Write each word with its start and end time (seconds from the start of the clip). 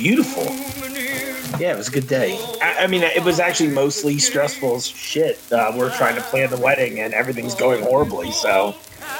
beautiful. 0.00 0.44
Yeah, 1.60 1.74
it 1.74 1.76
was 1.76 1.88
a 1.88 1.92
good 1.92 2.08
day. 2.08 2.38
I, 2.62 2.84
I 2.84 2.86
mean, 2.86 3.02
it 3.02 3.22
was 3.22 3.38
actually 3.38 3.70
mostly 3.70 4.18
stressful 4.18 4.76
as 4.76 4.86
shit. 4.86 5.38
Uh, 5.52 5.72
we're 5.76 5.94
trying 5.94 6.14
to 6.14 6.22
plan 6.22 6.48
the 6.48 6.56
wedding, 6.56 7.00
and 7.00 7.12
everything's 7.12 7.54
going 7.54 7.82
horribly. 7.82 8.30
So, 8.30 8.74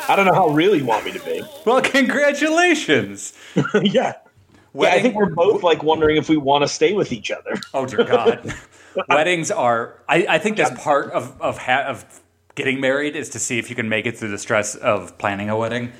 I 0.08 0.16
don't 0.16 0.24
know 0.24 0.32
how 0.32 0.48
real 0.48 0.74
you 0.74 0.86
want 0.86 1.04
me 1.04 1.12
to 1.12 1.20
be. 1.20 1.42
Well, 1.66 1.82
congratulations. 1.82 3.34
yeah. 3.82 4.14
yeah. 4.72 4.88
I 4.88 5.00
think 5.00 5.16
we're 5.16 5.34
both 5.34 5.62
like 5.62 5.82
wondering 5.82 6.16
if 6.16 6.30
we 6.30 6.38
want 6.38 6.62
to 6.62 6.68
stay 6.68 6.94
with 6.94 7.12
each 7.12 7.30
other. 7.30 7.56
Oh 7.74 7.84
dear 7.84 8.04
God. 8.04 8.54
Weddings 9.08 9.50
are. 9.50 10.02
I, 10.08 10.26
I 10.28 10.38
think 10.38 10.56
that's 10.56 10.82
part 10.82 11.10
of 11.12 11.40
of 11.40 11.58
ha- 11.58 11.84
of 11.88 12.04
getting 12.54 12.80
married 12.80 13.16
is 13.16 13.28
to 13.30 13.38
see 13.38 13.58
if 13.58 13.68
you 13.68 13.76
can 13.76 13.88
make 13.88 14.06
it 14.06 14.16
through 14.16 14.30
the 14.30 14.38
stress 14.38 14.74
of 14.74 15.18
planning 15.18 15.50
a 15.50 15.56
wedding. 15.56 15.92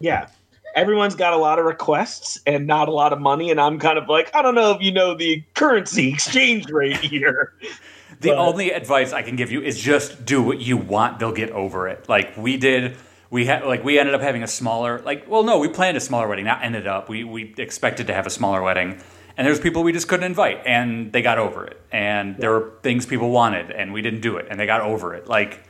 Yeah. 0.00 0.28
Everyone's 0.76 1.16
got 1.16 1.32
a 1.32 1.36
lot 1.36 1.58
of 1.58 1.64
requests 1.64 2.38
and 2.46 2.66
not 2.66 2.88
a 2.88 2.92
lot 2.92 3.12
of 3.12 3.20
money, 3.20 3.50
and 3.50 3.60
I'm 3.60 3.78
kind 3.78 3.98
of 3.98 4.08
like, 4.08 4.30
I 4.34 4.42
don't 4.42 4.54
know 4.54 4.72
if 4.72 4.82
you 4.82 4.92
know 4.92 5.14
the 5.14 5.42
currency 5.54 6.12
exchange 6.12 6.70
rate 6.70 6.98
here. 6.98 7.54
the 8.20 8.28
but. 8.28 8.38
only 8.38 8.70
advice 8.70 9.12
I 9.12 9.22
can 9.22 9.36
give 9.36 9.50
you 9.50 9.62
is 9.62 9.80
just 9.80 10.24
do 10.24 10.42
what 10.42 10.60
you 10.60 10.76
want. 10.76 11.18
They'll 11.18 11.32
get 11.32 11.50
over 11.50 11.88
it. 11.88 12.08
Like 12.08 12.36
we 12.36 12.56
did 12.56 12.96
we 13.30 13.46
had 13.46 13.64
like 13.64 13.84
we 13.84 13.98
ended 13.98 14.14
up 14.14 14.20
having 14.20 14.42
a 14.42 14.46
smaller 14.46 15.00
like 15.00 15.28
well 15.28 15.42
no 15.42 15.58
we 15.58 15.68
planned 15.68 15.96
a 15.96 16.00
smaller 16.00 16.28
wedding 16.28 16.44
not 16.44 16.62
ended 16.62 16.86
up 16.86 17.08
we 17.08 17.24
we 17.24 17.54
expected 17.58 18.06
to 18.06 18.14
have 18.14 18.26
a 18.26 18.30
smaller 18.30 18.62
wedding 18.62 19.00
and 19.36 19.46
there's 19.46 19.60
people 19.60 19.82
we 19.82 19.92
just 19.92 20.08
couldn't 20.08 20.24
invite 20.24 20.60
and 20.64 21.12
they 21.12 21.22
got 21.22 21.38
over 21.38 21.66
it 21.66 21.80
and 21.92 22.36
there 22.38 22.50
were 22.50 22.72
things 22.82 23.04
people 23.04 23.30
wanted 23.30 23.70
and 23.70 23.92
we 23.92 24.00
didn't 24.02 24.20
do 24.20 24.36
it 24.36 24.46
and 24.50 24.60
they 24.60 24.66
got 24.66 24.80
over 24.80 25.14
it 25.14 25.26
like 25.26 25.60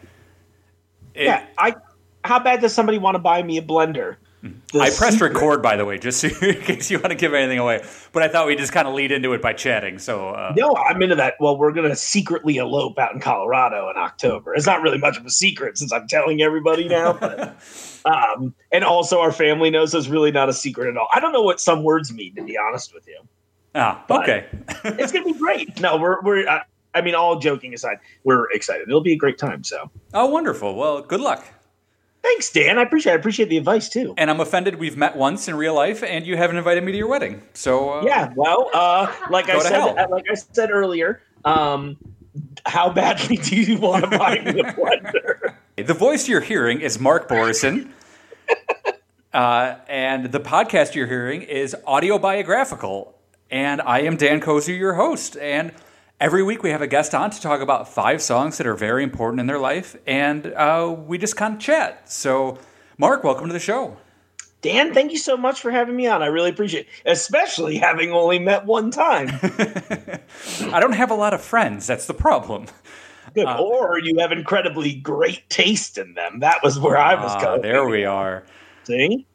it, 1.14 1.24
yeah 1.24 1.46
i 1.58 1.74
how 2.24 2.38
bad 2.38 2.60
does 2.60 2.74
somebody 2.74 2.98
want 2.98 3.14
to 3.14 3.18
buy 3.18 3.42
me 3.42 3.56
a 3.56 3.62
blender 3.62 4.16
I 4.74 4.90
pressed 4.90 5.12
secret. 5.12 5.34
record, 5.34 5.62
by 5.62 5.76
the 5.76 5.84
way, 5.84 5.98
just 5.98 6.22
in 6.42 6.60
case 6.62 6.90
you 6.90 6.98
want 6.98 7.10
to 7.10 7.14
give 7.14 7.34
anything 7.34 7.58
away. 7.58 7.84
But 8.12 8.22
I 8.22 8.28
thought 8.28 8.46
we 8.46 8.56
just 8.56 8.72
kind 8.72 8.88
of 8.88 8.94
lead 8.94 9.12
into 9.12 9.32
it 9.32 9.42
by 9.42 9.52
chatting. 9.52 9.98
So 9.98 10.30
uh, 10.30 10.54
no, 10.56 10.74
I'm 10.76 11.00
into 11.02 11.16
that. 11.16 11.34
Well, 11.40 11.56
we're 11.56 11.72
going 11.72 11.88
to 11.88 11.96
secretly 11.96 12.56
elope 12.56 12.98
out 12.98 13.14
in 13.14 13.20
Colorado 13.20 13.90
in 13.90 13.96
October. 13.96 14.54
It's 14.54 14.66
not 14.66 14.82
really 14.82 14.98
much 14.98 15.18
of 15.18 15.26
a 15.26 15.30
secret 15.30 15.78
since 15.78 15.92
I'm 15.92 16.08
telling 16.08 16.42
everybody 16.42 16.88
now. 16.88 17.12
But, 17.12 17.56
um, 18.04 18.54
and 18.72 18.84
also, 18.84 19.20
our 19.20 19.32
family 19.32 19.70
knows 19.70 19.94
it's 19.94 20.08
really 20.08 20.30
not 20.30 20.48
a 20.48 20.52
secret 20.52 20.88
at 20.88 20.96
all. 20.96 21.08
I 21.14 21.20
don't 21.20 21.32
know 21.32 21.42
what 21.42 21.60
some 21.60 21.82
words 21.82 22.12
mean, 22.12 22.34
to 22.36 22.42
be 22.42 22.56
honest 22.58 22.94
with 22.94 23.06
you. 23.06 23.20
Ah, 23.74 24.04
okay. 24.10 24.46
it's 24.84 25.12
going 25.12 25.26
to 25.26 25.32
be 25.32 25.38
great. 25.38 25.80
No, 25.80 25.96
we're 25.96 26.22
we're. 26.22 26.48
Uh, 26.48 26.60
I 26.94 27.02
mean, 27.02 27.14
all 27.14 27.38
joking 27.38 27.74
aside, 27.74 27.98
we're 28.24 28.50
excited. 28.52 28.88
It'll 28.88 29.02
be 29.02 29.12
a 29.12 29.18
great 29.18 29.36
time. 29.36 29.62
So. 29.64 29.90
Oh, 30.14 30.26
wonderful. 30.26 30.74
Well, 30.74 31.02
good 31.02 31.20
luck. 31.20 31.44
Thanks, 32.26 32.50
Dan. 32.50 32.76
I 32.76 32.82
appreciate. 32.82 33.12
I 33.12 33.14
appreciate 33.14 33.48
the 33.48 33.56
advice 33.56 33.88
too. 33.88 34.12
And 34.18 34.28
I'm 34.28 34.40
offended. 34.40 34.74
We've 34.74 34.96
met 34.96 35.14
once 35.14 35.46
in 35.46 35.54
real 35.54 35.74
life, 35.74 36.02
and 36.02 36.26
you 36.26 36.36
haven't 36.36 36.56
invited 36.56 36.82
me 36.82 36.90
to 36.90 36.98
your 36.98 37.06
wedding. 37.06 37.40
So 37.54 38.00
uh, 38.00 38.02
yeah, 38.04 38.32
well, 38.34 38.68
uh, 38.74 39.14
like 39.30 39.48
I 39.48 39.60
said, 39.60 39.72
hell. 39.72 40.08
like 40.10 40.24
I 40.28 40.34
said 40.34 40.72
earlier, 40.72 41.22
um, 41.44 41.96
how 42.66 42.90
badly 42.90 43.36
do 43.36 43.54
you 43.54 43.78
want 43.78 44.10
to 44.10 44.18
buy 44.18 44.40
me 44.40 44.58
a 44.58 44.64
blender? 44.72 45.54
the 45.76 45.94
voice 45.94 46.26
you're 46.26 46.40
hearing 46.40 46.80
is 46.80 46.98
Mark 46.98 47.28
Borison. 47.28 47.90
uh, 49.32 49.76
and 49.88 50.32
the 50.32 50.40
podcast 50.40 50.96
you're 50.96 51.06
hearing 51.06 51.42
is 51.42 51.76
autobiographical. 51.86 53.14
And 53.52 53.80
I 53.80 54.00
am 54.00 54.16
Dan 54.16 54.40
Kozu, 54.40 54.76
your 54.76 54.94
host. 54.94 55.36
And 55.36 55.70
Every 56.18 56.42
week 56.42 56.62
we 56.62 56.70
have 56.70 56.80
a 56.80 56.86
guest 56.86 57.14
on 57.14 57.30
to 57.30 57.40
talk 57.42 57.60
about 57.60 57.92
five 57.92 58.22
songs 58.22 58.56
that 58.56 58.66
are 58.66 58.74
very 58.74 59.02
important 59.02 59.38
in 59.38 59.46
their 59.46 59.58
life, 59.58 59.96
and 60.06 60.46
uh, 60.46 60.96
we 61.06 61.18
just 61.18 61.36
kind 61.36 61.52
of 61.52 61.60
chat. 61.60 62.10
So, 62.10 62.58
Mark, 62.96 63.22
welcome 63.22 63.48
to 63.48 63.52
the 63.52 63.60
show. 63.60 63.98
Dan, 64.62 64.94
thank 64.94 65.12
you 65.12 65.18
so 65.18 65.36
much 65.36 65.60
for 65.60 65.70
having 65.70 65.94
me 65.94 66.06
on. 66.06 66.22
I 66.22 66.28
really 66.28 66.48
appreciate 66.48 66.86
it, 66.86 67.10
especially 67.10 67.76
having 67.76 68.12
only 68.12 68.38
met 68.38 68.64
one 68.64 68.90
time. 68.90 69.28
I 70.72 70.80
don't 70.80 70.94
have 70.94 71.10
a 71.10 71.14
lot 71.14 71.34
of 71.34 71.42
friends. 71.42 71.86
That's 71.86 72.06
the 72.06 72.14
problem. 72.14 72.64
Good. 73.34 73.44
Uh, 73.44 73.58
or 73.58 73.98
you 73.98 74.18
have 74.18 74.32
incredibly 74.32 74.94
great 74.94 75.46
taste 75.50 75.98
in 75.98 76.14
them. 76.14 76.40
That 76.40 76.60
was 76.62 76.78
where 76.78 76.96
I 76.96 77.14
was 77.14 77.32
ah, 77.32 77.40
going. 77.42 77.60
There 77.60 77.86
we 77.86 78.06
are. 78.06 78.42
See? 78.84 79.26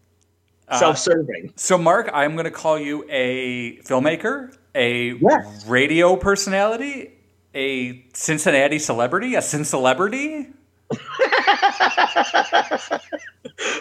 Uh, 0.68 0.80
Self-serving. 0.80 1.50
Uh, 1.50 1.52
so, 1.58 1.78
Mark, 1.78 2.09
I'm 2.12 2.34
going 2.34 2.46
to 2.46 2.52
call 2.52 2.80
you 2.80 3.06
a 3.08 3.78
filmmaker, 3.84 4.58
a 4.76 5.14
yes. 5.16 5.66
radio 5.68 6.16
personality, 6.16 7.12
a 7.54 8.04
Cincinnati 8.14 8.80
celebrity, 8.80 9.36
a 9.36 9.42
Sin 9.42 9.66
celebrity. 9.66 10.48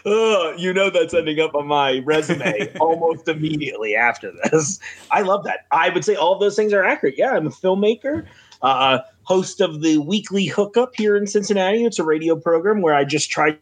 oh, 0.04 0.54
you 0.56 0.72
know 0.72 0.90
that's 0.90 1.14
ending 1.14 1.40
up 1.40 1.54
on 1.54 1.66
my 1.66 2.00
resume 2.04 2.72
almost 2.80 3.28
immediately 3.28 3.96
after 3.96 4.32
this. 4.44 4.78
I 5.10 5.22
love 5.22 5.44
that. 5.44 5.66
I 5.72 5.90
would 5.90 6.04
say 6.04 6.14
all 6.14 6.38
those 6.38 6.56
things 6.56 6.72
are 6.72 6.84
accurate. 6.84 7.14
Yeah, 7.16 7.32
I'm 7.32 7.46
a 7.46 7.50
filmmaker, 7.50 8.26
uh, 8.62 9.00
host 9.22 9.60
of 9.60 9.82
the 9.82 9.98
weekly 9.98 10.46
hookup 10.46 10.94
here 10.94 11.16
in 11.16 11.26
Cincinnati. 11.26 11.84
It's 11.84 11.98
a 11.98 12.04
radio 12.04 12.36
program 12.36 12.80
where 12.80 12.94
I 12.94 13.04
just 13.04 13.30
try 13.30 13.56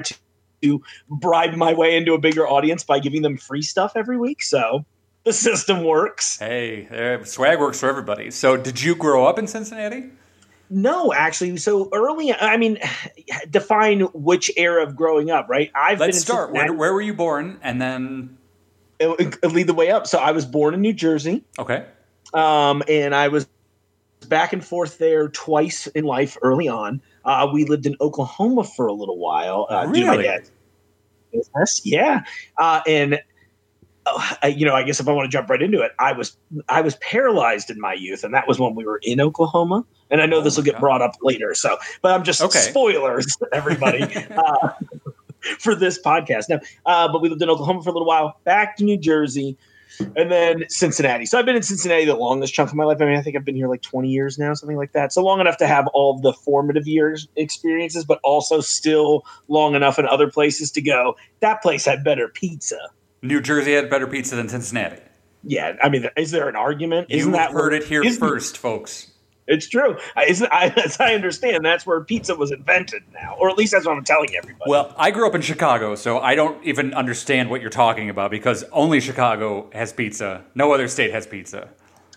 to 0.62 0.83
bribe 1.09 1.55
my 1.55 1.72
way 1.72 1.97
into 1.97 2.15
a 2.15 2.19
bigger 2.19 2.47
audience 2.47 2.83
by 2.84 2.99
giving 2.99 3.22
them 3.22 3.37
free 3.37 3.62
stuff 3.62 3.93
every 3.95 4.19
week. 4.19 4.43
So 4.43 4.84
the 5.28 5.34
system 5.34 5.84
works. 5.84 6.39
Hey, 6.39 7.21
swag 7.25 7.61
works 7.61 7.78
for 7.78 7.89
everybody. 7.89 8.31
So, 8.31 8.56
did 8.56 8.81
you 8.81 8.94
grow 8.94 9.27
up 9.27 9.39
in 9.39 9.47
Cincinnati? 9.47 10.11
No, 10.71 11.12
actually. 11.12 11.56
So 11.59 11.89
early, 11.93 12.33
I 12.33 12.56
mean, 12.56 12.78
define 13.50 14.00
which 14.12 14.50
era 14.56 14.83
of 14.83 14.97
growing 14.97 15.31
up, 15.31 15.49
right? 15.49 15.71
I've 15.75 16.00
let's 16.00 16.21
start. 16.21 16.53
Where, 16.53 16.72
where, 16.72 16.93
were 16.93 17.00
you 17.00 17.15
born, 17.15 17.59
and 17.62 17.81
then 17.81 18.39
it, 18.99 19.39
it 19.43 19.53
lead 19.53 19.66
the 19.66 19.75
way 19.75 19.91
up. 19.91 20.06
So 20.06 20.19
I 20.19 20.33
was 20.33 20.44
born 20.44 20.75
in 20.75 20.81
New 20.81 20.93
Jersey. 20.93 21.45
Okay. 21.59 21.87
Um, 22.34 22.83
and 22.89 23.15
I 23.15 23.28
was 23.28 23.47
back 24.28 24.53
and 24.53 24.65
forth 24.65 24.99
there 24.99 25.28
twice 25.28 25.87
in 25.89 26.05
life 26.05 26.37
early 26.43 26.69
on. 26.69 27.00
Uh, 27.25 27.49
we 27.53 27.65
lived 27.65 27.87
in 27.87 27.97
Oklahoma 28.00 28.65
for 28.65 28.87
a 28.87 28.93
little 28.93 29.19
while. 29.19 29.66
Uh, 29.71 29.87
really? 29.89 30.28
Yes, 31.33 31.81
yeah. 31.84 32.25
Uh, 32.59 32.81
and 32.87 33.21
you 34.48 34.66
know, 34.66 34.74
I 34.74 34.82
guess 34.82 35.00
if 35.00 35.08
I 35.08 35.12
want 35.12 35.30
to 35.30 35.36
jump 35.36 35.50
right 35.50 35.62
into 35.62 35.80
it, 35.80 35.92
I 35.98 36.12
was 36.12 36.36
I 36.69 36.80
was 36.80 36.96
paralyzed 36.96 37.70
in 37.70 37.80
my 37.80 37.92
youth, 37.92 38.24
and 38.24 38.34
that 38.34 38.46
was 38.46 38.58
when 38.58 38.74
we 38.74 38.84
were 38.84 39.00
in 39.02 39.20
Oklahoma. 39.20 39.84
And 40.10 40.22
I 40.22 40.26
know 40.26 40.38
oh 40.38 40.42
this 40.42 40.56
will 40.56 40.64
get 40.64 40.74
God. 40.74 40.80
brought 40.80 41.02
up 41.02 41.16
later, 41.22 41.54
so 41.54 41.76
but 42.02 42.12
I'm 42.12 42.24
just 42.24 42.41
okay. 42.41 42.58
spoilers, 42.58 43.36
everybody. 43.52 44.02
uh, 44.30 44.70
for 45.60 45.74
this 45.74 46.00
podcast. 46.00 46.48
Now, 46.48 46.60
uh, 46.86 47.10
but 47.10 47.22
we 47.22 47.28
lived 47.28 47.42
in 47.42 47.48
Oklahoma 47.48 47.82
for 47.82 47.91
a 47.91 47.92
little 47.92 48.08
while, 48.08 48.41
back 48.44 48.76
to 48.78 48.84
New 48.84 48.98
Jersey, 48.98 49.56
and 50.16 50.30
then 50.30 50.64
Cincinnati. 50.68 51.26
So 51.26 51.38
I've 51.38 51.47
been 51.47 51.56
in 51.56 51.62
Cincinnati 51.62 52.04
the 52.04 52.14
longest 52.14 52.54
chunk 52.54 52.70
of 52.70 52.76
my 52.76 52.84
life. 52.84 52.98
I 53.00 53.06
mean, 53.06 53.16
I 53.16 53.22
think 53.22 53.36
I've 53.36 53.44
been 53.44 53.56
here 53.56 53.68
like 53.68 53.82
20 53.82 54.08
years 54.08 54.38
now, 54.38 54.52
something 54.54 54.76
like 54.76 54.92
that. 54.92 55.12
So 55.12 55.22
long 55.22 55.41
enough 55.41 55.56
to 55.58 55.66
have 55.66 55.86
all 55.88 56.18
the 56.18 56.32
formative 56.32 56.86
years 56.86 57.28
experiences, 57.36 58.04
but 58.04 58.20
also 58.24 58.60
still 58.60 59.24
long 59.48 59.74
enough 59.74 59.98
in 59.98 60.06
other 60.06 60.30
places 60.30 60.70
to 60.72 60.82
go. 60.82 61.16
That 61.41 61.62
place 61.62 61.84
had 61.84 62.04
better 62.04 62.28
pizza. 62.28 62.78
New 63.22 63.40
Jersey 63.40 63.72
had 63.72 63.90
better 63.90 64.06
pizza 64.06 64.36
than 64.36 64.48
Cincinnati. 64.48 65.00
Yeah, 65.44 65.76
I 65.82 65.88
mean, 65.88 66.08
is 66.16 66.30
there 66.30 66.48
an 66.48 66.56
argument? 66.56 67.08
Isn't 67.10 67.32
you 67.32 67.36
that 67.36 67.52
heard 67.52 67.72
it 67.72 67.84
here 67.84 68.04
first, 68.12 68.58
folks? 68.58 69.12
It's 69.48 69.66
true. 69.66 69.96
As 70.14 70.42
I, 70.42 70.66
as 70.84 71.00
I 71.00 71.14
understand, 71.14 71.64
that's 71.64 71.86
where 71.86 72.00
pizza 72.02 72.34
was 72.36 72.52
invented 72.52 73.02
now, 73.12 73.34
or 73.38 73.48
at 73.48 73.56
least 73.56 73.72
that's 73.72 73.86
what 73.86 73.96
I'm 73.96 74.04
telling 74.04 74.36
everybody. 74.36 74.70
Well, 74.70 74.94
I 74.96 75.10
grew 75.10 75.26
up 75.26 75.34
in 75.34 75.40
Chicago, 75.40 75.94
so 75.94 76.20
I 76.20 76.34
don't 76.34 76.62
even 76.64 76.92
understand 76.94 77.50
what 77.50 77.60
you're 77.60 77.70
talking 77.70 78.10
about 78.10 78.30
because 78.30 78.62
only 78.72 79.00
Chicago 79.00 79.70
has 79.72 79.92
pizza. 79.92 80.44
No 80.54 80.72
other 80.72 80.86
state 80.86 81.12
has 81.12 81.26
pizza. 81.26 81.68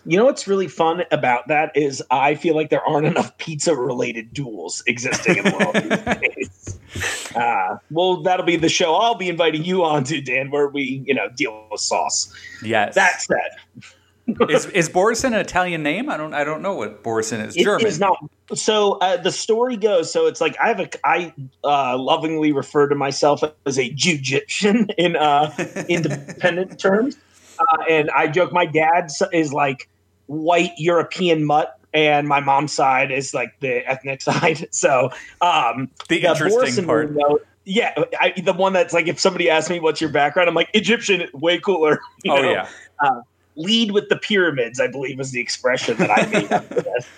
You 0.04 0.18
know 0.18 0.24
what's 0.24 0.48
really 0.48 0.66
fun 0.66 1.04
about 1.12 1.46
that 1.48 1.76
is 1.76 2.02
I 2.10 2.34
feel 2.34 2.56
like 2.56 2.70
there 2.70 2.86
aren't 2.86 3.06
enough 3.06 3.38
pizza 3.38 3.74
related 3.74 4.32
duels 4.32 4.82
existing 4.86 5.38
in 5.38 5.44
the 5.44 5.52
world. 5.52 6.48
Uh, 7.34 7.78
well, 7.90 8.20
that'll 8.20 8.44
be 8.44 8.56
the 8.56 8.68
show 8.68 8.94
I'll 8.94 9.14
be 9.14 9.30
inviting 9.30 9.64
you 9.64 9.82
on 9.82 10.04
to, 10.04 10.20
Dan, 10.20 10.50
where 10.50 10.68
we, 10.68 11.02
you 11.06 11.14
know, 11.14 11.30
deal 11.34 11.66
with 11.70 11.80
sauce. 11.80 12.30
Yes. 12.62 12.94
That 12.94 13.22
said, 13.22 13.82
is 14.50 14.66
is 14.66 14.88
Borison 14.88 15.26
an 15.26 15.34
Italian 15.34 15.82
name? 15.82 16.08
I 16.08 16.16
don't 16.16 16.34
I 16.34 16.44
don't 16.44 16.62
know 16.62 16.74
what 16.74 17.02
Borison 17.02 17.44
is. 17.44 17.56
It 17.56 17.64
German. 17.64 17.86
is 17.86 17.98
not. 17.98 18.18
So 18.54 18.92
uh, 19.00 19.16
the 19.16 19.32
story 19.32 19.76
goes. 19.76 20.12
So 20.12 20.26
it's 20.26 20.40
like 20.40 20.56
I 20.60 20.68
have 20.68 20.80
a 20.80 20.88
I 21.04 21.34
uh, 21.64 21.98
lovingly 21.98 22.52
refer 22.52 22.88
to 22.88 22.94
myself 22.94 23.42
as 23.66 23.78
a 23.78 23.90
Jew-Egyptian 23.90 24.88
in 24.98 25.16
uh, 25.16 25.52
independent 25.88 26.78
terms, 26.78 27.16
uh, 27.58 27.82
and 27.88 28.10
I 28.10 28.28
joke 28.28 28.52
my 28.52 28.66
dad 28.66 29.10
is 29.32 29.52
like 29.52 29.88
white 30.26 30.72
European 30.78 31.44
mutt. 31.44 31.78
And 31.94 32.26
my 32.26 32.40
mom's 32.40 32.72
side 32.72 33.10
is 33.10 33.34
like 33.34 33.58
the 33.60 33.86
ethnic 33.88 34.22
side. 34.22 34.68
So 34.70 35.10
um, 35.40 35.90
the, 36.08 36.22
interesting 36.24 36.86
part. 36.86 37.12
Note, 37.12 37.46
yeah, 37.64 37.94
I, 38.20 38.32
the 38.42 38.52
one 38.52 38.72
that's 38.72 38.92
like 38.92 39.06
if 39.06 39.20
somebody 39.20 39.48
asks 39.48 39.70
me 39.70 39.80
what's 39.80 40.00
your 40.00 40.10
background, 40.10 40.48
I'm 40.48 40.54
like 40.54 40.70
Egyptian, 40.74 41.28
way 41.32 41.58
cooler. 41.58 42.00
oh 42.28 42.42
know? 42.42 42.50
yeah. 42.50 42.68
Uh, 43.00 43.20
lead 43.56 43.90
with 43.90 44.08
the 44.08 44.16
pyramids, 44.16 44.80
I 44.80 44.86
believe 44.86 45.20
is 45.20 45.30
the 45.30 45.40
expression 45.40 45.96
that 45.98 46.10
I 46.10 46.26
made. 46.26 47.04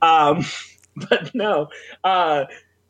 Um, 0.00 0.46
but 0.96 1.34
no. 1.34 1.68
Uh, 2.04 2.44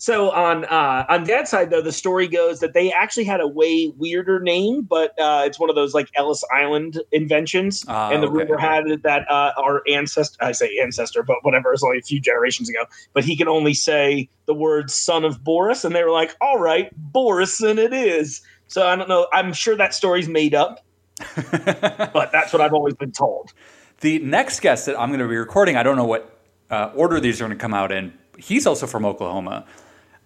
So 0.05 0.33
on 0.33 0.67
uh, 0.67 1.07
on 1.09 1.25
Dad's 1.25 1.49
side, 1.49 1.71
though, 1.71 1.81
the 1.81 1.91
story 1.91 2.29
goes 2.29 2.61
that 2.61 2.75
they 2.75 2.93
actually 2.93 3.25
had 3.25 3.41
a 3.41 3.49
way 3.49 3.91
weirder 3.97 4.39
name, 4.39 4.83
but 4.83 5.19
uh, 5.19 5.45
it's 5.47 5.59
one 5.59 5.71
of 5.71 5.77
those 5.77 5.95
like 5.95 6.11
Ellis 6.15 6.45
Island 6.53 7.01
inventions. 7.11 7.87
Ah, 7.89 8.11
and 8.11 8.23
the 8.23 8.27
okay. 8.27 8.37
rumor 8.37 8.59
had 8.59 8.85
that 9.03 9.25
uh, 9.31 9.53
our 9.57 9.81
ancestor, 9.89 10.37
I 10.45 10.53
say 10.53 10.79
ancestor, 10.79 11.23
but 11.23 11.37
whatever, 11.41 11.73
it's 11.73 11.83
only 11.83 12.01
a 12.01 12.03
few 12.03 12.21
generations 12.21 12.69
ago. 12.69 12.85
But 13.15 13.25
he 13.25 13.35
can 13.35 13.49
only 13.49 13.73
say 13.73 14.29
the 14.45 14.53
word 14.53 14.91
"son 14.91 15.25
of 15.25 15.43
Boris," 15.43 15.87
and 15.87 15.95
they 15.95 16.05
were 16.05 16.11
like, 16.11 16.37
"All 16.43 16.59
right, 16.59 16.93
Borison 17.11 17.79
it 17.79 17.95
is." 17.95 18.43
So 18.69 18.87
I 18.87 18.97
don't 18.97 19.09
know. 19.09 19.27
I'm 19.33 19.55
sure 19.55 19.75
that 19.75 19.95
story's 19.95 20.29
made 20.29 20.55
up, 20.55 20.85
but 21.35 22.31
that's 22.31 22.53
what 22.53 22.61
I've 22.61 22.75
always 22.75 22.93
been 22.93 23.13
told. 23.13 23.55
The 24.03 24.19
next 24.19 24.61
guest 24.61 24.85
that 24.85 25.01
I'm 25.01 25.09
going 25.09 25.21
to 25.21 25.29
be 25.29 25.37
recording, 25.37 25.77
I 25.77 25.83
don't 25.83 25.97
know 25.97 26.05
what 26.05 26.39
uh, 26.69 26.91
order 26.95 27.21
these 27.21 27.41
are 27.41 27.47
going 27.47 27.57
to 27.57 27.63
come 27.63 27.73
out 27.73 27.91
in. 27.91 28.13
He's 28.37 28.67
also 28.67 28.87
from 28.87 29.07
Oklahoma. 29.07 29.65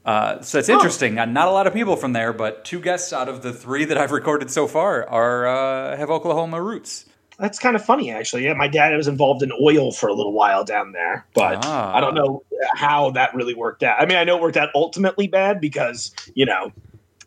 Uh, 0.08 0.40
so 0.40 0.58
it's 0.58 0.70
interesting. 0.70 1.18
Uh, 1.18 1.26
not 1.26 1.48
a 1.48 1.50
lot 1.50 1.66
of 1.66 1.74
people 1.74 1.94
from 1.94 2.14
there, 2.14 2.32
but 2.32 2.64
two 2.64 2.80
guests 2.80 3.12
out 3.12 3.28
of 3.28 3.42
the 3.42 3.52
three 3.52 3.84
that 3.84 3.98
I've 3.98 4.10
recorded 4.10 4.50
so 4.50 4.66
far 4.66 5.06
are 5.06 5.46
uh, 5.46 5.96
have 5.98 6.08
Oklahoma 6.08 6.62
roots. 6.62 7.04
That's 7.38 7.58
kind 7.58 7.76
of 7.76 7.84
funny, 7.84 8.10
actually. 8.10 8.44
Yeah, 8.44 8.54
my 8.54 8.68
dad 8.68 8.96
was 8.96 9.06
involved 9.06 9.42
in 9.42 9.52
oil 9.62 9.92
for 9.92 10.08
a 10.08 10.14
little 10.14 10.32
while 10.32 10.64
down 10.64 10.92
there, 10.92 11.26
but 11.34 11.58
Ah. 11.66 11.94
I 11.94 12.00
don't 12.00 12.14
know 12.14 12.42
how 12.74 13.10
that 13.10 13.34
really 13.34 13.54
worked 13.54 13.82
out. 13.82 14.00
I 14.00 14.06
mean, 14.06 14.16
I 14.16 14.24
know 14.24 14.36
it 14.36 14.40
worked 14.42 14.56
out 14.56 14.70
ultimately 14.74 15.26
bad 15.28 15.60
because 15.60 16.10
you 16.34 16.46
know 16.46 16.72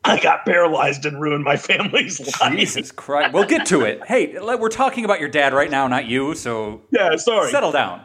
I 0.03 0.19
got 0.19 0.43
paralyzed 0.43 1.05
and 1.05 1.21
ruined 1.21 1.43
my 1.43 1.57
family's 1.69 2.19
life. 2.41 2.51
Jesus 2.57 2.91
Christ. 2.91 3.31
We'll 3.31 3.45
get 3.45 3.67
to 3.67 3.81
it. 3.81 4.03
Hey, 4.07 4.39
we're 4.39 4.69
talking 4.69 5.05
about 5.05 5.19
your 5.19 5.29
dad 5.29 5.53
right 5.53 5.69
now, 5.69 5.87
not 5.87 6.05
you, 6.07 6.33
so 6.33 6.81
Yeah, 6.89 7.15
sorry. 7.17 7.51
settle 7.51 7.71
down. 7.71 8.01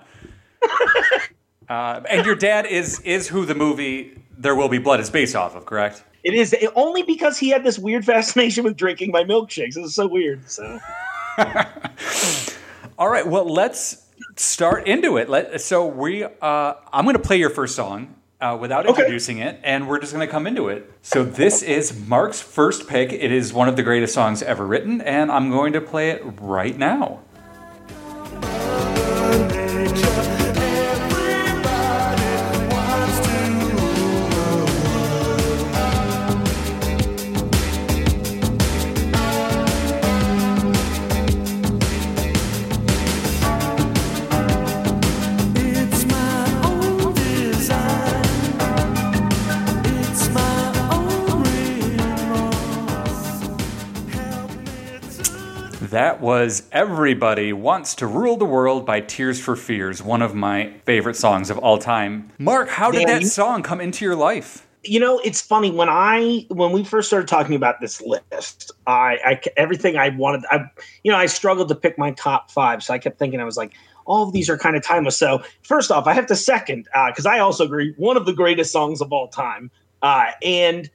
uh, 1.71 2.03
and 2.11 2.27
your 2.27 2.35
dad 2.37 2.67
is 2.67 3.01
is 3.01 3.27
who 3.29 3.47
the 3.47 3.55
movie 3.55 4.23
There 4.39 4.55
Will 4.55 4.69
Be 4.69 4.79
Blood 4.79 5.01
is 5.01 5.11
based 5.11 5.35
off 5.37 5.55
of, 5.57 5.67
correct? 5.67 6.05
It 6.25 6.35
is 6.35 6.55
only 6.75 7.03
because 7.03 7.39
he 7.39 7.51
had 7.51 7.65
this 7.65 7.79
weird 7.79 8.05
fascination 8.13 8.65
with 8.65 8.77
drinking 8.77 9.13
my 9.13 9.25
milkshakes. 9.25 9.77
It's 9.77 9.95
so 9.95 10.07
weird. 10.07 10.51
So 10.51 10.81
All 12.99 13.09
right, 13.09 13.27
well, 13.27 13.45
let's 13.45 14.07
start 14.37 14.87
into 14.89 15.19
it. 15.19 15.29
Let, 15.29 15.61
so 15.61 15.87
we, 15.87 16.25
uh, 16.25 16.29
I'm 16.93 17.05
going 17.05 17.17
to 17.17 17.23
play 17.23 17.37
your 17.37 17.51
first 17.51 17.77
song 17.77 18.15
uh, 18.41 18.57
without 18.59 18.87
Okay. 18.87 19.03
introducing 19.03 19.39
it, 19.39 19.61
and 19.63 19.87
we're 19.89 19.99
just 19.99 20.13
going 20.15 20.27
to 20.27 20.31
come 20.31 20.47
into 20.47 20.69
it. 20.69 20.91
So 21.03 21.23
this 21.23 21.63
is 21.63 21.99
Mark's 22.07 22.41
first 22.41 22.89
pick. 22.89 23.13
It 23.13 23.31
is 23.33 23.53
one 23.53 23.69
of 23.69 23.77
the 23.77 23.83
greatest 23.83 24.15
songs 24.15 24.43
ever 24.43 24.67
written, 24.67 25.01
and 25.03 25.31
I'm 25.31 25.51
going 25.51 25.75
to 25.75 25.81
play 25.81 26.11
it 26.11 26.23
right 26.41 26.77
now. 26.77 27.21
Was 56.27 56.65
Everybody 56.73 57.53
Wants 57.53 57.95
to 57.95 58.07
Rule 58.09 58.37
the 58.37 58.45
World 58.45 58.85
by 58.85 59.01
Tears 59.01 59.41
for 59.41 59.55
Fears, 59.55 60.03
one 60.03 60.23
of 60.23 60.35
my 60.35 60.73
favorite 60.85 61.15
songs 61.15 61.51
of 61.51 61.59
all 61.59 61.79
time. 61.79 62.33
Mark, 62.41 62.69
how 62.69 62.91
did 62.91 63.07
Dan, 63.07 63.21
that 63.21 63.29
song 63.29 63.63
come 63.63 63.81
into 63.81 64.05
your 64.05 64.17
life? 64.17 64.67
you 64.83 64.99
know, 64.99 65.21
it's 65.21 65.41
funny 65.41 65.71
when 65.71 65.89
I 65.89 66.45
when 66.49 66.73
we 66.73 66.83
first 66.83 67.07
started 67.07 67.29
talking 67.29 67.55
about 67.55 67.81
this 67.81 68.03
list, 68.03 68.73
I, 68.89 69.19
I 69.25 69.41
everything 69.57 69.97
I 69.99 70.09
wanted, 70.09 70.45
I 70.51 70.65
you 71.05 71.13
know, 71.13 71.19
I 71.19 71.27
struggled 71.27 71.69
to 71.69 71.77
pick 71.77 71.97
my 71.97 72.11
top 72.11 72.51
five, 72.51 72.83
so 72.83 72.93
I 72.93 72.99
kept 72.99 73.21
thinking 73.21 73.41
I 73.41 73.45
was 73.45 73.57
like, 73.57 73.75
all 74.05 74.25
of 74.25 74.33
these 74.33 74.51
are 74.51 74.59
kind 74.59 74.75
of 74.75 74.83
timeless. 74.83 75.17
So 75.17 75.45
first 75.63 75.93
off, 75.93 76.09
I 76.09 76.13
have 76.13 76.27
to 76.27 76.35
second 76.35 76.89
because 77.07 77.27
I 77.27 77.39
also 77.39 77.65
agree 77.67 77.95
one 77.99 78.17
of 78.17 78.27
the 78.27 78.33
greatest 78.33 78.73
songs 78.73 79.01
of 79.01 79.13
all 79.13 79.29
time, 79.29 79.71
uh, 80.03 80.33
and 80.43 80.91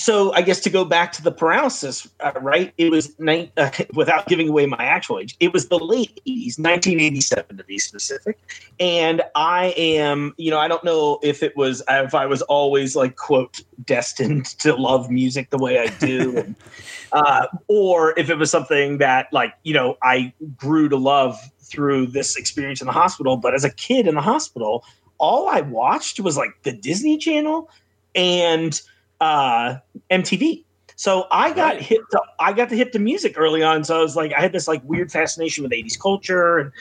so 0.00 0.32
I 0.32 0.42
guess 0.42 0.60
to 0.60 0.70
go 0.70 0.84
back 0.84 1.12
to 1.12 1.22
the 1.22 1.32
paralysis, 1.32 2.08
uh, 2.20 2.32
right? 2.40 2.72
It 2.78 2.90
was 2.90 3.18
ni- 3.18 3.52
uh, 3.56 3.70
without 3.94 4.26
giving 4.26 4.48
away 4.48 4.66
my 4.66 4.82
actual 4.82 5.18
age. 5.18 5.36
It 5.40 5.52
was 5.52 5.68
the 5.68 5.78
late 5.78 6.20
'80s, 6.26 6.58
1987 6.58 7.56
to 7.56 7.64
be 7.64 7.78
specific 7.78 8.38
and 8.80 9.20
I 9.34 9.74
am, 9.76 10.34
you 10.38 10.50
know, 10.50 10.58
I 10.58 10.66
don't 10.66 10.82
know 10.82 11.18
if 11.22 11.42
it 11.42 11.54
was 11.54 11.82
if 11.88 12.14
I 12.14 12.24
was 12.24 12.40
always 12.42 12.96
like 12.96 13.16
quote 13.16 13.60
destined 13.84 14.46
to 14.60 14.74
love 14.74 15.10
music 15.10 15.50
the 15.50 15.58
way 15.58 15.78
I 15.78 15.88
do, 15.98 16.36
and, 16.38 16.56
uh, 17.12 17.46
or 17.68 18.18
if 18.18 18.30
it 18.30 18.36
was 18.36 18.50
something 18.50 18.98
that 18.98 19.28
like 19.32 19.52
you 19.62 19.74
know 19.74 19.98
I 20.02 20.32
grew 20.56 20.88
to 20.88 20.96
love 20.96 21.38
through 21.60 22.06
this 22.08 22.36
experience 22.36 22.80
in 22.80 22.86
the 22.86 22.92
hospital. 22.92 23.36
But 23.36 23.54
as 23.54 23.64
a 23.64 23.70
kid 23.70 24.08
in 24.08 24.14
the 24.14 24.22
hospital, 24.22 24.84
all 25.18 25.48
I 25.48 25.60
watched 25.60 26.18
was 26.18 26.36
like 26.36 26.62
the 26.62 26.72
Disney 26.72 27.18
Channel 27.18 27.68
and 28.14 28.80
uh, 29.20 29.76
MTV. 30.10 30.64
So 30.96 31.26
I 31.30 31.52
got 31.54 31.74
Right. 31.74 31.82
hit. 31.82 32.00
To, 32.10 32.20
I 32.38 32.52
got 32.52 32.68
to 32.70 32.76
hit 32.76 32.92
the 32.92 32.98
music 32.98 33.34
early 33.38 33.62
on. 33.62 33.84
So 33.84 33.98
I 33.98 34.02
was 34.02 34.16
like, 34.16 34.32
I 34.34 34.40
had 34.40 34.52
this 34.52 34.68
like 34.68 34.82
weird 34.84 35.10
fascination 35.10 35.62
with 35.64 35.72
'80s 35.72 35.98
culture, 35.98 36.58
and 36.58 36.72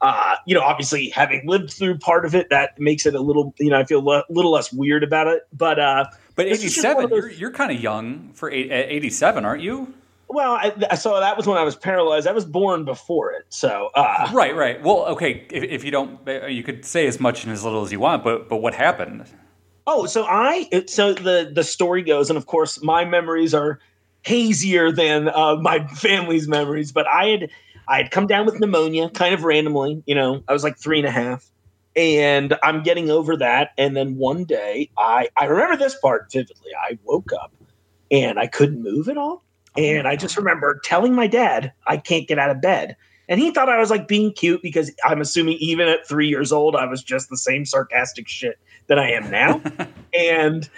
uh, 0.00 0.34
you 0.46 0.54
know, 0.54 0.62
obviously 0.62 1.10
having 1.10 1.46
lived 1.46 1.70
through 1.72 1.98
part 1.98 2.24
of 2.24 2.34
it, 2.34 2.50
that 2.50 2.78
makes 2.80 3.06
it 3.06 3.14
a 3.14 3.20
little, 3.20 3.54
you 3.60 3.70
know, 3.70 3.78
I 3.78 3.84
feel 3.84 4.00
a 4.10 4.24
little 4.28 4.50
less 4.50 4.72
weird 4.72 5.04
about 5.04 5.28
it. 5.28 5.46
But 5.52 5.78
uh, 5.78 6.06
But 6.34 6.46
This 6.48 6.64
is 6.64 6.74
just 6.74 6.84
one 6.84 7.04
87, 7.04 7.10
those- 7.10 7.18
you're, 7.30 7.30
you're 7.38 7.50
kind 7.52 7.70
of 7.70 7.80
young 7.80 8.30
for 8.34 8.50
eight, 8.50 8.72
uh, 8.72 8.74
87, 8.74 9.44
aren't 9.44 9.62
you? 9.62 9.94
well, 10.28 10.54
I, 10.90 10.94
saw 10.94 11.20
that 11.20 11.36
was 11.36 11.46
when 11.46 11.58
I 11.58 11.62
was 11.62 11.76
paralyzed. 11.76 12.26
I 12.26 12.32
was 12.32 12.46
born 12.46 12.86
before 12.86 13.32
it, 13.32 13.44
so 13.50 13.90
uh, 13.94 14.30
Right, 14.32 14.56
right. 14.56 14.82
Well, 14.82 15.04
okay. 15.08 15.46
If, 15.50 15.62
if 15.62 15.84
you 15.84 15.90
don't, 15.90 16.18
uh, 16.26 16.46
you 16.46 16.62
could 16.62 16.86
say 16.86 17.06
as 17.06 17.20
much 17.20 17.44
and 17.44 17.52
as 17.52 17.62
little 17.62 17.82
as 17.84 17.92
you 17.92 18.00
want. 18.00 18.24
But 18.24 18.48
but 18.48 18.56
what 18.56 18.72
happened? 18.74 19.26
Oh, 19.86 20.06
so 20.06 20.24
I 20.24 20.68
so 20.86 21.12
the 21.12 21.50
the 21.52 21.64
story 21.64 22.02
goes, 22.02 22.30
and 22.30 22.36
of 22.36 22.46
course 22.46 22.82
my 22.82 23.04
memories 23.04 23.52
are 23.52 23.80
hazier 24.22 24.92
than 24.92 25.28
uh, 25.28 25.56
my 25.56 25.86
family's 25.94 26.48
memories. 26.48 26.92
But 26.92 27.06
I 27.08 27.26
had 27.26 27.50
I 27.88 27.96
had 27.98 28.10
come 28.10 28.26
down 28.26 28.46
with 28.46 28.60
pneumonia, 28.60 29.10
kind 29.10 29.34
of 29.34 29.44
randomly. 29.44 30.02
You 30.06 30.14
know, 30.14 30.42
I 30.48 30.52
was 30.52 30.62
like 30.62 30.78
three 30.78 30.98
and 30.98 31.06
a 31.06 31.10
half, 31.10 31.50
and 31.96 32.56
I'm 32.62 32.82
getting 32.82 33.10
over 33.10 33.36
that. 33.38 33.70
And 33.76 33.96
then 33.96 34.16
one 34.16 34.44
day, 34.44 34.90
I 34.98 35.28
I 35.36 35.46
remember 35.46 35.76
this 35.76 35.96
part 35.96 36.30
vividly. 36.30 36.70
I 36.88 36.98
woke 37.04 37.32
up 37.32 37.52
and 38.10 38.38
I 38.38 38.46
couldn't 38.46 38.82
move 38.82 39.08
at 39.08 39.18
all, 39.18 39.42
and 39.76 40.06
I 40.06 40.14
just 40.14 40.36
remember 40.36 40.80
telling 40.84 41.14
my 41.14 41.26
dad 41.26 41.72
I 41.88 41.96
can't 41.96 42.28
get 42.28 42.38
out 42.38 42.50
of 42.50 42.60
bed. 42.60 42.96
And 43.28 43.40
he 43.40 43.50
thought 43.50 43.68
I 43.68 43.78
was 43.78 43.90
like 43.90 44.08
being 44.08 44.32
cute 44.32 44.62
because 44.62 44.92
I'm 45.04 45.20
assuming 45.20 45.56
even 45.58 45.88
at 45.88 46.06
three 46.06 46.28
years 46.28 46.52
old, 46.52 46.76
I 46.76 46.84
was 46.86 47.02
just 47.02 47.30
the 47.30 47.36
same 47.36 47.64
sarcastic 47.64 48.28
shit 48.28 48.58
that 48.88 48.98
I 48.98 49.10
am 49.10 49.30
now. 49.30 49.62
and 50.14 50.68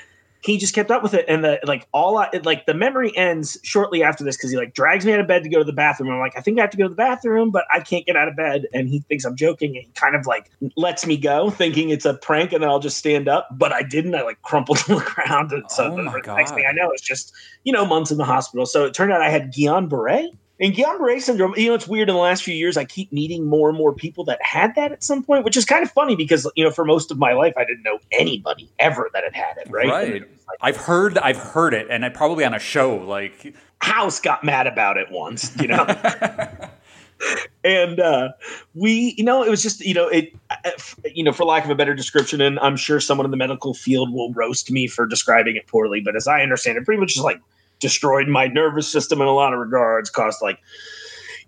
he 0.44 0.58
just 0.58 0.74
kept 0.74 0.90
up 0.90 1.02
with 1.02 1.14
it. 1.14 1.24
And 1.26 1.42
the 1.42 1.58
like 1.64 1.88
all 1.92 2.18
I 2.18 2.28
like 2.44 2.66
the 2.66 2.74
memory 2.74 3.16
ends 3.16 3.58
shortly 3.62 4.02
after 4.02 4.22
this 4.22 4.36
because 4.36 4.50
he 4.50 4.58
like 4.58 4.74
drags 4.74 5.06
me 5.06 5.12
out 5.14 5.20
of 5.20 5.26
bed 5.26 5.42
to 5.42 5.48
go 5.48 5.58
to 5.58 5.64
the 5.64 5.72
bathroom. 5.72 6.10
I'm 6.10 6.18
like, 6.18 6.36
I 6.36 6.42
think 6.42 6.58
I 6.58 6.62
have 6.62 6.70
to 6.70 6.76
go 6.76 6.84
to 6.84 6.90
the 6.90 6.94
bathroom, 6.94 7.50
but 7.50 7.64
I 7.72 7.80
can't 7.80 8.04
get 8.04 8.14
out 8.14 8.28
of 8.28 8.36
bed. 8.36 8.66
And 8.74 8.88
he 8.88 9.00
thinks 9.00 9.24
I'm 9.24 9.36
joking 9.36 9.74
and 9.76 9.86
he 9.86 9.90
kind 9.94 10.14
of 10.14 10.26
like 10.26 10.50
lets 10.76 11.06
me 11.06 11.16
go, 11.16 11.48
thinking 11.48 11.88
it's 11.88 12.04
a 12.04 12.14
prank, 12.14 12.52
and 12.52 12.62
then 12.62 12.68
I'll 12.68 12.78
just 12.78 12.98
stand 12.98 13.26
up. 13.26 13.48
But 13.52 13.72
I 13.72 13.82
didn't. 13.82 14.14
I 14.14 14.22
like 14.22 14.42
crumpled 14.42 14.78
to 14.86 14.96
the 14.96 15.00
ground. 15.00 15.52
And 15.52 15.64
so 15.70 15.92
Oh 15.92 15.96
the 15.96 16.02
my 16.02 16.20
next 16.20 16.52
thing 16.52 16.66
I 16.68 16.72
know, 16.72 16.90
it's 16.90 17.02
just, 17.02 17.32
you 17.64 17.72
know, 17.72 17.86
months 17.86 18.10
in 18.10 18.18
the 18.18 18.24
hospital. 18.24 18.66
So 18.66 18.84
it 18.84 18.92
turned 18.92 19.12
out 19.12 19.22
I 19.22 19.30
had 19.30 19.52
Guillain-Barré. 19.52 20.28
And 20.60 20.72
Guillain-Barré 20.72 21.20
syndrome, 21.20 21.54
you 21.56 21.68
know, 21.68 21.74
it's 21.74 21.88
weird 21.88 22.08
in 22.08 22.14
the 22.14 22.20
last 22.20 22.44
few 22.44 22.54
years, 22.54 22.76
I 22.76 22.84
keep 22.84 23.12
meeting 23.12 23.44
more 23.44 23.68
and 23.68 23.76
more 23.76 23.92
people 23.92 24.24
that 24.24 24.40
had 24.40 24.76
that 24.76 24.92
at 24.92 25.02
some 25.02 25.22
point, 25.24 25.44
which 25.44 25.56
is 25.56 25.64
kind 25.64 25.82
of 25.82 25.90
funny 25.90 26.14
because, 26.14 26.48
you 26.54 26.62
know, 26.62 26.70
for 26.70 26.84
most 26.84 27.10
of 27.10 27.18
my 27.18 27.32
life, 27.32 27.54
I 27.56 27.64
didn't 27.64 27.82
know 27.82 27.98
anybody 28.12 28.70
ever 28.78 29.10
that 29.14 29.24
had 29.24 29.34
had 29.34 29.56
it, 29.58 29.68
right? 29.68 29.88
Right. 29.88 30.06
And 30.06 30.16
it 30.16 30.30
was 30.30 30.46
like, 30.46 30.58
I've 30.60 30.76
heard 30.76 31.18
I've 31.18 31.38
heard 31.38 31.74
it, 31.74 31.88
and 31.90 32.04
I 32.04 32.08
probably 32.08 32.44
on 32.44 32.54
a 32.54 32.60
show. 32.60 32.94
Like 32.96 33.56
House 33.80 34.20
got 34.20 34.44
mad 34.44 34.68
about 34.68 34.96
it 34.96 35.10
once, 35.10 35.50
you 35.60 35.66
know? 35.66 35.84
and 37.64 37.98
uh, 37.98 38.28
we, 38.74 39.14
you 39.18 39.24
know, 39.24 39.42
it 39.42 39.50
was 39.50 39.62
just, 39.62 39.80
you 39.80 39.94
know, 39.94 40.06
it, 40.06 40.32
uh, 40.50 40.70
you 41.12 41.24
know, 41.24 41.32
for 41.32 41.44
lack 41.44 41.64
of 41.64 41.70
a 41.70 41.74
better 41.74 41.94
description, 41.94 42.40
and 42.40 42.60
I'm 42.60 42.76
sure 42.76 43.00
someone 43.00 43.24
in 43.24 43.32
the 43.32 43.36
medical 43.36 43.74
field 43.74 44.12
will 44.12 44.32
roast 44.32 44.70
me 44.70 44.86
for 44.86 45.04
describing 45.04 45.56
it 45.56 45.66
poorly, 45.66 46.00
but 46.00 46.14
as 46.14 46.28
I 46.28 46.42
understand 46.42 46.78
it, 46.78 46.84
pretty 46.84 47.00
much 47.00 47.14
just 47.14 47.24
like 47.24 47.40
destroyed 47.84 48.28
my 48.28 48.46
nervous 48.46 48.88
system 48.88 49.20
in 49.20 49.26
a 49.26 49.34
lot 49.34 49.52
of 49.52 49.58
regards, 49.58 50.08
caused 50.08 50.40
like, 50.40 50.58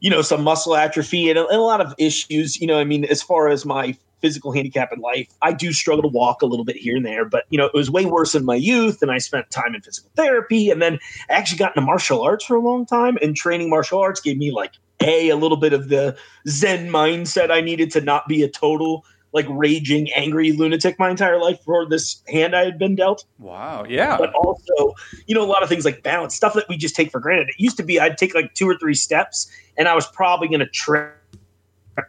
you 0.01 0.11
know, 0.11 0.21
some 0.21 0.45
muscle 0.45 0.77
atrophy 0.77 1.31
and 1.31 1.39
a, 1.39 1.47
and 1.47 1.57
a 1.57 1.63
lot 1.63 1.81
of 1.81 1.95
issues. 1.97 2.61
You 2.61 2.67
know, 2.67 2.79
I 2.79 2.85
mean, 2.85 3.07
as 3.07 3.23
far 3.23 3.49
as 3.49 3.65
my 3.65 3.97
physical 4.21 4.53
handicap 4.53 4.93
in 4.93 5.01
life, 5.01 5.29
I 5.41 5.55
do 5.55 5.73
struggle 5.73 6.03
to 6.03 6.09
walk 6.09 6.43
a 6.43 6.47
little 6.47 6.67
bit 6.67 6.77
here 6.77 6.95
and 6.95 7.07
there, 7.07 7.25
but 7.25 7.45
you 7.49 7.57
know, 7.57 7.65
it 7.65 7.73
was 7.73 7.91
way 7.91 8.05
worse 8.05 8.35
in 8.35 8.45
my 8.45 8.55
youth, 8.55 9.01
and 9.01 9.11
I 9.11 9.17
spent 9.17 9.51
time 9.51 9.75
in 9.75 9.81
physical 9.81 10.11
therapy, 10.15 10.69
and 10.69 10.83
then 10.83 10.99
I 11.31 11.33
actually 11.33 11.57
got 11.57 11.75
into 11.75 11.87
martial 11.87 12.21
arts 12.21 12.45
for 12.45 12.55
a 12.55 12.61
long 12.61 12.85
time, 12.85 13.17
and 13.23 13.35
training 13.35 13.71
martial 13.71 13.99
arts 13.99 14.21
gave 14.21 14.37
me 14.37 14.51
like 14.51 14.73
a 15.01 15.31
a 15.31 15.37
little 15.37 15.57
bit 15.57 15.73
of 15.73 15.89
the 15.89 16.15
Zen 16.47 16.89
mindset 16.89 17.51
I 17.51 17.63
needed 17.63 17.91
to 17.93 18.03
not 18.03 18.29
be 18.29 18.43
a 18.43 18.49
total 18.49 19.07
like 19.37 19.47
raging, 19.51 20.11
angry 20.15 20.51
lunatic 20.51 20.99
my 20.99 21.11
entire 21.11 21.39
life 21.39 21.61
for 21.65 21.87
this 21.87 22.23
hand 22.27 22.57
I 22.57 22.65
had 22.65 22.79
been 22.79 22.97
dealt. 22.97 23.25
Wow. 23.39 23.85
Yeah. 23.89 24.17
But 24.17 24.33
also, 24.35 24.95
you 25.27 25.35
know, 25.35 25.45
a 25.45 25.47
lot 25.47 25.63
of 25.63 25.69
things 25.69 25.85
like 25.85 26.03
balance, 26.03 26.35
stuff 26.35 26.55
that 26.55 26.69
we 26.69 26.77
just 26.77 26.97
take 26.97 27.13
for 27.13 27.21
granted. 27.21 27.51
It 27.51 27.61
used 27.61 27.77
to 27.77 27.85
be 27.85 28.01
I'd 28.01 28.19
take 28.19 28.35
like 28.35 28.55
two 28.55 28.69
or 28.69 28.77
three 28.77 28.95
steps 28.95 29.49
and 29.77 29.87
I 29.87 29.95
was 29.95 30.07
probably 30.09 30.49
going 30.49 30.61
to 30.61 30.67
trip 30.67 31.15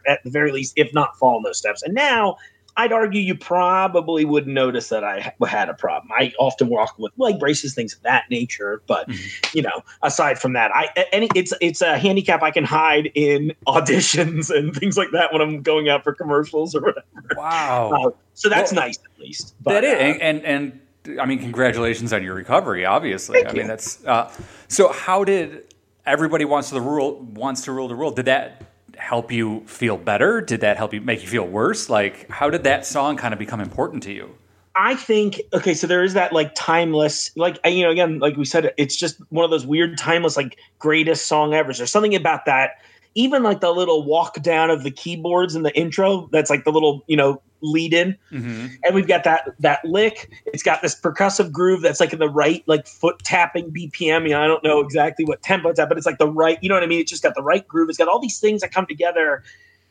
at 0.06 0.24
the 0.24 0.30
very 0.30 0.50
least, 0.50 0.72
if 0.76 0.92
not 0.92 1.16
fall 1.18 1.36
in 1.36 1.42
those 1.42 1.58
steps. 1.58 1.82
And 1.82 1.94
now 1.94 2.36
I'd 2.78 2.92
argue 2.92 3.20
you 3.20 3.36
probably 3.36 4.24
wouldn't 4.24 4.54
notice 4.54 4.88
that 4.88 5.02
I 5.02 5.34
had 5.46 5.68
a 5.68 5.74
problem. 5.74 6.12
I 6.16 6.32
often 6.38 6.68
walk 6.68 6.96
with 6.96 7.12
leg 7.16 7.40
braces, 7.40 7.74
things 7.74 7.92
of 7.92 8.02
that 8.02 8.30
nature. 8.30 8.82
But 8.86 9.10
you 9.52 9.62
know, 9.62 9.82
aside 10.02 10.38
from 10.38 10.52
that, 10.52 10.70
I 10.72 10.88
any 11.12 11.28
it's 11.34 11.52
it's 11.60 11.82
a 11.82 11.98
handicap 11.98 12.40
I 12.40 12.52
can 12.52 12.62
hide 12.62 13.10
in 13.14 13.52
auditions 13.66 14.48
and 14.56 14.74
things 14.74 14.96
like 14.96 15.10
that 15.10 15.32
when 15.32 15.42
I'm 15.42 15.60
going 15.60 15.88
out 15.88 16.04
for 16.04 16.14
commercials 16.14 16.74
or 16.76 16.82
whatever. 16.82 17.04
wow. 17.36 17.90
Uh, 17.90 18.10
so 18.34 18.48
that's 18.48 18.72
Well, 18.72 18.82
nice 18.82 18.98
at 18.98 19.20
least. 19.20 19.56
But, 19.60 19.72
that 19.72 19.84
is, 19.84 19.94
uh, 19.94 19.96
and, 19.96 20.42
and 20.44 20.80
and 21.04 21.20
I 21.20 21.26
mean, 21.26 21.40
congratulations 21.40 22.12
on 22.12 22.22
your 22.22 22.34
recovery. 22.34 22.84
Obviously, 22.84 23.44
I 23.44 23.52
mean 23.52 23.66
that's. 23.66 24.04
Uh, 24.04 24.30
so, 24.68 24.92
how 24.92 25.24
did 25.24 25.74
everybody 26.06 26.44
wants 26.44 26.68
to 26.68 26.74
the 26.74 26.80
rule 26.80 27.20
wants 27.34 27.62
to 27.62 27.72
rule 27.72 27.88
the 27.88 27.96
world? 27.96 28.14
Did 28.14 28.26
that 28.26 28.67
help 28.98 29.32
you 29.32 29.64
feel 29.66 29.96
better? 29.96 30.40
Did 30.40 30.60
that 30.60 30.76
help 30.76 30.92
you 30.92 31.00
make 31.00 31.22
you 31.22 31.28
feel 31.28 31.46
worse? 31.46 31.88
Like, 31.88 32.28
how 32.30 32.50
did 32.50 32.64
that 32.64 32.86
song 32.86 33.16
kind 33.16 33.32
of 33.32 33.38
become 33.38 33.60
important 33.60 34.02
to 34.04 34.12
you? 34.12 34.34
I 34.80 34.94
think 34.94 35.40
okay, 35.52 35.74
so 35.74 35.88
there 35.88 36.04
is 36.04 36.14
that 36.14 36.32
like 36.32 36.54
timeless, 36.54 37.36
like 37.36 37.58
you 37.64 37.82
know, 37.82 37.90
again, 37.90 38.20
like 38.20 38.36
we 38.36 38.44
said, 38.44 38.72
it's 38.76 38.94
just 38.94 39.18
one 39.30 39.44
of 39.44 39.50
those 39.50 39.66
weird 39.66 39.98
timeless, 39.98 40.36
like 40.36 40.56
greatest 40.78 41.26
song 41.26 41.52
ever. 41.52 41.72
There's 41.72 41.90
something 41.90 42.14
about 42.14 42.46
that. 42.46 42.80
Even 43.14 43.42
like 43.42 43.60
the 43.60 43.72
little 43.72 44.04
walk 44.04 44.40
down 44.42 44.70
of 44.70 44.84
the 44.84 44.90
keyboards 44.90 45.54
in 45.54 45.62
the 45.62 45.76
intro, 45.76 46.28
that's 46.32 46.50
like 46.50 46.64
the 46.64 46.70
little 46.72 47.02
you 47.06 47.16
know 47.16 47.42
lead 47.60 47.92
in, 47.92 48.16
Mm-hmm. 48.30 48.66
and 48.84 48.94
we've 48.94 49.08
got 49.08 49.24
that 49.24 49.50
that 49.58 49.84
lick. 49.84 50.30
It's 50.46 50.62
got 50.62 50.82
this 50.82 50.94
percussive 50.98 51.50
groove 51.50 51.82
that's 51.82 51.98
like 51.98 52.12
in 52.12 52.20
the 52.20 52.28
right 52.28 52.62
like 52.66 52.86
foot 52.86 53.18
tapping 53.24 53.72
BPM. 53.72 54.22
You 54.24 54.30
know, 54.30 54.42
I 54.42 54.46
don't 54.46 54.62
know 54.62 54.80
exactly 54.80 55.24
what 55.24 55.42
tempo 55.42 55.70
it's 55.70 55.80
at, 55.80 55.88
but 55.88 55.98
it's 55.98 56.06
like 56.06 56.18
the 56.18 56.28
right. 56.28 56.58
You 56.62 56.68
know 56.68 56.76
what 56.76 56.84
I 56.84 56.86
mean? 56.86 57.00
It's 57.00 57.10
just 57.10 57.22
got 57.22 57.34
the 57.34 57.42
right 57.42 57.66
groove. 57.66 57.88
It's 57.88 57.98
got 57.98 58.06
all 58.08 58.20
these 58.20 58.38
things 58.38 58.60
that 58.60 58.70
come 58.72 58.86
together. 58.86 59.42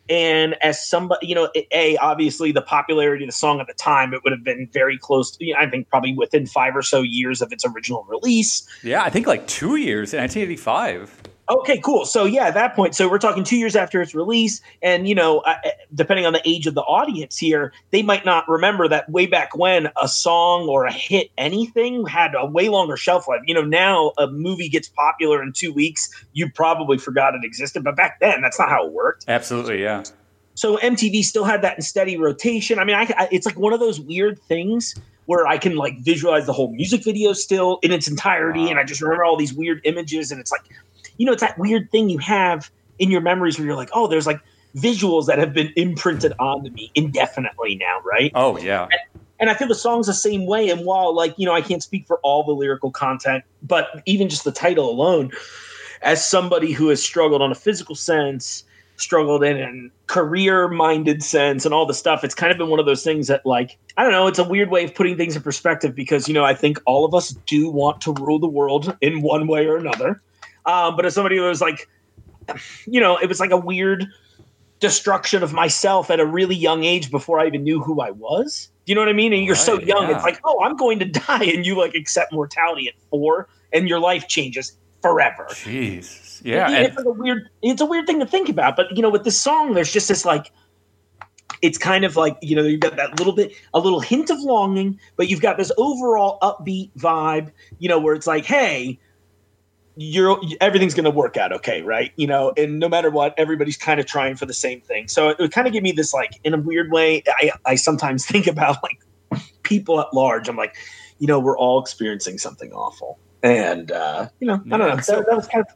And 0.09 0.55
as 0.63 0.87
somebody, 0.87 1.27
you 1.27 1.35
know, 1.35 1.49
a 1.73 1.97
obviously 1.97 2.53
the 2.53 2.61
popularity 2.61 3.25
of 3.25 3.27
the 3.27 3.33
song 3.33 3.59
at 3.59 3.67
the 3.67 3.73
time, 3.73 4.13
it 4.13 4.23
would 4.23 4.31
have 4.31 4.43
been 4.45 4.69
very 4.71 4.97
close. 4.97 5.31
To, 5.31 5.45
you 5.45 5.53
know, 5.53 5.59
I 5.59 5.69
think 5.69 5.89
probably 5.89 6.13
within 6.13 6.45
five 6.45 6.77
or 6.77 6.81
so 6.81 7.01
years 7.01 7.41
of 7.41 7.51
its 7.51 7.65
original 7.65 8.05
release. 8.07 8.65
Yeah, 8.83 9.03
I 9.03 9.09
think 9.09 9.27
like 9.27 9.45
two 9.47 9.75
years 9.75 10.13
in 10.13 10.21
1985. 10.21 11.23
Okay, 11.49 11.79
cool. 11.79 12.03
So 12.03 12.25
yeah, 12.25 12.47
at 12.47 12.55
that 12.55 12.75
point, 12.75 12.93
so 12.93 13.07
we're 13.09 13.19
talking 13.19 13.45
two 13.45 13.55
years 13.55 13.75
after 13.75 14.01
its 14.01 14.13
release, 14.13 14.61
and 14.81 15.07
you 15.07 15.15
know, 15.15 15.39
uh, 15.39 15.55
depending 15.95 16.25
on 16.25 16.33
the 16.33 16.41
age 16.43 16.67
of 16.67 16.73
the 16.73 16.81
audience 16.81 17.37
here, 17.37 17.71
they 17.91 18.01
might 18.01 18.25
not 18.25 18.47
remember 18.49 18.89
that 18.89 19.09
way 19.09 19.27
back 19.27 19.55
when 19.55 19.87
a 20.01 20.09
song 20.09 20.67
or 20.67 20.85
a 20.85 20.91
hit, 20.91 21.31
anything, 21.37 22.05
had 22.05 22.33
a 22.37 22.45
way 22.45 22.67
longer 22.67 22.97
shelf 22.97 23.29
life. 23.29 23.39
You 23.45 23.53
know, 23.53 23.63
now 23.63 24.11
a 24.17 24.27
movie 24.27 24.67
gets 24.67 24.89
popular 24.89 25.41
in 25.41 25.53
two 25.53 25.71
weeks, 25.71 26.09
you 26.33 26.49
probably 26.51 26.97
forgot 26.97 27.33
it 27.33 27.45
existed, 27.45 27.81
but 27.81 27.95
back 27.95 28.19
then, 28.19 28.41
that's 28.41 28.59
not 28.59 28.67
how 28.67 28.85
it 28.85 28.91
worked. 28.91 29.23
Absolutely, 29.29 29.81
yeah. 29.81 30.03
So 30.55 30.77
MTV 30.77 31.23
still 31.23 31.45
had 31.45 31.61
that 31.61 31.77
in 31.77 31.81
steady 31.81 32.17
rotation. 32.17 32.79
I 32.79 32.83
mean, 32.83 32.95
I, 32.95 33.03
I, 33.17 33.29
it's 33.31 33.45
like 33.45 33.57
one 33.57 33.73
of 33.73 33.79
those 33.79 34.01
weird 34.01 34.37
things 34.49 34.95
where 35.27 35.45
I 35.45 35.57
can 35.57 35.75
like 35.75 35.99
visualize 35.99 36.45
the 36.45 36.53
whole 36.53 36.73
music 36.73 37.03
video 37.03 37.33
still 37.33 37.79
in 37.83 37.91
its 37.91 38.07
entirety, 38.07 38.61
Wow. 38.61 38.69
and 38.71 38.79
I 38.79 38.83
just 38.83 39.01
remember 39.01 39.23
all 39.23 39.37
these 39.37 39.53
weird 39.53 39.81
images, 39.83 40.31
and 40.31 40.41
it's 40.41 40.51
like, 40.51 40.63
you 41.17 41.25
know, 41.25 41.33
it's 41.33 41.41
that 41.41 41.57
weird 41.57 41.91
thing 41.91 42.09
you 42.09 42.17
have 42.19 42.71
in 42.99 43.11
your 43.11 43.21
memories 43.21 43.57
where 43.57 43.65
you're 43.67 43.75
like, 43.75 43.89
oh, 43.93 44.07
there's 44.07 44.27
like 44.27 44.39
visuals 44.75 45.25
that 45.27 45.37
have 45.37 45.53
been 45.53 45.71
imprinted 45.75 46.33
onto 46.39 46.69
me 46.71 46.91
indefinitely 46.95 47.75
now, 47.75 48.01
right? 48.05 48.31
Oh, 48.35 48.57
yeah. 48.57 48.87
And 49.39 49.49
I 49.49 49.53
feel 49.53 49.67
the 49.67 49.75
song's 49.75 50.07
the 50.07 50.13
same 50.13 50.45
way. 50.45 50.69
And 50.69 50.85
while, 50.85 51.15
like, 51.15 51.35
you 51.37 51.45
know, 51.45 51.53
I 51.53 51.61
can't 51.61 51.83
speak 51.83 52.07
for 52.07 52.17
all 52.23 52.43
the 52.43 52.53
lyrical 52.53 52.91
content, 52.91 53.43
but 53.61 54.01
even 54.05 54.29
just 54.29 54.43
the 54.43 54.51
title 54.51 54.89
alone, 54.89 55.31
as 56.01 56.27
somebody 56.27 56.71
who 56.71 56.89
has 56.89 57.03
struggled 57.03 57.41
on 57.41 57.51
a 57.51 57.55
physical 57.55 57.95
sense, 57.95 58.63
struggled 58.95 59.43
in 59.43 59.57
a 59.57 60.11
career 60.11 60.67
minded 60.67 61.21
sense, 61.23 61.65
and 61.65 61.73
all 61.73 61.85
the 61.85 61.93
stuff, 61.93 62.23
it's 62.23 62.33
kind 62.33 62.51
of 62.51 62.57
been 62.57 62.69
one 62.69 62.79
of 62.79 62.87
those 62.87 63.03
things 63.03 63.27
that, 63.27 63.45
like, 63.45 63.77
I 63.95 64.03
don't 64.03 64.11
know, 64.11 64.25
it's 64.25 64.39
a 64.39 64.43
weird 64.43 64.71
way 64.71 64.83
of 64.85 64.95
putting 64.95 65.17
things 65.17 65.35
in 65.35 65.43
perspective 65.43 65.93
because, 65.93 66.27
you 66.27 66.33
know, 66.33 66.43
I 66.43 66.55
think 66.55 66.79
all 66.85 67.05
of 67.05 67.13
us 67.13 67.29
do 67.45 67.69
want 67.69 68.01
to 68.01 68.13
rule 68.13 68.39
the 68.39 68.47
world 68.47 68.95
in 69.01 69.21
one 69.21 69.47
way 69.47 69.67
or 69.67 69.77
another. 69.77 70.19
Um, 70.67 70.95
but 70.95 71.05
as 71.05 71.15
somebody 71.15 71.37
who 71.37 71.43
was 71.43 71.61
like, 71.61 71.87
you 72.85 72.99
know, 72.99 73.17
it 73.17 73.27
was 73.27 73.39
like 73.39 73.51
a 73.51 73.57
weird 73.57 74.05
destruction 74.79 75.41
of 75.41 75.53
myself 75.53 76.11
at 76.11 76.19
a 76.19 76.25
really 76.25 76.55
young 76.55 76.83
age 76.83 77.09
before 77.09 77.39
I 77.39 77.47
even 77.47 77.63
knew 77.63 77.81
who 77.81 78.01
I 78.01 78.11
was. 78.11 78.69
Do 78.85 78.91
you 78.91 78.95
know 78.95 79.01
what 79.01 79.09
I 79.09 79.13
mean? 79.13 79.33
And 79.33 79.43
you're 79.43 79.55
so 79.55 79.79
young, 79.79 80.07
yeah. 80.07 80.15
it's 80.15 80.23
like, 80.23 80.39
oh, 80.43 80.61
I'm 80.63 80.75
going 80.75 80.99
to 80.99 81.05
die, 81.05 81.43
and 81.43 81.65
you 81.65 81.77
like 81.77 81.95
accept 81.95 82.31
mortality 82.31 82.87
at 82.87 82.93
four, 83.09 83.49
and 83.73 83.89
your 83.89 83.99
life 83.99 84.27
changes 84.27 84.77
forever. 85.01 85.47
Jeez. 85.49 86.41
Yeah. 86.43 86.67
And, 86.67 86.85
it's 86.87 86.95
like 86.95 87.05
a 87.05 87.11
weird. 87.11 87.49
It's 87.61 87.81
a 87.81 87.85
weird 87.85 88.05
thing 88.05 88.19
to 88.19 88.25
think 88.25 88.49
about, 88.49 88.75
but 88.75 88.95
you 88.95 89.01
know, 89.01 89.09
with 89.09 89.23
this 89.23 89.39
song, 89.39 89.73
there's 89.73 89.91
just 89.91 90.07
this 90.07 90.25
like. 90.25 90.51
It's 91.63 91.79
kind 91.79 92.05
of 92.05 92.15
like 92.15 92.37
you 92.41 92.55
know 92.55 92.61
you've 92.61 92.81
got 92.81 92.97
that 92.97 93.17
little 93.17 93.33
bit, 93.33 93.51
a 93.73 93.79
little 93.79 93.99
hint 93.99 94.29
of 94.29 94.39
longing, 94.41 94.99
but 95.15 95.27
you've 95.27 95.41
got 95.41 95.57
this 95.57 95.71
overall 95.77 96.37
upbeat 96.41 96.91
vibe. 96.97 97.51
You 97.79 97.89
know, 97.89 97.99
where 97.99 98.13
it's 98.13 98.27
like, 98.27 98.45
hey, 98.45 98.99
you're 99.97 100.39
everything's 100.61 100.93
going 100.93 101.05
to 101.05 101.11
work 101.11 101.37
out 101.37 101.51
okay, 101.51 101.81
right? 101.81 102.11
You 102.15 102.27
know, 102.27 102.53
and 102.55 102.79
no 102.79 102.87
matter 102.87 103.09
what, 103.09 103.33
everybody's 103.37 103.77
kind 103.77 103.99
of 103.99 104.05
trying 104.05 104.35
for 104.35 104.45
the 104.45 104.53
same 104.53 104.79
thing. 104.79 105.07
So 105.07 105.29
it 105.29 105.39
would 105.39 105.51
kind 105.51 105.67
of 105.67 105.73
give 105.73 105.83
me 105.83 105.91
this 105.91 106.13
like, 106.13 106.39
in 106.43 106.53
a 106.53 106.57
weird 106.57 106.91
way, 106.91 107.23
I 107.27 107.51
I 107.65 107.75
sometimes 107.75 108.25
think 108.31 108.47
about 108.47 108.77
like 108.83 109.43
people 109.63 109.99
at 109.99 110.13
large. 110.13 110.47
I'm 110.47 110.55
like, 110.55 110.75
you 111.19 111.27
know, 111.27 111.39
we're 111.39 111.57
all 111.57 111.81
experiencing 111.81 112.37
something 112.37 112.71
awful, 112.71 113.17
and 113.41 113.91
uh, 113.91 114.29
you 114.39 114.47
know, 114.47 114.61
I 114.71 114.77
don't 114.77 114.95
know. 114.95 115.01
so- 115.01 115.17
that, 115.17 115.25
that 115.27 115.35
was 115.35 115.47
kind 115.47 115.65
of 115.67 115.75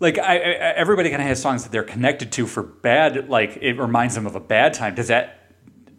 like 0.00 0.18
I, 0.18 0.36
I, 0.36 0.38
everybody 0.74 1.10
kind 1.10 1.22
of 1.22 1.28
has 1.28 1.40
songs 1.40 1.62
that 1.62 1.72
they're 1.72 1.82
connected 1.82 2.30
to 2.32 2.46
for 2.46 2.62
bad. 2.62 3.28
Like 3.28 3.56
it 3.62 3.74
reminds 3.74 4.14
them 4.14 4.26
of 4.26 4.34
a 4.34 4.40
bad 4.40 4.74
time. 4.74 4.94
Does 4.94 5.08
that 5.08 5.38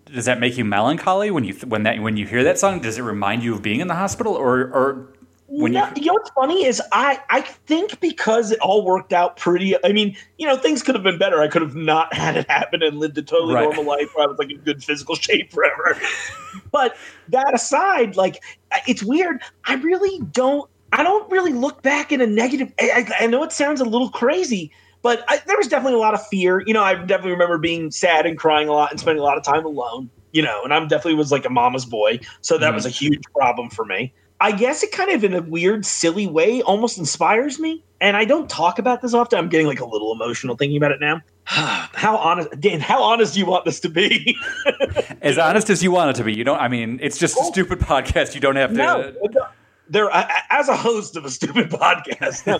does 0.06 0.26
that 0.26 0.40
make 0.40 0.58
you 0.58 0.66
melancholy 0.66 1.32
when 1.32 1.44
you 1.44 1.56
when 1.66 1.84
that 1.84 2.00
when 2.00 2.18
you 2.18 2.28
hear 2.28 2.44
that 2.44 2.60
song? 2.60 2.82
Does 2.82 3.00
it 3.00 3.02
remind 3.02 3.44
you 3.44 3.56
of 3.56 3.64
being 3.64 3.80
in 3.80 3.88
the 3.88 3.96
hospital, 3.96 4.34
or 4.34 4.60
or 4.60 5.14
when 5.48 5.74
no, 5.74 5.86
you 5.86 5.94
you 5.98 6.06
know 6.08 6.14
what's 6.14 6.32
funny 6.32 6.66
is 6.66 6.82
I 6.92 7.20
I 7.30 7.42
think 7.42 8.00
because 8.00 8.52
it 8.52 8.60
all 8.60 8.86
worked 8.86 9.14
out 9.14 9.38
pretty. 9.38 9.76
I 9.86 9.92
mean, 9.92 10.16
you 10.38 10.48
know, 10.48 10.56
things 10.56 10.82
could 10.82 10.96
have 10.96 11.04
been 11.04 11.18
better. 11.18 11.42
I 11.42 11.48
could 11.48 11.62
have 11.62 11.76
not 11.76 12.14
had 12.18 12.38
it 12.38 12.50
happen 12.50 12.82
and 12.82 13.00
lived 13.00 13.18
a 13.18 13.22
totally 13.22 13.54
Right. 13.54 13.64
normal 13.64 13.86
life 13.86 14.10
where 14.14 14.26
I 14.26 14.28
was 14.28 14.38
like 14.40 14.52
in 14.52 14.62
good 14.62 14.84
physical 14.84 15.16
shape 15.16 15.52
forever. 15.52 16.00
but 16.72 16.96
that 17.30 17.54
aside, 17.54 18.16
like 18.16 18.42
it's 18.88 19.04
weird. 19.04 19.42
I 19.66 19.76
really 19.76 20.20
don't. 20.32 20.70
I 20.92 21.02
don't 21.02 21.30
really 21.32 21.54
look 21.54 21.82
back 21.82 22.12
in 22.12 22.22
a 22.22 22.28
negative. 22.28 22.72
I, 22.80 23.08
I, 23.20 23.26
know 23.26 23.42
it 23.42 23.52
sounds 23.52 23.82
a 23.82 23.86
little 23.86 24.10
crazy. 24.12 24.72
But 25.02 25.26
I, 25.28 25.42
there 25.48 25.58
was 25.58 25.68
definitely 25.68 25.96
a 25.96 26.02
lot 26.02 26.14
of 26.14 26.26
fear. 26.28 26.62
You 26.66 26.74
know, 26.74 26.84
I 26.84 26.94
definitely 26.94 27.32
remember 27.32 27.58
being 27.58 27.90
sad 27.92 28.26
and 28.26 28.38
crying 28.38 28.70
a 28.70 28.74
lot 28.74 28.92
and 28.92 29.00
spending 29.00 29.20
a 29.20 29.24
lot 29.24 29.38
of 29.38 29.44
time 29.44 29.66
alone. 29.66 30.10
You 30.32 30.44
know, 30.44 30.64
and 30.64 30.74
I'm 30.74 30.88
definitely 30.88 31.16
was 31.16 31.32
like 31.32 31.46
a 31.46 31.50
mama's 31.50 31.86
boy, 31.86 32.20
so 32.42 32.58
that 32.58 32.72
Mhm. 32.72 32.76
was 32.76 32.86
a 32.86 32.90
huge 32.90 33.22
problem 33.36 33.70
for 33.70 33.86
me. 33.86 34.14
I 34.40 34.52
guess 34.52 34.84
it 34.84 34.92
kind 34.92 35.12
of, 35.12 35.24
in 35.24 35.34
a 35.34 35.42
weird, 35.42 35.86
silly 35.86 36.28
way, 36.28 36.62
almost 36.62 36.98
inspires 36.98 37.60
me. 37.60 37.84
And 38.02 38.18
I 38.18 38.26
don't 38.26 38.50
talk 38.50 38.80
about 38.80 39.02
this 39.02 39.14
often. 39.14 39.40
I'm 39.40 39.48
getting 39.48 39.68
like 39.68 39.80
a 39.80 39.86
little 39.86 40.12
emotional 40.12 40.58
thinking 40.58 40.76
about 40.78 40.92
it 40.92 41.00
now. 41.00 41.22
how 41.46 42.18
honest, 42.18 42.50
Dan? 42.60 42.82
How 42.82 43.02
honest 43.02 43.34
do 43.34 43.40
you 43.40 43.46
want 43.46 43.66
this 43.66 43.80
to 43.82 43.90
be? 43.90 44.38
as 45.22 45.38
honest 45.38 45.70
as 45.70 45.82
you 45.82 45.92
want 45.92 46.10
it 46.10 46.16
to 46.18 46.24
be? 46.24 46.34
You 46.34 46.44
don't. 46.44 46.60
I 46.60 46.68
mean, 46.68 47.00
it's 47.02 47.18
just 47.18 47.40
a 47.40 47.44
stupid 47.46 47.80
podcast. 47.80 48.36
You 48.36 48.42
don't 48.42 48.58
have 48.58 48.72
to. 48.72 48.76
no, 48.76 49.14
no. 49.32 49.48
There, 49.90 50.10
as 50.50 50.70
a 50.70 50.76
host 50.76 51.16
of 51.18 51.26
a 51.26 51.30
stupid 51.30 51.70
podcast, 51.70 52.48
no, 52.48 52.60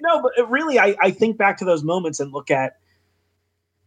no 0.00 0.22
but 0.22 0.50
really, 0.50 0.78
I, 0.78 0.96
I 1.00 1.10
think 1.10 1.36
back 1.36 1.58
to 1.58 1.64
those 1.64 1.84
moments 1.84 2.20
and 2.20 2.32
look 2.32 2.50
at 2.50 2.76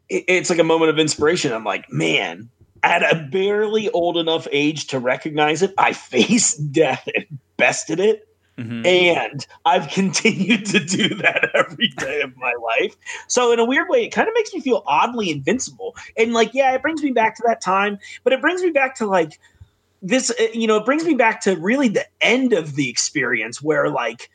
it, 0.09 0.25
it's 0.27 0.49
like 0.49 0.59
a 0.59 0.63
moment 0.63 0.89
of 0.89 0.99
inspiration. 0.99 1.51
I'm 1.51 1.63
like, 1.63 1.91
man, 1.91 2.49
at 2.83 3.03
a 3.03 3.27
barely 3.31 3.89
old 3.89 4.17
enough 4.17 4.47
age 4.51 4.87
to 4.87 4.99
recognize 4.99 5.61
it, 5.61 5.73
I 5.77 5.93
faced 5.93 6.71
death 6.71 7.07
and 7.15 7.25
bested 7.57 7.99
it. 7.99 8.27
Mhm. 8.57 8.85
And 8.85 9.45
I've 9.65 9.87
continued 9.91 10.65
to 10.67 10.79
do 10.79 11.09
that 11.15 11.51
every 11.53 11.89
day 11.89 12.21
of 12.21 12.35
my 12.37 12.53
life. 12.53 12.95
So 13.27 13.51
in 13.51 13.59
a 13.59 13.65
weird 13.65 13.87
way, 13.89 14.05
it 14.05 14.09
kind 14.09 14.27
of 14.27 14.33
makes 14.33 14.53
me 14.53 14.61
feel 14.61 14.83
oddly 14.87 15.29
invincible. 15.29 15.95
And 16.17 16.33
like, 16.33 16.53
yeah, 16.53 16.73
it 16.73 16.81
brings 16.81 17.03
me 17.03 17.11
back 17.11 17.35
to 17.37 17.43
that 17.45 17.61
time, 17.61 17.99
but 18.23 18.33
it 18.33 18.41
brings 18.41 18.61
me 18.63 18.71
back 18.71 18.95
to 18.95 19.05
like 19.05 19.39
this, 20.01 20.31
uh, 20.31 20.47
you 20.53 20.67
know, 20.67 20.77
it 20.77 20.85
brings 20.85 21.05
me 21.05 21.13
back 21.13 21.41
to 21.41 21.55
really 21.55 21.87
the 21.87 22.05
end 22.21 22.53
of 22.53 22.75
the 22.75 22.89
experience 22.89 23.61
where 23.61 23.89
like 23.89 24.29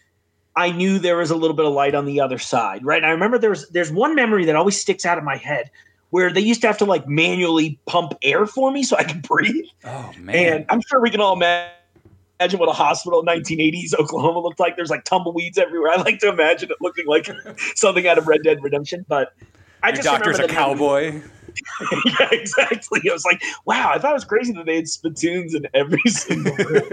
I 0.55 0.71
knew 0.71 0.99
there 0.99 1.17
was 1.17 1.31
a 1.31 1.37
little 1.37 1.57
bit 1.57 1.65
of 1.65 1.73
light 1.73 1.95
on 1.95 2.05
the 2.05 2.21
other 2.21 2.39
side, 2.39 2.85
right? 2.85 2.99
And 2.99 3.07
I 3.07 3.11
remember 3.11 3.39
there's 3.39 3.69
there's 3.71 3.91
one 3.91 4.15
memory 4.15 4.45
that 4.45 4.57
always 4.57 4.79
sticks 4.79 5.05
out 5.05 5.19
of 5.19 5.25
my 5.25 5.37
head 5.37 5.71
where 6.13 6.31
they 6.31 6.41
used 6.43 6.61
to 6.61 6.67
have 6.67 6.77
to 6.77 6.85
like 6.85 7.09
manually 7.09 7.79
pump 7.87 8.13
air 8.23 8.45
for 8.47 8.71
me 8.71 8.83
so 8.83 8.97
I 8.99 9.05
could 9.05 9.23
breathe. 9.23 9.65
Oh 9.85 10.13
man. 10.19 10.37
And 10.37 10.67
I'm 10.69 10.83
sure 10.89 11.01
we 11.01 11.09
can 11.11 11.21
all 11.23 11.33
imagine 11.33 11.71
what 12.59 12.69
a 12.69 12.73
hospital 12.73 13.21
in 13.21 13.27
1980s 13.27 13.95
Oklahoma 13.99 14.41
looked 14.41 14.61
like. 14.61 14.77
There's 14.77 14.91
like 14.91 15.05
tumbleweeds 15.05 15.57
everywhere. 15.57 15.91
I 15.91 15.97
like 16.03 16.19
to 16.19 16.29
imagine 16.29 16.71
it 16.71 16.77
looking 16.83 17.07
like 17.07 17.31
something 17.77 18.07
out 18.07 18.19
of 18.19 18.29
Red 18.29 18.43
Dead 18.43 18.63
Redemption. 18.63 19.07
But 19.09 19.33
I 19.83 19.89
Your 19.89 19.97
just 19.97 20.07
doctor's 20.07 20.39
a 20.39 20.43
remember 20.43 20.75
the 20.77 20.77
memory- 20.77 21.11
cowboy. 21.13 21.29
yeah, 22.21 22.29
exactly. 22.31 23.01
I 23.09 23.13
was 23.13 23.25
like, 23.25 23.43
wow, 23.65 23.91
I 23.95 23.99
thought 23.99 24.11
it 24.11 24.15
was 24.15 24.25
crazy 24.25 24.53
that 24.53 24.67
they 24.67 24.77
had 24.77 24.89
spittoons 24.89 25.55
in 25.55 25.67
every 25.75 26.01
single 26.07 26.55
room. 26.57 26.89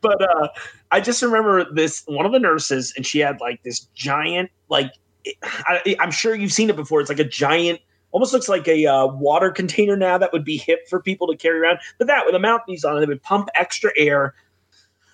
but 0.00 0.20
uh, 0.20 0.48
I 0.90 1.00
just 1.00 1.22
remember 1.22 1.64
this 1.72 2.02
one 2.06 2.26
of 2.26 2.32
the 2.32 2.38
nurses, 2.38 2.92
and 2.96 3.06
she 3.06 3.18
had 3.20 3.40
like 3.40 3.62
this 3.62 3.80
giant, 3.94 4.50
like 4.68 4.90
I, 5.44 5.96
I'm 6.00 6.10
sure 6.10 6.34
you've 6.34 6.52
seen 6.52 6.70
it 6.70 6.76
before. 6.76 7.00
It's 7.00 7.08
like 7.10 7.18
a 7.20 7.24
giant, 7.24 7.80
almost 8.12 8.32
looks 8.32 8.48
like 8.48 8.68
a 8.68 8.86
uh, 8.86 9.06
water 9.06 9.50
container 9.60 9.96
now 9.96 10.16
that 10.18 10.32
would 10.32 10.44
be 10.44 10.56
hip 10.56 10.88
for 10.88 11.00
people 11.00 11.26
to 11.26 11.36
carry 11.36 11.58
around. 11.58 11.78
But 11.98 12.06
that 12.06 12.24
with 12.24 12.34
a 12.34 12.38
mouthpiece 12.38 12.84
on 12.84 12.96
it, 12.96 13.02
it 13.02 13.08
would 13.08 13.22
pump 13.22 13.48
extra 13.58 13.90
air, 13.96 14.34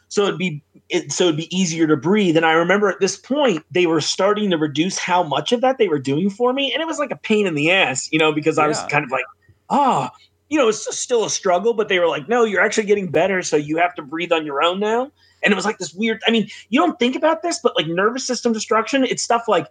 so 0.08 0.24
it'd 0.24 0.38
be 0.38 0.62
it, 0.88 1.12
so 1.12 1.24
it'd 1.24 1.36
be 1.36 1.56
easier 1.56 1.86
to 1.86 1.96
breathe. 1.96 2.36
And 2.36 2.46
I 2.46 2.52
remember 2.52 2.88
at 2.88 3.00
this 3.00 3.16
point 3.16 3.64
they 3.70 3.86
were 3.86 4.00
starting 4.00 4.50
to 4.50 4.58
reduce 4.58 4.98
how 4.98 5.22
much 5.22 5.52
of 5.52 5.60
that 5.60 5.78
they 5.78 5.88
were 5.88 5.98
doing 5.98 6.30
for 6.30 6.52
me, 6.52 6.72
and 6.72 6.82
it 6.82 6.86
was 6.86 6.98
like 6.98 7.10
a 7.10 7.16
pain 7.16 7.46
in 7.46 7.54
the 7.54 7.70
ass, 7.70 8.08
you 8.12 8.18
know, 8.18 8.32
because 8.32 8.58
I 8.58 8.66
was 8.66 8.82
kind 8.84 9.04
of 9.04 9.10
like, 9.10 9.24
ah. 9.70 10.10
you 10.48 10.58
know, 10.58 10.68
it's 10.68 10.98
still 10.98 11.24
a 11.24 11.30
struggle, 11.30 11.74
but 11.74 11.88
they 11.88 11.98
were 11.98 12.08
like, 12.08 12.28
no, 12.28 12.44
you're 12.44 12.62
actually 12.62 12.86
getting 12.86 13.10
better. 13.10 13.42
So 13.42 13.56
you 13.56 13.76
have 13.76 13.94
to 13.96 14.02
breathe 14.02 14.32
on 14.32 14.46
your 14.46 14.62
own 14.62 14.80
now. 14.80 15.10
And 15.42 15.52
it 15.52 15.56
was 15.56 15.64
like 15.64 15.78
this 15.78 15.94
weird, 15.94 16.20
I 16.26 16.30
mean, 16.30 16.48
you 16.70 16.80
don't 16.80 16.98
think 16.98 17.14
about 17.14 17.42
this, 17.42 17.60
but 17.62 17.76
like 17.76 17.86
nervous 17.86 18.26
system 18.26 18.52
destruction, 18.52 19.04
it's 19.04 19.22
stuff 19.22 19.46
like 19.46 19.66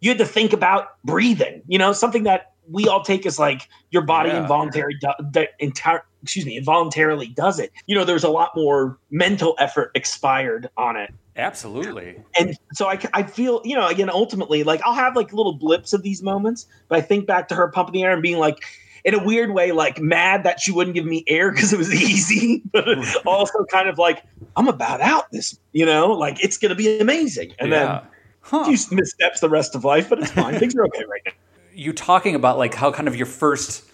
you 0.00 0.10
had 0.10 0.18
to 0.18 0.24
think 0.26 0.52
about 0.52 1.02
breathing, 1.04 1.62
you 1.66 1.78
know, 1.78 1.92
something 1.92 2.24
that 2.24 2.52
we 2.70 2.86
all 2.86 3.02
take 3.02 3.24
as 3.26 3.38
like 3.38 3.68
your 3.90 4.02
body 4.02 4.28
Yeah. 4.28 4.42
involuntary, 4.42 4.94
do, 5.00 5.08
the 5.32 5.48
entire, 5.58 6.04
excuse 6.22 6.44
me, 6.44 6.56
involuntarily 6.56 7.28
does 7.28 7.58
it. 7.58 7.72
You 7.86 7.96
know, 7.96 8.04
there's 8.04 8.24
a 8.24 8.28
lot 8.28 8.50
more 8.54 8.98
mental 9.10 9.54
effort 9.58 9.90
expired 9.94 10.68
on 10.76 10.96
it 10.96 11.12
Absolutely. 11.38 12.16
and 12.38 12.58
so 12.72 12.88
I, 12.88 12.98
I 13.14 13.22
feel 13.22 13.62
you 13.64 13.76
know 13.76 13.86
again 13.86 14.10
ultimately 14.10 14.64
like 14.64 14.80
i'll 14.84 14.92
have 14.92 15.14
like 15.14 15.32
little 15.32 15.52
blips 15.52 15.92
of 15.92 16.02
these 16.02 16.20
moments 16.20 16.66
but 16.88 16.98
i 16.98 17.00
think 17.00 17.26
back 17.28 17.46
to 17.48 17.54
her 17.54 17.68
pumping 17.68 17.92
the 17.92 18.02
air 18.02 18.12
and 18.12 18.20
being 18.20 18.38
like 18.38 18.58
in 19.04 19.14
a 19.14 19.22
weird 19.22 19.54
way 19.54 19.70
like 19.70 20.00
mad 20.00 20.42
that 20.42 20.58
she 20.60 20.72
wouldn't 20.72 20.94
give 20.94 21.06
me 21.06 21.22
air 21.28 21.52
because 21.52 21.72
it 21.72 21.78
was 21.78 21.94
easy 22.02 22.60
but 22.72 22.84
also 23.24 23.64
kind 23.70 23.88
of 23.88 23.98
like 23.98 24.24
i'm 24.56 24.66
about 24.66 25.00
out 25.00 25.30
this 25.30 25.56
you 25.72 25.86
know 25.86 26.08
like 26.10 26.42
it's 26.42 26.58
gonna 26.58 26.74
be 26.74 26.98
amazing 26.98 27.52
and 27.60 27.70
yeah. 27.70 28.02
Huh. 28.48 28.64
few 28.64 28.96
missteps 28.96 29.40
the 29.40 29.48
rest 29.48 29.74
of 29.74 29.84
life 29.84 30.08
but 30.08 30.18
it's 30.20 30.30
fine. 30.30 30.58
Things 30.58 30.74
are 30.76 30.84
okay 30.86 31.04
right 31.08 31.22
now. 31.26 31.32
You 31.74 31.92
talking 31.92 32.34
about 32.34 32.58
like 32.58 32.74
how 32.74 32.90
kind 32.90 33.06
of 33.06 33.14
your 33.14 33.26
first 33.26 33.84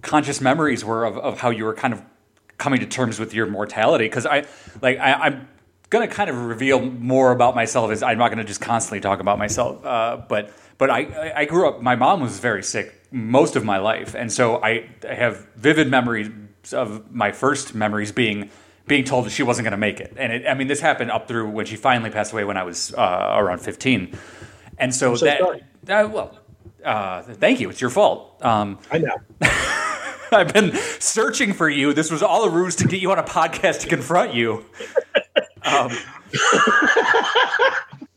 conscious 0.00 0.40
memories 0.40 0.84
were 0.84 1.04
of, 1.04 1.18
of 1.18 1.38
how 1.40 1.50
you 1.50 1.64
were 1.64 1.74
kind 1.74 1.92
of 1.92 2.00
coming 2.56 2.80
to 2.80 2.86
terms 2.86 3.18
with 3.18 3.34
your 3.34 3.46
mortality? 3.46 4.06
Because 4.06 4.24
i 4.24 4.44
like 4.80 4.98
I, 4.98 5.12
i'm 5.12 5.48
gonna 5.90 6.08
kind 6.08 6.30
of 6.30 6.36
reveal 6.46 6.80
more 6.80 7.32
about 7.32 7.54
myself 7.54 7.90
as 7.90 8.02
i'm 8.02 8.16
not 8.16 8.30
gonna 8.30 8.44
just 8.44 8.60
constantly 8.62 9.00
talk 9.00 9.20
about 9.20 9.38
myself 9.38 9.84
uh, 9.84 10.16
but 10.28 10.50
but 10.78 10.88
I, 10.90 11.00
I- 11.00 11.32
I 11.40 11.44
grew 11.44 11.68
up 11.68 11.82
my 11.82 11.94
mom 11.96 12.20
was 12.20 12.38
very 12.38 12.62
sick 12.62 12.94
most 13.12 13.54
of 13.56 13.64
my 13.64 13.78
life. 13.78 14.14
And 14.14 14.32
so 14.32 14.62
I, 14.62 14.88
I 15.08 15.14
have 15.14 15.46
vivid 15.56 15.88
memories 15.88 16.28
of 16.72 17.12
my 17.14 17.32
first 17.32 17.74
memories 17.74 18.12
being 18.12 18.50
being 18.86 19.04
told 19.04 19.26
that 19.26 19.30
she 19.30 19.42
wasn't 19.42 19.64
going 19.64 19.72
to 19.72 19.76
make 19.78 20.00
it. 20.00 20.14
And 20.16 20.32
it, 20.32 20.46
i 20.46 20.54
mean 20.54 20.68
this 20.68 20.80
happened 20.80 21.10
up 21.10 21.28
through 21.28 21.50
when 21.50 21.66
she 21.66 21.76
finally 21.76 22.10
passed 22.10 22.32
away 22.32 22.44
when 22.44 22.56
i 22.56 22.62
was 22.62 22.94
uh, 22.94 23.34
around 23.36 23.58
15 23.58 24.16
and 24.78 24.94
so, 24.94 25.14
so 25.14 25.24
that 25.26 25.40
uh, 25.42 26.08
well 26.08 26.38
uh, 26.86 27.22
thank 27.22 27.60
you. 27.60 27.68
It's 27.68 27.80
your 27.80 27.90
fault. 27.90 28.40
Um, 28.44 28.78
i 28.92 28.98
know. 28.98 29.16
I've 30.32 30.52
been 30.52 30.74
searching 31.00 31.52
for 31.52 31.68
you. 31.68 31.92
This 31.92 32.10
was 32.10 32.22
all 32.22 32.44
a 32.44 32.50
ruse 32.50 32.76
to 32.76 32.86
get 32.86 33.00
you 33.00 33.10
on 33.10 33.18
a 33.18 33.24
podcast 33.24 33.80
to 33.80 33.88
confront 33.88 34.34
you. 34.34 34.64
Um, 35.66 35.90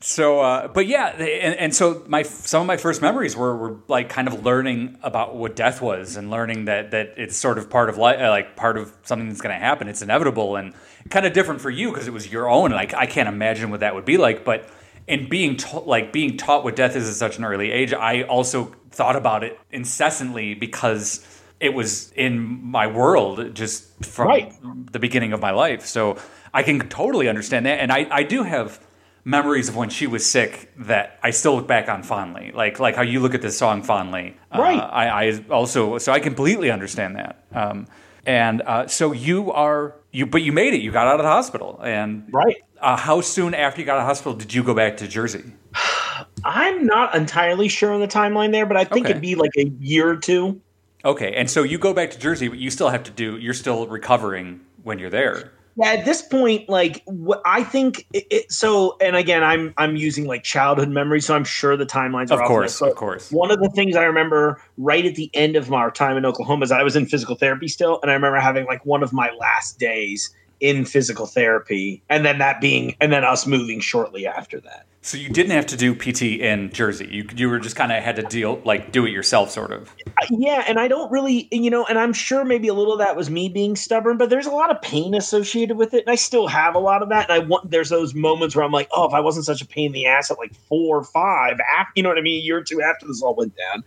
so, 0.10 0.40
uh, 0.42 0.68
but 0.68 0.88
yeah, 0.88 1.10
and, 1.10 1.56
and 1.56 1.76
so 1.76 2.04
my 2.08 2.24
some 2.24 2.62
of 2.62 2.68
my 2.68 2.78
first 2.78 3.00
memories 3.02 3.36
were, 3.36 3.56
were 3.56 3.78
like 3.88 4.10
kind 4.10 4.28
of 4.28 4.44
learning 4.44 4.98
about 5.04 5.36
what 5.36 5.56
death 5.56 5.82
was 5.84 6.18
and 6.18 6.32
learning 6.32 6.66
that 6.66 6.90
that 6.92 7.14
it's 7.18 7.38
sort 7.38 7.60
of 7.60 7.70
part 7.70 7.90
of 7.90 7.98
life, 7.98 8.20
like 8.20 8.56
part 8.56 8.78
of 8.78 8.92
something 9.04 9.28
that's 9.30 9.42
going 9.42 9.54
to 9.54 9.60
happen. 9.60 9.88
It's 9.88 10.02
inevitable 10.02 10.56
and 10.56 10.74
kind 11.12 11.28
of 11.28 11.34
different 11.34 11.62
for 11.62 11.70
you 11.70 11.92
because 11.92 12.08
it 12.08 12.14
was 12.14 12.32
your 12.32 12.50
own. 12.50 12.72
Like 12.72 12.96
I 12.96 13.06
can't 13.06 13.30
imagine 13.30 13.70
what 13.70 13.82
that 13.82 13.94
would 13.94 14.06
be 14.06 14.18
like, 14.18 14.44
but 14.44 14.68
in 15.08 15.30
being 15.30 15.58
ta- 15.58 15.80
like 15.80 16.12
being 16.12 16.38
taught 16.38 16.64
what 16.64 16.76
death 16.76 16.96
is 16.96 17.08
at 17.08 17.16
such 17.16 17.38
an 17.38 17.46
early 17.46 17.72
age, 17.72 17.94
I 17.94 18.24
also 18.24 18.74
thought 18.90 19.16
about 19.16 19.44
it 19.44 19.60
incessantly 19.72 20.56
because 20.56 21.24
it 21.60 21.74
was 21.76 22.12
in 22.14 22.40
my 22.64 22.88
world 22.88 23.54
just 23.54 23.86
from 24.04 24.28
Right. 24.28 24.54
the 24.92 25.00
beginning 25.00 25.34
of 25.34 25.40
my 25.42 25.52
life. 25.52 25.86
So 25.86 26.18
I 26.52 26.64
can 26.64 26.80
totally 26.90 27.28
understand 27.30 27.68
that, 27.68 27.80
and 27.80 27.92
I, 27.92 28.08
I 28.10 28.24
do 28.24 28.42
have 28.44 28.80
memories 29.24 29.70
of 29.70 29.76
when 29.76 29.90
she 29.90 30.08
was 30.08 30.30
sick 30.30 30.72
that 30.78 31.20
I 31.24 31.32
still 31.32 31.56
look 31.56 31.68
back 31.68 31.90
on 31.90 32.04
fondly, 32.04 32.52
like 32.54 32.80
like 32.80 32.96
how 32.96 33.02
you 33.02 33.20
look 33.20 33.34
at 33.36 33.42
this 33.42 33.58
song 33.58 33.84
fondly. 33.84 34.38
Right. 34.54 34.80
Uh, 34.80 34.86
I, 34.86 35.26
I 35.30 35.44
also 35.50 35.98
so 35.98 36.12
I 36.12 36.20
completely 36.20 36.72
understand 36.72 37.16
that. 37.16 37.44
Um, 37.54 37.88
and 38.26 38.62
uh, 38.62 38.88
so 38.88 39.12
you 39.12 39.52
are 39.52 39.96
you, 40.12 40.26
but 40.26 40.42
you 40.42 40.52
made 40.52 40.74
it. 40.74 40.82
You 40.82 40.92
got 40.92 41.08
out 41.08 41.20
of 41.20 41.24
the 41.24 41.30
hospital, 41.30 41.80
and 41.84 42.28
right 42.32 42.58
uh, 42.82 42.98
how 42.98 43.22
soon 43.22 43.54
after 43.54 43.82
you 43.82 43.86
got 43.86 43.94
out 43.94 44.00
of 44.00 44.04
the 44.04 44.08
hospital 44.08 44.34
did 44.34 44.54
you 44.54 44.64
go 44.64 44.74
back 44.74 44.98
to 44.98 45.08
Jersey? 45.08 45.44
i'm 46.44 46.86
not 46.86 47.16
entirely 47.16 47.68
sure 47.68 47.94
on 47.94 48.00
the 48.02 48.08
timeline 48.08 48.52
there 48.52 48.66
but 48.66 48.76
i 48.78 48.84
think 48.84 49.06
Okay. 49.06 49.12
it'd 49.12 49.22
be 49.22 49.36
like 49.36 49.52
a 49.58 49.66
year 49.80 50.10
or 50.10 50.16
two 50.18 50.62
Okay, 51.06 51.34
and 51.34 51.50
so 51.50 51.64
you 51.64 51.78
go 51.78 51.94
back 51.94 52.12
to 52.12 52.20
Jersey, 52.20 52.50
but 52.50 52.58
you 52.60 52.70
still 52.70 52.90
have 52.90 53.04
to 53.04 53.12
do. 53.12 53.38
You're 53.38 53.54
still 53.54 53.88
recovering 53.88 54.60
when 54.84 55.00
you're 55.00 55.10
there. 55.10 55.54
Yeah, 55.80 55.94
at 55.94 56.04
this 56.04 56.22
point, 56.22 56.68
like 56.68 57.02
what 57.06 57.42
I 57.46 57.64
think, 57.64 58.06
it, 58.12 58.28
it, 58.30 58.52
so. 58.52 58.98
And 59.00 59.16
again, 59.16 59.46
I'm 59.46 59.74
I'm 59.78 59.96
using 59.96 60.28
like 60.28 60.44
childhood 60.44 60.90
memories, 60.90 61.26
so 61.26 61.36
I'm 61.36 61.46
sure 61.46 61.78
the 61.78 61.86
timelines 61.86 62.32
are 62.32 62.42
Of 62.42 62.48
course, 62.50 62.82
of 62.82 62.96
course. 62.96 63.32
One 63.32 63.50
of 63.50 63.62
the 63.62 63.70
things 63.70 63.96
I 63.96 64.04
remember 64.04 64.62
right 64.78 65.06
at 65.06 65.16
the 65.16 65.32
end 65.34 65.56
of 65.56 65.72
our 65.72 65.90
time 65.90 66.18
in 66.18 66.26
Oklahoma 66.26 66.66
is 66.66 66.74
I 66.74 66.84
was 66.84 66.98
in 66.98 67.06
physical 67.06 67.36
therapy 67.36 67.70
still, 67.70 68.00
and 68.02 68.12
I 68.12 68.14
remember 68.14 68.40
having 68.40 68.66
like 68.66 68.86
one 68.86 69.04
of 69.04 69.14
my 69.14 69.32
last 69.40 69.80
days 69.80 70.36
in 70.60 70.84
physical 70.84 71.26
therapy, 71.26 72.04
and 72.10 72.26
then 72.26 72.40
that 72.40 72.60
being, 72.60 72.94
and 73.00 73.14
then 73.14 73.24
us 73.24 73.48
moving 73.48 73.80
shortly 73.80 74.28
after 74.28 74.60
that. 74.60 74.86
So 75.02 75.18
you 75.18 75.30
didn't 75.30 75.52
have 75.52 75.66
to 75.68 75.78
do 75.78 75.96
PT 75.96 76.42
in 76.42 76.72
Jersey. 76.72 77.08
You 77.10 77.26
you 77.34 77.50
were 77.50 77.60
just 77.60 77.78
kind 77.78 77.94
of 77.94 78.04
had 78.04 78.18
to 78.18 78.24
deal 78.24 78.62
like 78.66 78.92
do 78.92 79.06
it 79.06 79.12
yourself, 79.12 79.50
sort 79.50 79.72
of. 79.72 79.96
Yeah, 80.30 80.66
and 80.68 80.78
I 80.78 80.90
don't 80.90 81.10
really, 81.10 81.48
you 81.52 81.70
know, 81.70 81.86
and 81.86 81.98
I'm 81.98 82.12
sure 82.12 82.44
maybe 82.44 82.68
a 82.68 82.74
little 82.74 82.92
of 82.92 83.00
that 83.00 83.16
was 83.16 83.30
me 83.30 83.48
being 83.48 83.78
stubborn, 83.78 84.18
but 84.18 84.30
there's 84.30 84.46
a 84.46 84.52
lot 84.52 84.72
of 84.72 84.82
pain 84.82 85.14
associated 85.14 85.78
with 85.78 85.94
it, 85.94 86.04
and 86.06 86.12
I 86.12 86.16
still 86.16 86.48
have 86.48 86.76
a 86.76 86.80
lot 86.80 87.02
of 87.02 87.08
that. 87.10 87.30
And 87.30 87.42
I 87.42 87.46
want 87.46 87.72
there's 87.72 87.88
those 87.88 88.14
moments 88.14 88.58
where 88.58 88.66
I'm 88.66 88.74
like, 88.74 88.90
oh, 88.92 89.08
if 89.08 89.14
I 89.14 89.22
wasn't 89.22 89.46
such 89.46 89.62
a 89.62 89.66
pain 89.66 89.88
in 89.88 89.92
the 89.94 90.06
ass 90.06 90.32
at 90.32 90.38
like 90.38 90.54
four 90.54 90.98
or 90.98 91.04
five, 91.06 91.60
after, 91.78 91.94
you 91.96 92.04
know 92.04 92.10
what 92.10 92.18
I 92.18 92.22
mean, 92.22 92.42
a 92.42 92.44
year 92.44 92.58
or 92.58 92.64
two 92.64 92.82
after 92.82 93.08
this 93.08 93.22
all 93.22 93.36
went 93.36 93.56
down, 93.56 93.86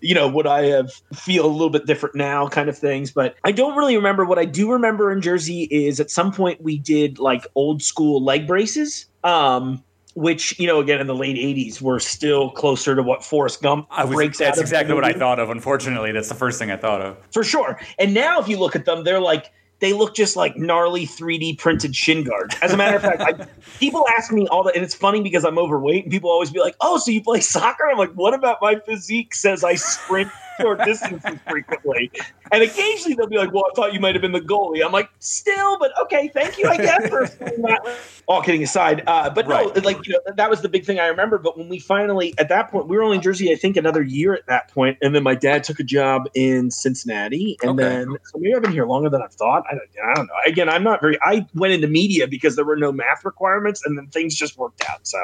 you 0.00 0.14
know, 0.14 0.26
would 0.26 0.48
I 0.48 0.64
have 0.64 0.90
feel 1.14 1.46
a 1.46 1.52
little 1.52 1.70
bit 1.70 1.86
different 1.86 2.16
now, 2.16 2.48
kind 2.48 2.68
of 2.68 2.76
things. 2.76 3.12
But 3.12 3.36
I 3.44 3.52
don't 3.52 3.76
really 3.76 3.94
remember. 3.94 4.24
What 4.24 4.40
I 4.40 4.44
do 4.44 4.72
remember 4.72 5.12
in 5.12 5.20
Jersey 5.20 5.68
is 5.70 6.00
at 6.00 6.10
some 6.10 6.32
point 6.32 6.60
we 6.60 6.78
did 6.78 7.20
like 7.20 7.46
old 7.54 7.80
school 7.80 8.24
leg 8.24 8.48
braces. 8.48 9.06
Um, 9.22 9.84
which 10.18 10.58
you 10.58 10.66
know, 10.66 10.80
again 10.80 11.00
in 11.00 11.06
the 11.06 11.14
late 11.14 11.36
'80s, 11.36 11.80
were 11.80 12.00
still 12.00 12.50
closer 12.50 12.96
to 12.96 13.02
what 13.02 13.24
Forrest 13.24 13.62
Gump 13.62 13.86
I 13.90 14.04
was, 14.04 14.14
breaks 14.14 14.38
that's 14.38 14.58
exactly 14.58 14.94
what 14.94 15.04
I 15.04 15.12
thought 15.12 15.38
of. 15.38 15.48
Unfortunately, 15.48 16.10
that's 16.10 16.28
the 16.28 16.34
first 16.34 16.58
thing 16.58 16.70
I 16.70 16.76
thought 16.76 17.00
of. 17.00 17.16
for 17.32 17.44
sure. 17.44 17.80
And 17.98 18.14
now, 18.14 18.40
if 18.40 18.48
you 18.48 18.58
look 18.58 18.74
at 18.74 18.84
them, 18.84 19.04
they're 19.04 19.20
like 19.20 19.52
they 19.80 19.92
look 19.92 20.16
just 20.16 20.34
like 20.34 20.56
gnarly 20.56 21.06
3D 21.06 21.58
printed 21.58 21.94
shin 21.94 22.24
guards. 22.24 22.56
As 22.62 22.72
a 22.72 22.76
matter 22.76 22.96
of 22.96 23.02
fact, 23.02 23.22
I, 23.22 23.46
people 23.78 24.04
ask 24.16 24.32
me 24.32 24.48
all 24.48 24.64
that, 24.64 24.74
and 24.74 24.84
it's 24.84 24.94
funny 24.94 25.22
because 25.22 25.44
I'm 25.44 25.56
overweight, 25.56 26.04
and 26.04 26.12
people 26.12 26.30
always 26.30 26.50
be 26.50 26.58
like, 26.58 26.74
"Oh, 26.80 26.98
so 26.98 27.12
you 27.12 27.22
play 27.22 27.40
soccer?" 27.40 27.84
I'm 27.88 27.96
like, 27.96 28.12
"What 28.12 28.34
about 28.34 28.58
my 28.60 28.76
physique 28.80 29.34
says 29.34 29.62
I 29.62 29.76
sprint 29.76 30.30
short 30.60 30.84
distances 30.84 31.38
frequently?" 31.48 32.10
And 32.52 32.62
occasionally 32.62 33.14
they'll 33.14 33.28
be 33.28 33.36
like, 33.36 33.52
"Well, 33.52 33.64
I 33.70 33.74
thought 33.74 33.92
you 33.92 34.00
might 34.00 34.14
have 34.14 34.22
been 34.22 34.32
the 34.32 34.40
goalie." 34.40 34.84
I'm 34.84 34.92
like, 34.92 35.08
"Still, 35.18 35.78
but 35.78 35.92
okay, 36.02 36.30
thank 36.34 36.58
you, 36.58 36.68
I 36.68 36.76
guess." 36.76 37.08
For 37.08 37.26
saying 37.26 37.62
that. 37.62 37.80
All 38.26 38.42
kidding 38.42 38.62
aside, 38.62 39.02
uh, 39.06 39.30
but 39.30 39.46
Right. 39.46 39.74
no, 39.74 39.80
like 39.80 40.06
you 40.06 40.12
know, 40.12 40.34
that 40.36 40.50
was 40.50 40.60
the 40.60 40.68
big 40.68 40.84
thing 40.84 41.00
I 41.00 41.06
remember. 41.06 41.38
But 41.38 41.56
when 41.56 41.70
we 41.70 41.78
finally, 41.78 42.34
at 42.38 42.50
that 42.50 42.70
point, 42.70 42.86
we 42.86 42.94
were 42.94 43.02
only 43.02 43.16
in 43.16 43.22
Jersey, 43.22 43.50
I 43.50 43.54
think, 43.54 43.78
another 43.78 44.02
year 44.02 44.34
at 44.34 44.46
that 44.48 44.68
point, 44.70 44.98
and 45.00 45.14
then 45.14 45.22
my 45.22 45.34
dad 45.34 45.64
took 45.64 45.80
a 45.80 45.82
job 45.82 46.28
in 46.34 46.70
Cincinnati, 46.70 47.56
and 47.62 47.70
Okay. 47.70 47.88
then 47.88 48.16
so 48.24 48.38
maybe 48.38 48.54
I've 48.54 48.60
been 48.60 48.72
here 48.72 48.84
longer 48.86 49.08
than 49.08 49.22
I've 49.22 49.32
thought. 49.32 49.64
I 49.70 49.74
don't, 49.74 50.10
I 50.10 50.14
don't 50.14 50.26
know. 50.26 50.34
Again, 50.46 50.68
I'm 50.68 50.84
not 50.84 51.00
very. 51.00 51.18
I 51.22 51.46
went 51.54 51.72
into 51.72 51.88
media 51.88 52.26
because 52.28 52.54
there 52.54 52.66
were 52.66 52.76
no 52.76 52.92
math 52.92 53.24
requirements, 53.24 53.82
and 53.86 53.96
then 53.96 54.08
things 54.08 54.34
just 54.34 54.58
worked 54.58 54.82
out. 54.90 55.06
So 55.06 55.18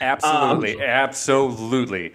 Absolutely, 0.00 0.80
absolutely. 0.80 2.12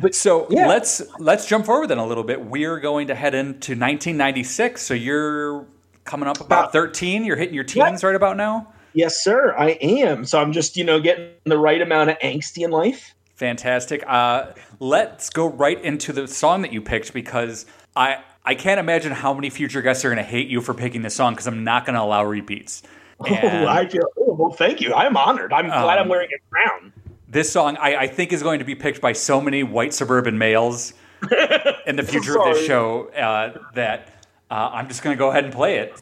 But- 0.00 0.14
so 0.14 0.46
yeah. 0.50 0.66
let's 0.66 1.02
let's 1.18 1.46
jump 1.46 1.66
forward 1.66 1.88
then 1.88 1.98
a 1.98 2.06
little 2.06 2.24
bit. 2.24 2.44
We're 2.44 2.80
going 2.80 3.06
to 3.08 3.14
head 3.14 3.34
into 3.34 3.72
1996. 3.72 4.82
So 4.82 4.94
you're 4.94 5.66
coming 6.04 6.28
up 6.28 6.36
about 6.40 6.46
About- 6.70 6.72
13. 6.72 7.20
13. 7.20 7.24
You're 7.24 7.36
hitting 7.36 7.54
your 7.54 7.64
teens 7.64 8.04
right 8.04 8.14
about 8.14 8.36
now. 8.36 8.68
yes, 8.94 9.22
sir, 9.22 9.54
I 9.58 9.70
am. 9.80 10.24
So 10.24 10.40
I'm 10.40 10.52
just 10.52 10.76
you 10.76 10.84
know 10.84 11.00
getting 11.00 11.30
the 11.44 11.58
right 11.58 11.80
amount 11.82 12.10
of 12.10 12.18
angsty 12.20 12.64
in 12.64 12.70
life. 12.70 13.14
Fantastic. 13.34 14.02
Uh, 14.06 14.52
let's 14.80 15.28
go 15.30 15.46
right 15.46 15.82
into 15.84 16.12
the 16.12 16.26
song 16.26 16.62
that 16.62 16.72
you 16.72 16.80
picked 16.80 17.12
because 17.12 17.66
I 17.94 18.18
I 18.44 18.54
can't 18.54 18.80
imagine 18.80 19.12
how 19.12 19.34
many 19.34 19.50
future 19.50 19.82
guests 19.82 20.04
are 20.04 20.08
going 20.08 20.16
to 20.18 20.22
hate 20.22 20.48
you 20.48 20.60
for 20.60 20.72
picking 20.72 21.02
this 21.02 21.14
song 21.14 21.32
because 21.34 21.46
I'm 21.46 21.64
not 21.64 21.84
going 21.84 21.94
to 21.96 22.02
allow 22.02 22.24
repeats. 22.24 22.82
And 23.26 23.64
Oh, 23.66 23.68
I 23.68 23.88
feel. 23.88 24.04
Oh, 24.18 24.34
well, 24.38 24.52
thank 24.52 24.80
you. 24.80 24.94
I'm 24.94 25.16
honored. 25.16 25.52
I'm 25.52 25.66
glad 25.66 25.98
Um, 25.98 26.04
I'm 26.04 26.08
wearing 26.08 26.28
a 26.34 26.38
crown. 26.50 26.92
This 27.36 27.52
song 27.52 27.76
I, 27.76 27.96
I 27.96 28.06
think 28.06 28.32
is 28.32 28.42
going 28.42 28.60
to 28.60 28.64
be 28.64 28.74
picked 28.74 29.02
by 29.02 29.12
so 29.12 29.42
many 29.42 29.62
white 29.62 29.92
suburban 29.92 30.38
males 30.38 30.94
in 31.86 31.96
the 31.96 32.02
future 32.02 32.40
of 32.40 32.54
this 32.54 32.66
show 32.66 33.08
uh, 33.08 33.58
that 33.74 34.24
uh, 34.50 34.70
I'm 34.72 34.88
just 34.88 35.02
going 35.02 35.14
to 35.14 35.18
go 35.18 35.28
ahead 35.28 35.44
and 35.44 35.52
play 35.52 35.76
it. 35.78 36.00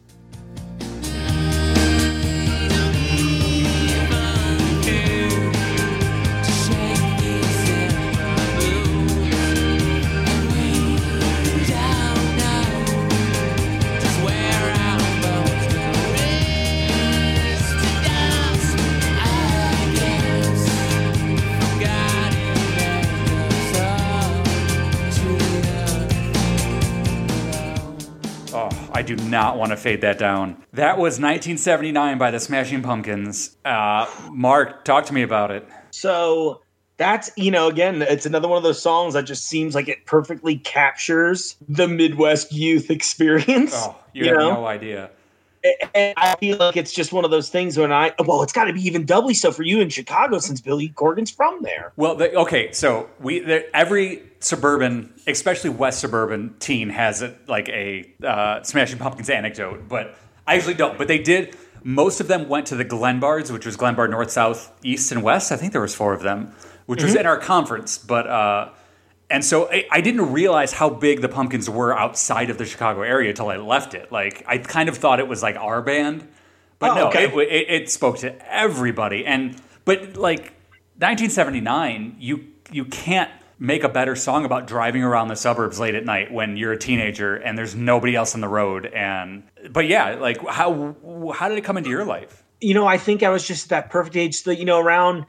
Do 29.05 29.17
not 29.17 29.57
want 29.59 29.71
to 29.71 29.77
fade 29.77 30.01
that 30.01 30.19
down. 30.19 30.63
That 30.73 30.99
was 30.99 31.21
1979 31.21 32.19
by 32.19 32.31
the 32.31 32.41
Smashing 32.41 32.83
Pumpkins. 32.83 33.57
Uh, 33.65 34.07
Mark, 34.31 34.85
talk 34.85 35.07
to 35.07 35.15
me 35.15 35.23
about 35.23 35.51
it. 35.51 35.67
So 35.91 36.61
that's 36.97 37.31
you 37.37 37.51
know 37.51 37.69
again 37.69 38.03
it's 38.03 38.25
another 38.25 38.47
one 38.47 38.57
of 38.57 38.63
those 38.63 38.81
songs 38.81 39.15
that 39.15 39.25
just 39.25 39.47
seems 39.47 39.75
like 39.75 39.89
it 39.89 40.07
perfectly 40.07 40.57
captures 40.59 41.57
the 41.69 41.89
midwest 41.89 42.53
youth 42.53 42.89
experience 42.91 43.73
Oh, 43.75 43.97
you, 44.13 44.25
you 44.25 44.31
have 44.31 44.39
know 44.39 44.55
no 44.55 44.67
idea. 44.67 45.11
And 45.95 46.15
i 46.17 46.35
feel 46.37 46.57
like 46.59 46.77
it's 46.77 46.93
just 46.93 47.13
one 47.13 47.25
of 47.25 47.31
those 47.31 47.49
things 47.49 47.79
when 47.79 47.93
i 47.93 48.13
well 48.27 48.43
it's 48.43 48.53
got 48.53 48.65
to 48.65 48.73
be 48.73 48.81
even 48.83 49.05
doubly 49.05 49.35
so 49.35 49.51
for 49.51 49.63
you 49.63 49.81
in 49.81 49.89
chicago 49.89 50.39
since 50.39 50.61
billy 50.61 50.89
corgan's 50.89 51.31
from 51.31 51.63
there 51.63 51.93
Well, 51.97 52.21
okay, 52.23 52.73
so 52.73 53.09
we 53.21 53.45
every 53.73 54.23
suburban, 54.41 55.13
especially 55.27 55.71
west 55.71 56.01
suburban 56.01 56.55
teen 56.59 56.91
has 56.91 57.23
a, 57.23 57.35
like 57.49 57.69
a 57.69 58.13
uh, 58.23 58.63
Smashing 58.63 58.99
Pumpkins 58.99 59.31
anecdote, 59.31 59.89
but 59.89 60.17
I 60.47 60.55
usually 60.55 60.75
don't. 60.75 60.99
But 60.99 61.09
they 61.09 61.19
did. 61.19 61.57
Most 61.83 62.21
of 62.21 62.29
them 62.29 62.49
went 62.49 62.67
to 62.69 62.77
the 62.77 62.85
Glenbards, 62.85 63.51
which 63.51 63.67
was 63.67 63.77
Glenbard 63.77 64.11
North, 64.11 64.31
South, 64.31 64.73
East, 64.83 65.13
and 65.13 65.23
West. 65.23 65.53
I 65.53 65.57
think 65.57 65.73
there 65.73 65.83
was 65.83 65.95
four 65.95 66.15
of 66.15 66.23
them, 66.23 66.55
which 66.87 67.03
was 67.03 67.15
in 67.15 67.27
our 67.27 67.39
conference. 67.39 67.99
But 67.99 68.27
uh, 68.27 68.71
and 69.31 69.45
so 69.45 69.71
I, 69.71 69.87
I 69.91 70.01
didn't 70.01 70.33
realize 70.33 70.73
how 70.73 70.91
big 70.91 71.21
the 71.21 71.29
Pumpkins 71.29 71.69
were 71.69 71.97
outside 71.97 72.51
of 72.51 72.59
the 72.59 72.65
Chicago 72.65 73.03
area 73.03 73.33
till 73.33 73.49
I 73.49 73.57
left 73.57 73.95
it. 73.95 74.13
Like 74.13 74.45
I 74.47 74.59
kind 74.59 74.89
of 74.89 74.97
thought 74.99 75.19
it 75.21 75.29
was 75.29 75.43
like 75.43 75.57
our 75.57 75.83
band, 75.83 76.29
but 76.79 76.91
Oh, 76.93 76.95
no, 76.95 77.09
okay. 77.09 77.25
it, 77.25 77.35
it, 77.35 77.83
it 77.83 77.91
spoke 77.91 78.19
to 78.19 78.35
everybody. 78.53 79.25
And 79.27 79.57
but 79.85 80.17
like 80.17 80.55
1979, 80.99 82.17
you 82.19 82.45
you 82.71 82.85
can't 82.85 83.31
make 83.59 83.85
a 83.85 83.89
better 83.89 84.17
song 84.17 84.45
about 84.45 84.67
driving 84.67 85.03
around 85.03 85.29
the 85.29 85.37
suburbs 85.37 85.79
late 85.79 85.95
at 85.95 86.05
night 86.05 86.33
when 86.33 86.57
you're 86.57 86.73
a 86.73 86.79
teenager 86.79 87.37
and 87.37 87.57
there's 87.57 87.75
nobody 87.75 88.15
else 88.17 88.35
on 88.35 88.41
the 88.41 88.49
road. 88.49 88.87
And 88.87 89.45
but 89.71 89.87
yeah, 89.87 90.15
like 90.15 90.47
how 90.47 90.97
how 91.35 91.49
did 91.49 91.59
it 91.59 91.65
come 91.65 91.77
into 91.77 91.91
your 91.91 92.05
life? 92.05 92.43
you 92.61 92.73
know, 92.73 92.87
I 92.87 92.97
think 92.97 93.23
I 93.23 93.29
was 93.29 93.47
just 93.47 93.67
at 93.67 93.69
that 93.71 93.91
perfect 93.91 94.17
age 94.17 94.45
that, 94.45 94.57
you 94.57 94.65
know, 94.65 94.81
around 94.81 95.27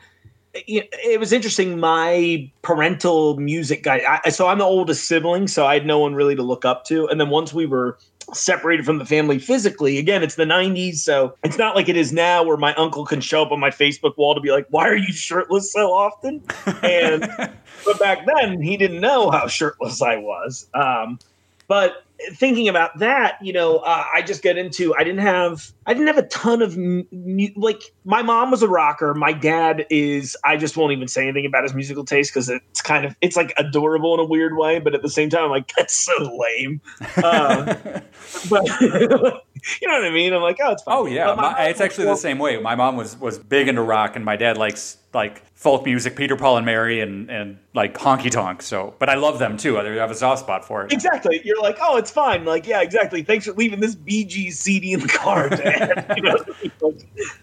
it 0.56 0.90
it 0.92 1.20
was 1.20 1.34
interesting. 1.34 1.80
My 1.80 2.50
parental 2.62 3.38
music 3.38 3.84
guy. 3.84 4.02
I, 4.26 4.30
so 4.30 4.48
I'm 4.48 4.58
the 4.58 4.66
oldest 4.66 5.08
sibling, 5.08 5.48
so 5.48 5.66
I 5.66 5.74
had 5.74 5.86
no 5.86 6.00
one 6.00 6.16
really 6.16 6.36
to 6.36 6.44
look 6.44 6.66
up 6.66 6.86
to. 6.86 7.08
And 7.08 7.20
then 7.20 7.30
once 7.30 7.54
we 7.54 7.66
were 7.66 7.98
separated 8.34 8.86
from 8.86 8.98
the 8.98 9.06
family 9.06 9.38
physically, 9.38 9.98
again, 9.98 10.24
it's 10.24 10.36
the 10.36 10.46
90s, 10.46 10.96
so 10.96 11.36
it's 11.44 11.58
not 11.58 11.76
like 11.76 11.90
it 11.90 11.96
is 11.96 12.12
now 12.12 12.44
where 12.44 12.58
my 12.58 12.74
uncle 12.76 13.06
can 13.06 13.22
show 13.22 13.44
up 13.44 13.52
on 13.52 13.60
my 13.60 13.70
Facebook 13.70 14.18
wall 14.18 14.34
to 14.34 14.42
be 14.42 14.52
like, 14.52 14.66
"Why 14.70 14.88
are 14.88 14.96
you 14.96 15.12
shirtless 15.12 15.72
so 15.72 15.92
often?" 15.92 16.42
And 16.82 17.22
but 17.86 18.00
back 18.00 18.26
then, 18.26 18.62
he 18.62 18.78
didn't 18.78 19.02
know 19.02 19.30
how 19.32 19.48
shirtless 19.48 20.02
I 20.02 20.16
was. 20.18 20.68
Um, 20.74 21.20
but 21.68 22.04
thinking 22.34 22.70
about 22.70 22.98
that, 23.00 23.38
you 23.42 23.54
know, 23.54 23.78
uh, 23.78 24.06
I 24.14 24.22
just 24.22 24.42
get 24.42 24.58
into. 24.58 24.96
I 24.96 25.04
didn't 25.04 25.22
have. 25.22 25.72
I 25.88 25.94
didn't 25.94 26.08
have 26.08 26.18
a 26.18 26.28
ton 26.28 26.62
of 26.62 26.78
like. 27.56 27.84
My 28.06 28.24
mom 28.24 28.50
was 28.50 28.64
a 28.64 28.68
rocker. 28.68 29.14
My 29.14 29.34
dad 29.34 29.86
is. 29.92 30.36
I 30.44 30.58
just 30.58 30.78
won't 30.78 30.94
even 30.94 31.08
say 31.08 31.24
anything 31.24 31.46
about 31.46 31.64
his 31.64 31.76
musical 31.76 32.04
taste 32.04 32.34
because 32.34 32.50
it's 32.50 32.82
kind 32.82 33.06
of. 33.06 33.16
It's 33.22 33.36
like 33.36 33.54
adorable 33.58 34.16
in 34.16 34.20
a 34.20 34.26
weird 34.26 34.58
way, 34.58 34.80
but 34.80 34.96
at 34.96 35.04
the 35.04 35.10
same 35.10 35.30
time, 35.30 35.46
I'm 35.46 35.52
like 35.52 35.72
that's 35.78 35.94
so 35.94 36.38
lame. 36.38 36.82
Uh, 37.18 37.76
but 38.50 38.82
you 38.82 39.88
know 39.88 39.94
what 39.94 40.06
I 40.06 40.12
mean? 40.12 40.34
I'm 40.34 40.42
like, 40.42 40.58
oh, 40.64 40.72
it's 40.72 40.84
fine. 40.84 40.98
Oh 40.98 41.06
yeah, 41.06 41.34
my 41.36 41.66
it's 41.66 41.82
actually 41.82 42.06
the 42.06 42.16
same 42.16 42.40
way. 42.40 42.60
My 42.60 42.76
mom 42.76 42.96
was 42.96 43.18
was 43.18 43.38
big 43.38 43.68
into 43.68 43.82
rock, 43.82 44.16
and 44.16 44.26
my 44.26 44.36
dad 44.36 44.58
likes 44.58 44.98
like 45.14 45.44
folk 45.56 45.86
music, 45.86 46.16
Peter 46.16 46.36
Paul 46.36 46.58
and 46.58 46.66
Mary, 46.66 47.00
and 47.00 47.32
and 47.32 47.58
like 47.74 47.96
honky 47.96 48.30
tonk. 48.30 48.62
So, 48.62 48.94
but 49.00 49.10
I 49.10 49.16
love 49.16 49.40
them 49.40 49.58
too. 49.58 49.80
I 49.80 49.84
have 49.84 50.12
a 50.12 50.16
soft 50.16 50.42
spot 50.42 50.66
for 50.66 50.86
it. 50.86 50.92
Exactly. 50.92 51.42
You're 51.44 51.62
like, 51.62 51.78
oh, 51.82 51.98
it's 51.98 52.12
fine. 52.12 52.46
Like, 52.46 52.68
yeah, 52.68 52.82
exactly. 52.82 53.24
Thanks 53.24 53.46
for 53.46 53.54
leaving 53.54 53.80
this 53.80 53.96
BG 53.96 54.52
CD 54.54 54.94
in 54.94 55.00
the 55.00 55.08
car. 55.08 55.50
You 56.16 56.22
know, 56.82 56.94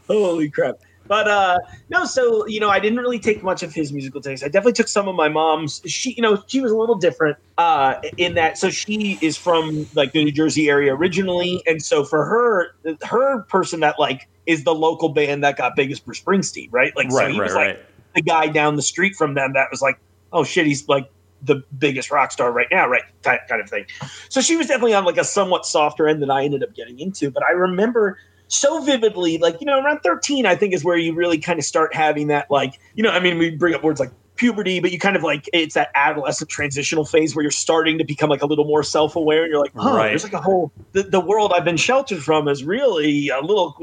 holy 0.07 0.51
crap. 0.51 0.77
But 1.09 1.29
uh 1.29 1.59
no, 1.91 2.05
so 2.05 2.47
you 2.47 2.61
know, 2.61 2.71
I 2.71 2.79
didn't 2.79 2.99
really 2.99 3.19
take 3.19 3.43
much 3.43 3.63
of 3.63 3.75
his 3.75 3.93
musical 3.93 4.21
taste. 4.21 4.43
I 4.45 4.47
definitely 4.47 4.75
took 4.75 4.89
some 4.89 5.09
of 5.09 5.15
my 5.15 5.29
mom's. 5.29 5.83
She, 5.87 6.13
you 6.15 6.23
know, 6.23 6.43
she 6.47 6.61
was 6.61 6.73
a 6.73 6.77
little 6.77 6.95
different 6.95 7.37
uh 7.59 8.01
in 8.17 8.35
that. 8.35 8.57
So 8.57 8.71
she 8.71 9.19
is 9.21 9.37
from 9.37 9.87
like 9.95 10.13
the 10.13 10.25
New 10.25 10.33
Jersey 10.33 10.69
area 10.69 10.95
originally, 10.95 11.63
and 11.67 11.83
so 11.83 12.05
for 12.05 12.25
her, 12.25 12.97
her 13.05 13.43
person 13.43 13.81
that 13.81 13.99
like 13.99 14.29
is 14.47 14.65
the 14.65 14.75
local 14.75 15.09
band 15.09 15.45
that 15.45 15.57
got 15.57 15.77
biggest 15.77 16.05
for 16.05 16.15
Springsteen, 16.15 16.69
right? 16.73 16.95
Like, 16.97 17.11
so 17.11 17.19
right, 17.19 17.31
he 17.31 17.39
right, 17.39 17.45
was 17.45 17.55
like 17.55 17.67
right. 17.77 17.81
the 18.15 18.23
guy 18.23 18.47
down 18.49 18.77
the 18.77 18.83
street 18.83 19.15
from 19.15 19.35
them 19.35 19.53
that 19.53 19.69
was 19.71 19.83
like, 19.83 19.99
oh 20.33 20.45
shit, 20.45 20.67
he's 20.67 20.89
like 20.89 21.11
the 21.43 21.63
biggest 21.77 22.11
rock 22.11 22.33
star 22.33 22.53
right 22.53 22.69
now, 22.71 22.87
right? 22.89 23.03
Kind 23.23 23.41
kind 23.49 23.61
of 23.61 23.69
thing. 23.69 23.87
So 24.29 24.41
she 24.41 24.57
was 24.57 24.67
definitely 24.67 24.95
on 24.95 25.05
like 25.05 25.19
a 25.19 25.25
somewhat 25.25 25.67
softer 25.67 26.09
end 26.09 26.23
than 26.23 26.31
I 26.31 26.45
ended 26.45 26.63
up 26.63 26.75
getting 26.75 26.99
into. 27.01 27.31
But 27.31 27.43
I 27.45 27.53
remember 27.53 28.19
so 28.49 28.83
vividly, 28.83 29.39
like, 29.39 29.61
you 29.61 29.67
know, 29.67 29.81
around 29.81 30.01
13, 30.01 30.45
I 30.45 30.55
think 30.55 30.75
is 30.75 30.85
where 30.85 30.97
you 30.97 31.15
really 31.15 31.39
kind 31.39 31.59
of 31.59 31.65
start 31.65 31.95
having 31.95 32.29
that, 32.29 32.51
like, 32.51 32.79
you 32.95 33.03
know, 33.03 33.11
I 33.11 33.19
mean, 33.19 33.39
we 33.39 33.51
bring 33.51 33.75
up 33.75 33.83
words 33.83 33.99
like 33.99 34.13
puberty, 34.43 34.81
but 34.81 34.91
you 34.91 34.99
kind 34.99 35.15
of 35.15 35.23
like 35.23 35.49
it's 35.53 35.75
that 35.75 35.91
adolescent 35.95 36.51
transitional 36.51 37.05
phase 37.05 37.37
where 37.37 37.45
you're 37.45 37.51
starting 37.53 37.97
to 37.97 38.05
become 38.05 38.29
like 38.29 38.43
a 38.43 38.47
little 38.47 38.65
more 38.65 38.83
self-aware. 38.83 39.45
And 39.45 39.53
you're 39.53 39.61
like, 39.61 39.71
oh, 39.77 39.97
Right. 39.97 40.09
there's 40.09 40.25
like 40.25 40.33
a 40.33 40.41
whole 40.41 40.73
the, 40.91 41.05
the 41.05 41.21
world 41.21 41.53
I've 41.55 41.65
been 41.65 41.77
sheltered 41.77 42.25
from 42.25 42.49
is 42.49 42.65
really 42.65 43.29
a 43.29 43.41
little 43.41 43.77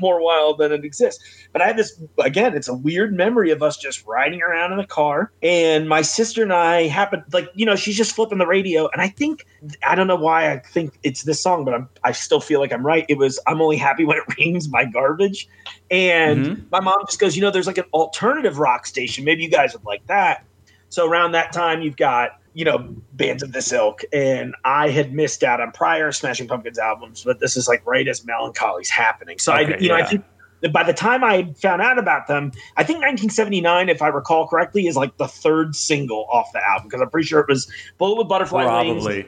more 0.00 0.20
wild 0.20 0.58
than 0.58 0.72
it 0.72 0.84
exists. 0.84 1.22
But 1.52 1.62
I 1.62 1.68
have 1.68 1.76
this 1.76 2.00
again, 2.18 2.56
it's 2.56 2.66
a 2.66 2.74
weird 2.74 3.14
memory 3.14 3.52
of 3.52 3.62
us 3.62 3.76
just 3.76 4.04
riding 4.04 4.42
around 4.42 4.72
in 4.72 4.80
a 4.80 4.86
car, 4.86 5.30
and 5.44 5.88
my 5.88 6.02
sister 6.02 6.42
and 6.42 6.52
I 6.52 6.88
happened 6.88 7.22
like 7.32 7.48
you 7.54 7.64
know 7.64 7.76
she's 7.76 7.96
just 7.96 8.16
flipping 8.16 8.38
the 8.38 8.46
radio, 8.48 8.88
and 8.92 9.00
I 9.00 9.08
think 9.08 9.46
I 9.86 9.94
don't 9.94 10.08
know 10.08 10.16
why 10.16 10.50
I 10.50 10.58
think 10.58 10.98
it's 11.04 11.22
this 11.22 11.40
song, 11.40 11.64
but 11.64 11.72
I'm 11.72 11.88
I 12.02 12.10
still 12.10 12.40
feel 12.40 12.58
like 12.58 12.72
I'm 12.72 12.84
right. 12.84 13.06
It 13.08 13.18
was 13.18 13.38
I'm 13.46 13.62
only 13.62 13.76
happy 13.76 14.04
when 14.04 14.16
it 14.18 14.24
rains 14.38 14.68
my 14.68 14.84
garbage, 14.84 15.48
and 15.90 16.46
Mhm. 16.46 16.70
my 16.70 16.80
mom 16.80 16.98
just 17.06 17.18
goes, 17.18 17.36
you 17.36 17.42
know, 17.42 17.50
there's 17.50 17.66
like 17.66 17.78
an 17.78 17.84
alternative 17.92 18.58
rock 18.58 18.86
station. 18.86 19.24
Maybe 19.24 19.42
you 19.42 19.50
guys 19.50 19.72
would 19.72 19.84
like 19.84 20.06
that. 20.06 20.44
So 20.88 21.08
around 21.08 21.32
that 21.32 21.52
time, 21.52 21.82
you've 21.82 21.96
got 21.96 22.32
you 22.52 22.64
know 22.64 22.78
bands 23.12 23.44
of 23.44 23.52
this 23.52 23.72
ilk, 23.72 24.02
and 24.12 24.56
I 24.64 24.88
had 24.88 25.12
missed 25.12 25.44
out 25.44 25.60
on 25.60 25.70
prior 25.70 26.10
Smashing 26.10 26.48
Pumpkins 26.48 26.80
albums, 26.80 27.22
but 27.24 27.38
this 27.38 27.56
is 27.56 27.68
like 27.68 27.80
right 27.86 28.08
as 28.08 28.26
Mellon 28.26 28.52
Collie's 28.52 28.90
happening. 28.90 29.38
So 29.38 29.52
I, 29.52 29.62
Okay, 29.62 29.76
you 29.78 29.88
know, 29.88 29.94
I 29.94 30.04
think 30.04 30.24
that 30.62 30.72
by 30.72 30.82
the 30.82 30.92
time 30.92 31.22
I 31.22 31.52
found 31.62 31.80
out 31.80 31.96
about 31.96 32.26
them, 32.26 32.50
I 32.76 32.82
think 32.82 32.98
1979, 32.98 33.88
if 33.88 34.02
I 34.02 34.08
recall 34.08 34.48
correctly, 34.48 34.88
is 34.88 34.96
like 34.96 35.16
the 35.16 35.28
third 35.28 35.76
single 35.76 36.26
off 36.32 36.50
the 36.52 36.60
album 36.68 36.88
because 36.88 37.00
I'm 37.00 37.08
pretty 37.08 37.28
sure 37.28 37.38
it 37.38 37.48
was 37.48 37.70
Bullet 37.98 38.16
with 38.18 38.28
Butterfly 38.28 38.64
Wings 38.82 39.04
Probably. 39.04 39.26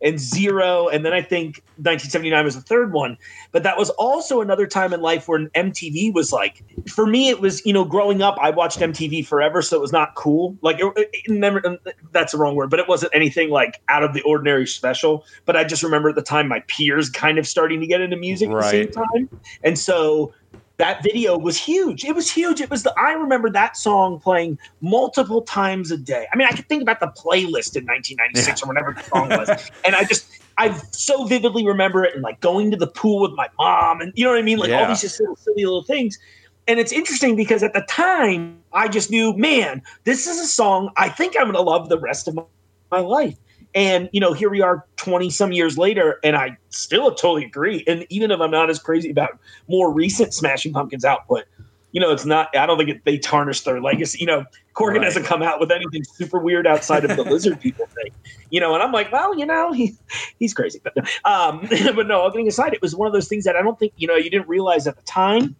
And 0.00 0.18
Zero, 0.18 0.88
and 0.88 1.04
then 1.04 1.12
I 1.12 1.22
think 1.22 1.62
1979 1.76 2.44
was 2.44 2.54
the 2.54 2.60
third 2.60 2.92
one. 2.92 3.16
But 3.52 3.62
that 3.64 3.76
was 3.76 3.90
also 3.90 4.40
another 4.40 4.66
time 4.66 4.92
in 4.92 5.00
life 5.00 5.28
where 5.28 5.40
MTV 5.48 6.14
was 6.14 6.32
like, 6.32 6.62
for 6.88 7.06
me, 7.06 7.28
it 7.28 7.40
was 7.40 7.64
you 7.66 7.72
know, 7.72 7.84
growing 7.84 8.22
up, 8.22 8.36
I 8.40 8.50
watched 8.50 8.78
MTV 8.78 9.26
forever, 9.26 9.62
so 9.62 9.76
it 9.76 9.80
was 9.80 9.92
not 9.92 10.14
cool. 10.14 10.56
Like, 10.62 10.78
it, 10.80 10.92
it 10.96 11.30
never, 11.30 11.66
um, 11.66 11.78
that's 12.12 12.32
the 12.32 12.38
wrong 12.38 12.54
word, 12.54 12.70
but 12.70 12.78
it 12.78 12.88
wasn't 12.88 13.14
anything 13.14 13.50
like 13.50 13.80
out 13.88 14.04
of 14.04 14.14
the 14.14 14.22
ordinary 14.22 14.66
special. 14.66 15.24
But 15.44 15.56
I 15.56 15.64
just 15.64 15.82
remember 15.82 16.08
at 16.08 16.14
the 16.14 16.22
time 16.22 16.48
my 16.48 16.60
peers 16.68 17.10
kind 17.10 17.38
of 17.38 17.46
starting 17.46 17.80
to 17.80 17.86
get 17.86 18.00
into 18.00 18.16
music 18.16 18.50
at 18.50 18.54
the 18.54 18.70
same 18.70 18.90
time, 18.90 19.28
and 19.62 19.78
so. 19.78 20.32
That 20.78 21.02
video 21.02 21.36
was 21.36 21.56
huge. 21.56 22.04
It 22.04 22.14
was 22.14 22.30
huge. 22.30 22.60
It 22.60 22.70
was 22.70 22.84
the 22.84 22.94
I 22.96 23.12
remember 23.12 23.50
that 23.50 23.76
song 23.76 24.20
playing 24.20 24.58
multiple 24.80 25.42
times 25.42 25.90
a 25.90 25.96
day. 25.96 26.26
I 26.32 26.36
mean, 26.36 26.46
I 26.46 26.52
could 26.52 26.68
think 26.68 26.82
about 26.82 27.00
the 27.00 27.08
playlist 27.08 27.76
in 27.76 27.84
1996 27.84 28.62
or 28.62 28.66
whatever 28.66 28.94
the 28.94 29.02
song 29.02 29.28
was 29.30 29.70
and 29.84 29.96
I 29.96 30.04
just 30.04 30.30
I 30.56 30.72
so 30.90 31.24
vividly 31.24 31.66
remember 31.66 32.04
it 32.04 32.14
and 32.14 32.22
like 32.22 32.40
going 32.40 32.70
to 32.70 32.76
the 32.76 32.86
pool 32.86 33.22
with 33.22 33.32
my 33.32 33.48
mom 33.58 34.00
and 34.00 34.12
you 34.14 34.24
know 34.24 34.30
what 34.30 34.38
I 34.38 34.42
mean 34.42 34.58
like 34.58 34.70
all 34.70 34.86
these 34.86 35.00
just 35.00 35.18
little 35.20 35.36
silly 35.36 35.64
little 35.64 35.84
things 35.84 36.18
and 36.66 36.78
it's 36.78 36.92
interesting 36.92 37.34
because 37.34 37.62
at 37.62 37.74
the 37.74 37.82
time 37.82 38.60
I 38.72 38.88
just 38.88 39.10
knew 39.10 39.36
man 39.36 39.82
this 40.04 40.26
is 40.26 40.38
a 40.38 40.46
song 40.46 40.90
I 40.96 41.08
think 41.08 41.34
I'm 41.38 41.46
gonna 41.46 41.60
love 41.60 41.88
the 41.88 41.98
rest 41.98 42.28
of 42.28 42.34
my, 42.34 42.42
my 42.90 43.00
life 43.00 43.36
and 43.74 44.08
you 44.12 44.20
know 44.20 44.32
here 44.32 44.50
we 44.50 44.60
are 44.60 44.84
20 44.96 45.30
some 45.30 45.52
years 45.52 45.76
later 45.76 46.18
and 46.24 46.36
I 46.36 46.56
still 46.70 47.14
totally 47.14 47.44
agree 47.44 47.84
and 47.86 48.06
even 48.08 48.30
if 48.30 48.40
I'm 48.40 48.50
not 48.50 48.70
as 48.70 48.78
crazy 48.78 49.10
about 49.10 49.38
more 49.68 49.92
recent 49.92 50.32
Smashing 50.34 50.72
Pumpkins 50.72 51.04
output 51.04 51.44
you 51.92 52.00
know, 52.00 52.12
it's 52.12 52.26
not. 52.26 52.54
I 52.56 52.66
don't 52.66 52.76
think 52.76 52.90
it, 52.90 53.04
they 53.04 53.18
tarnish 53.18 53.62
their 53.62 53.80
legacy. 53.80 54.18
You 54.20 54.26
know, 54.26 54.44
Corgan 54.76 54.96
Right. 54.96 55.04
hasn't 55.04 55.24
come 55.24 55.42
out 55.42 55.58
with 55.58 55.70
anything 55.70 56.04
super 56.04 56.38
weird 56.38 56.66
outside 56.66 57.04
of 57.04 57.16
the 57.16 57.24
lizard 57.30 57.58
people 57.60 57.88
thing. 57.94 58.12
You 58.50 58.60
know, 58.60 58.74
and 58.74 58.82
I'm 58.82 58.92
like, 58.92 59.10
well, 59.10 59.36
you 59.38 59.46
know, 59.46 59.72
he 59.72 59.94
he's 60.38 60.52
crazy, 60.52 60.80
but 60.84 60.96
um, 61.24 61.66
but 61.94 62.06
no. 62.06 62.20
All 62.20 62.30
kidding 62.30 62.48
aside, 62.48 62.74
it 62.74 62.82
was 62.82 62.94
one 62.94 63.06
of 63.06 63.14
those 63.14 63.28
things 63.28 63.44
that 63.44 63.56
I 63.56 63.62
don't 63.62 63.78
think 63.78 63.92
you 63.96 64.06
know 64.06 64.16
you 64.16 64.30
didn't 64.30 64.48
realize 64.48 64.86
at 64.86 64.96
the 64.96 65.02
time, 65.02 65.56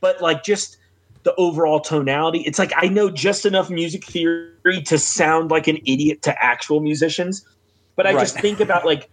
but 0.00 0.22
like 0.22 0.44
just 0.44 0.76
the 1.24 1.34
overall 1.36 1.80
tonality. 1.80 2.40
It's 2.40 2.58
like 2.58 2.72
I 2.76 2.88
know 2.88 3.10
just 3.10 3.44
enough 3.44 3.70
music 3.70 4.04
theory 4.04 4.82
to 4.86 4.98
sound 4.98 5.50
like 5.50 5.66
an 5.66 5.78
idiot 5.78 6.22
to 6.22 6.44
actual 6.44 6.80
musicians, 6.80 7.44
but 7.96 8.06
I 8.06 8.12
Right. 8.12 8.20
just 8.20 8.38
think 8.38 8.60
about 8.60 8.84
like 8.84 9.08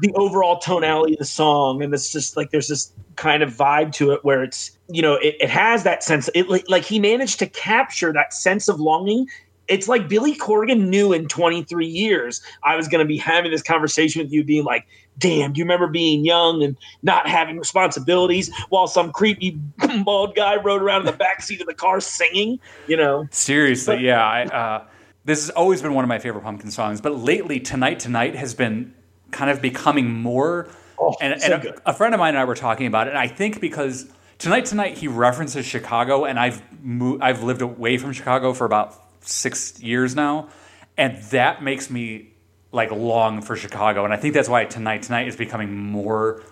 the 0.00 0.12
overall 0.14 0.58
tonality 0.58 1.14
of 1.14 1.20
the 1.20 1.24
song 1.24 1.82
and 1.82 1.94
it's 1.94 2.10
just 2.10 2.36
like 2.36 2.50
there's 2.50 2.68
this 2.68 2.92
kind 3.16 3.42
of 3.42 3.54
vibe 3.54 3.92
to 3.92 4.10
it 4.10 4.20
where 4.24 4.42
it's 4.42 4.76
you 4.88 5.00
know 5.00 5.14
it, 5.14 5.36
it 5.40 5.48
has 5.48 5.84
that 5.84 6.02
sense 6.02 6.28
it 6.34 6.48
like, 6.48 6.64
like 6.68 6.84
he 6.84 6.98
managed 6.98 7.38
to 7.38 7.46
capture 7.46 8.12
that 8.12 8.32
sense 8.34 8.68
of 8.68 8.80
longing 8.80 9.26
it's 9.68 9.88
like 9.88 10.08
billy 10.08 10.36
corgan 10.36 10.88
knew 10.88 11.12
in 11.12 11.28
23 11.28 11.86
years 11.86 12.40
i 12.64 12.76
was 12.76 12.88
going 12.88 12.98
to 12.98 13.08
be 13.08 13.16
having 13.16 13.50
this 13.50 13.62
conversation 13.62 14.20
with 14.22 14.32
you 14.32 14.44
being 14.44 14.64
like 14.64 14.84
damn 15.18 15.52
do 15.52 15.58
you 15.58 15.64
remember 15.64 15.86
being 15.86 16.24
young 16.24 16.62
and 16.62 16.76
not 17.02 17.28
having 17.28 17.58
responsibilities 17.58 18.50
while 18.68 18.86
some 18.86 19.12
creepy 19.12 19.58
bald 20.04 20.34
guy 20.34 20.56
rode 20.56 20.82
around 20.82 21.00
in 21.00 21.06
the 21.06 21.12
back 21.12 21.42
seat 21.42 21.60
of 21.60 21.66
the 21.66 21.74
car 21.74 22.00
singing 22.00 22.58
you 22.86 22.96
know 22.96 23.26
Seriously, 23.30 23.98
yeah. 24.04 24.24
I, 24.24 24.42
uh, 24.44 24.84
this 25.24 25.40
has 25.40 25.50
always 25.50 25.82
been 25.82 25.94
one 25.94 26.04
of 26.04 26.08
my 26.08 26.18
favorite 26.18 26.42
Pumpkin 26.42 26.70
songs, 26.70 27.00
but 27.00 27.16
lately, 27.16 27.60
Tonight 27.60 28.00
Tonight 28.00 28.34
has 28.34 28.54
been 28.54 28.94
kind 29.30 29.50
of 29.50 29.60
becoming 29.60 30.10
more. 30.12 30.68
Oh, 30.98 31.14
and 31.20 31.40
so 31.40 31.54
and 31.54 31.64
a, 31.64 31.90
a 31.90 31.92
friend 31.92 32.14
of 32.14 32.18
mine 32.20 32.30
and 32.30 32.38
I 32.38 32.44
were 32.44 32.54
talking 32.54 32.86
about 32.86 33.06
it, 33.06 33.10
and 33.10 33.18
I 33.18 33.28
think 33.28 33.60
because 33.60 34.10
Tonight 34.38 34.66
Tonight 34.66 34.98
he 34.98 35.08
references 35.08 35.66
Chicago, 35.66 36.24
and 36.24 36.38
I've 36.38 36.62
mo- 36.82 37.18
I've 37.20 37.42
lived 37.42 37.62
away 37.62 37.98
from 37.98 38.12
Chicago 38.12 38.52
for 38.52 38.64
about 38.64 38.94
six 39.20 39.80
years 39.80 40.14
now, 40.14 40.48
and 40.96 41.22
that 41.24 41.62
makes 41.62 41.90
me 41.90 42.32
like 42.76 42.90
long 42.92 43.42
for 43.42 43.56
Chicago, 43.56 44.04
and 44.04 44.12
I 44.14 44.16
think 44.18 44.34
that's 44.34 44.48
why 44.48 44.64
Tonight 44.66 45.02
Tonight 45.02 45.26
is 45.28 45.34
becoming 45.36 45.74
more 45.74 46.42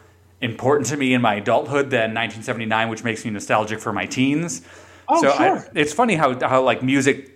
important 0.41 0.89
to 0.89 0.97
me 0.97 1.15
in 1.15 1.21
my 1.23 1.35
adulthood 1.37 1.91
than 1.91 2.15
1979, 2.15 2.89
which 2.89 3.05
makes 3.05 3.25
me 3.25 3.31
nostalgic 3.31 3.79
for 3.79 3.93
my 3.93 4.07
teens. 4.07 4.63
Oh, 5.09 5.21
so 5.23 5.29
I, 5.31 5.63
it's 5.75 5.93
funny 5.93 6.15
how 6.17 6.39
how 6.47 6.63
like 6.63 6.83
music, 6.83 7.31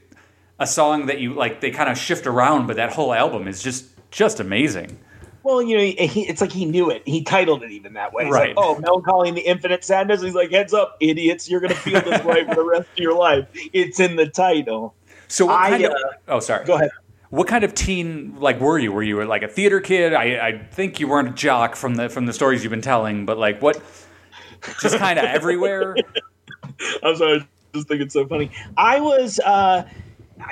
a 0.59 0.66
song 0.66 1.07
that 1.07 1.20
you 1.20 1.35
like, 1.35 1.61
they 1.61 1.70
kind 1.70 1.88
of 1.90 1.96
shift 1.98 2.27
around, 2.27 2.66
but 2.66 2.77
that 2.77 2.92
whole 2.92 3.12
album 3.12 3.46
is 3.46 3.62
just 3.62 3.85
just 4.11 4.40
amazing. 4.40 4.98
Well, 5.44 5.62
you 5.62 5.77
know, 5.77 5.83
he, 5.83 6.07
he- 6.07 6.29
it's 6.29 6.40
like 6.40 6.53
he 6.53 6.64
knew 6.64 6.90
it. 6.90 7.03
He 7.07 7.22
titled 7.22 7.62
it 7.62 7.70
even 7.70 7.92
that 7.94 8.12
way. 8.12 8.24
He's 8.24 8.33
Right. 8.35 8.57
like, 8.57 8.64
oh, 8.64 8.79
Mellon 8.81 9.03
Collie 9.03 9.29
and 9.29 9.37
the 9.37 9.42
Infinite 9.42 9.85
Sadness. 9.85 10.20
He's 10.22 10.35
like, 10.35 10.51
heads 10.51 10.74
up, 10.74 10.96
idiots. 11.01 11.48
You're 11.48 11.61
going 11.61 11.70
to 11.72 11.77
feel 11.79 12.01
this 12.03 12.22
way 12.24 12.44
for 12.44 12.55
the 12.57 12.64
rest 12.64 12.88
of 12.92 12.98
your 12.98 13.14
life. 13.16 13.46
It's 13.72 13.98
in 14.01 14.16
the 14.16 14.27
title. 14.27 14.94
So 15.29 15.46
what 15.46 15.55
I, 15.57 15.70
kind 15.70 15.85
of? 15.85 15.92
uh, 15.92 15.96
Oh, 16.29 16.40
sorry. 16.40 16.64
Go 16.66 16.74
ahead. 16.74 16.90
What 17.31 17.47
kind 17.47 17.62
of 17.62 17.75
teen 17.75 18.37
like 18.38 18.59
were 18.61 18.79
you? 18.79 18.93
Were 18.93 19.03
you 19.03 19.23
like 19.25 19.43
a 19.43 19.49
theater 19.49 19.81
kid? 19.81 20.14
I, 20.14 20.49
I 20.49 20.59
think 20.59 20.99
you 20.99 21.09
weren't 21.09 21.29
a 21.29 21.33
jock 21.33 21.77
from 21.77 21.97
the 21.97 22.09
from 22.09 22.27
the 22.27 22.33
stories 22.33 22.64
you've 22.64 22.71
been 22.71 22.81
telling, 22.81 23.27
but 23.27 23.38
like 23.38 23.61
what? 23.61 23.83
Just 24.81 24.97
kind 24.97 25.19
of 25.19 25.25
everywhere. 25.29 25.97
I'm 27.03 27.17
sorry. 27.17 27.41
I 27.41 27.47
just 27.77 27.88
think 27.88 28.01
it's 28.01 28.14
so 28.14 28.27
funny. 28.27 28.51
I 28.77 29.01
was, 29.01 29.38
uh, 29.41 29.87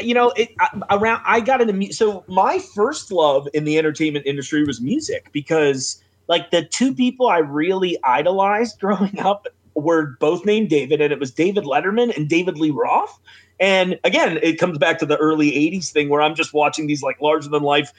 you 0.01 0.15
know, 0.15 0.31
it, 0.37 0.51
I, 0.61 0.83
around. 0.91 1.23
I 1.25 1.41
got 1.41 1.61
into 1.61 1.73
mu- 1.73 1.93
so 1.93 2.25
my 2.29 2.59
first 2.75 3.11
love 3.11 3.49
in 3.55 3.65
the 3.65 3.79
entertainment 3.79 4.27
industry 4.27 4.65
was 4.65 4.81
music 4.81 5.31
because, 5.33 6.03
like, 6.29 6.51
the 6.51 6.65
two 6.65 6.95
people 6.95 7.29
I 7.29 7.39
really 7.39 7.99
idolized 8.05 8.79
growing 8.81 9.19
up 9.19 9.47
were 9.77 10.17
both 10.21 10.45
named 10.45 10.71
David, 10.71 11.01
and 11.01 11.13
it 11.13 11.21
was 11.21 11.31
David 11.31 11.65
Letterman 11.65 12.17
and 12.17 12.29
David 12.29 12.59
Lee 12.59 12.71
Roth. 12.71 13.19
And 13.59 13.99
again, 14.05 14.39
it 14.43 14.59
comes 14.59 14.77
back 14.77 14.99
to 14.99 15.07
the 15.07 15.17
early 15.17 15.51
'80s 15.51 15.91
thing 15.91 16.09
where 16.09 16.21
I'm 16.21 16.35
just 16.35 16.53
watching 16.53 16.87
these 16.87 17.03
like 17.03 17.21
larger 17.21 17.49
than 17.49 17.63
life 17.63 17.93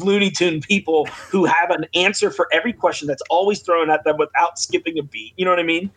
Looney 0.00 0.30
Tune 0.30 0.60
people 0.60 1.06
who 1.30 1.44
have 1.44 1.70
an 1.70 1.86
answer 1.94 2.30
for 2.30 2.48
every 2.52 2.72
question 2.72 3.06
that's 3.06 3.22
always 3.30 3.60
thrown 3.60 3.90
at 3.90 4.04
them 4.04 4.16
without 4.16 4.58
skipping 4.58 4.98
a 4.98 5.02
beat. 5.02 5.34
You 5.36 5.44
know 5.44 5.52
what 5.52 5.60
I 5.60 5.64
mean? 5.64 5.90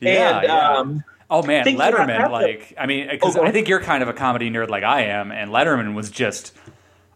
Yeah, 0.00 0.38
and 0.38 0.46
yeah. 0.46 0.70
um, 0.70 1.04
Oh 1.30 1.42
man, 1.42 1.64
Letterman! 1.66 2.30
Like, 2.30 2.74
I 2.78 2.86
mean, 2.86 3.08
because 3.10 3.36
Oh, 3.36 3.44
I 3.44 3.52
think 3.52 3.68
you're 3.68 3.82
kind 3.82 4.02
of 4.02 4.08
a 4.08 4.14
comedy 4.14 4.50
nerd 4.50 4.70
like 4.70 4.82
I 4.82 5.02
am, 5.02 5.30
and 5.30 5.50
Letterman 5.50 5.94
was 5.94 6.10
just. 6.10 6.56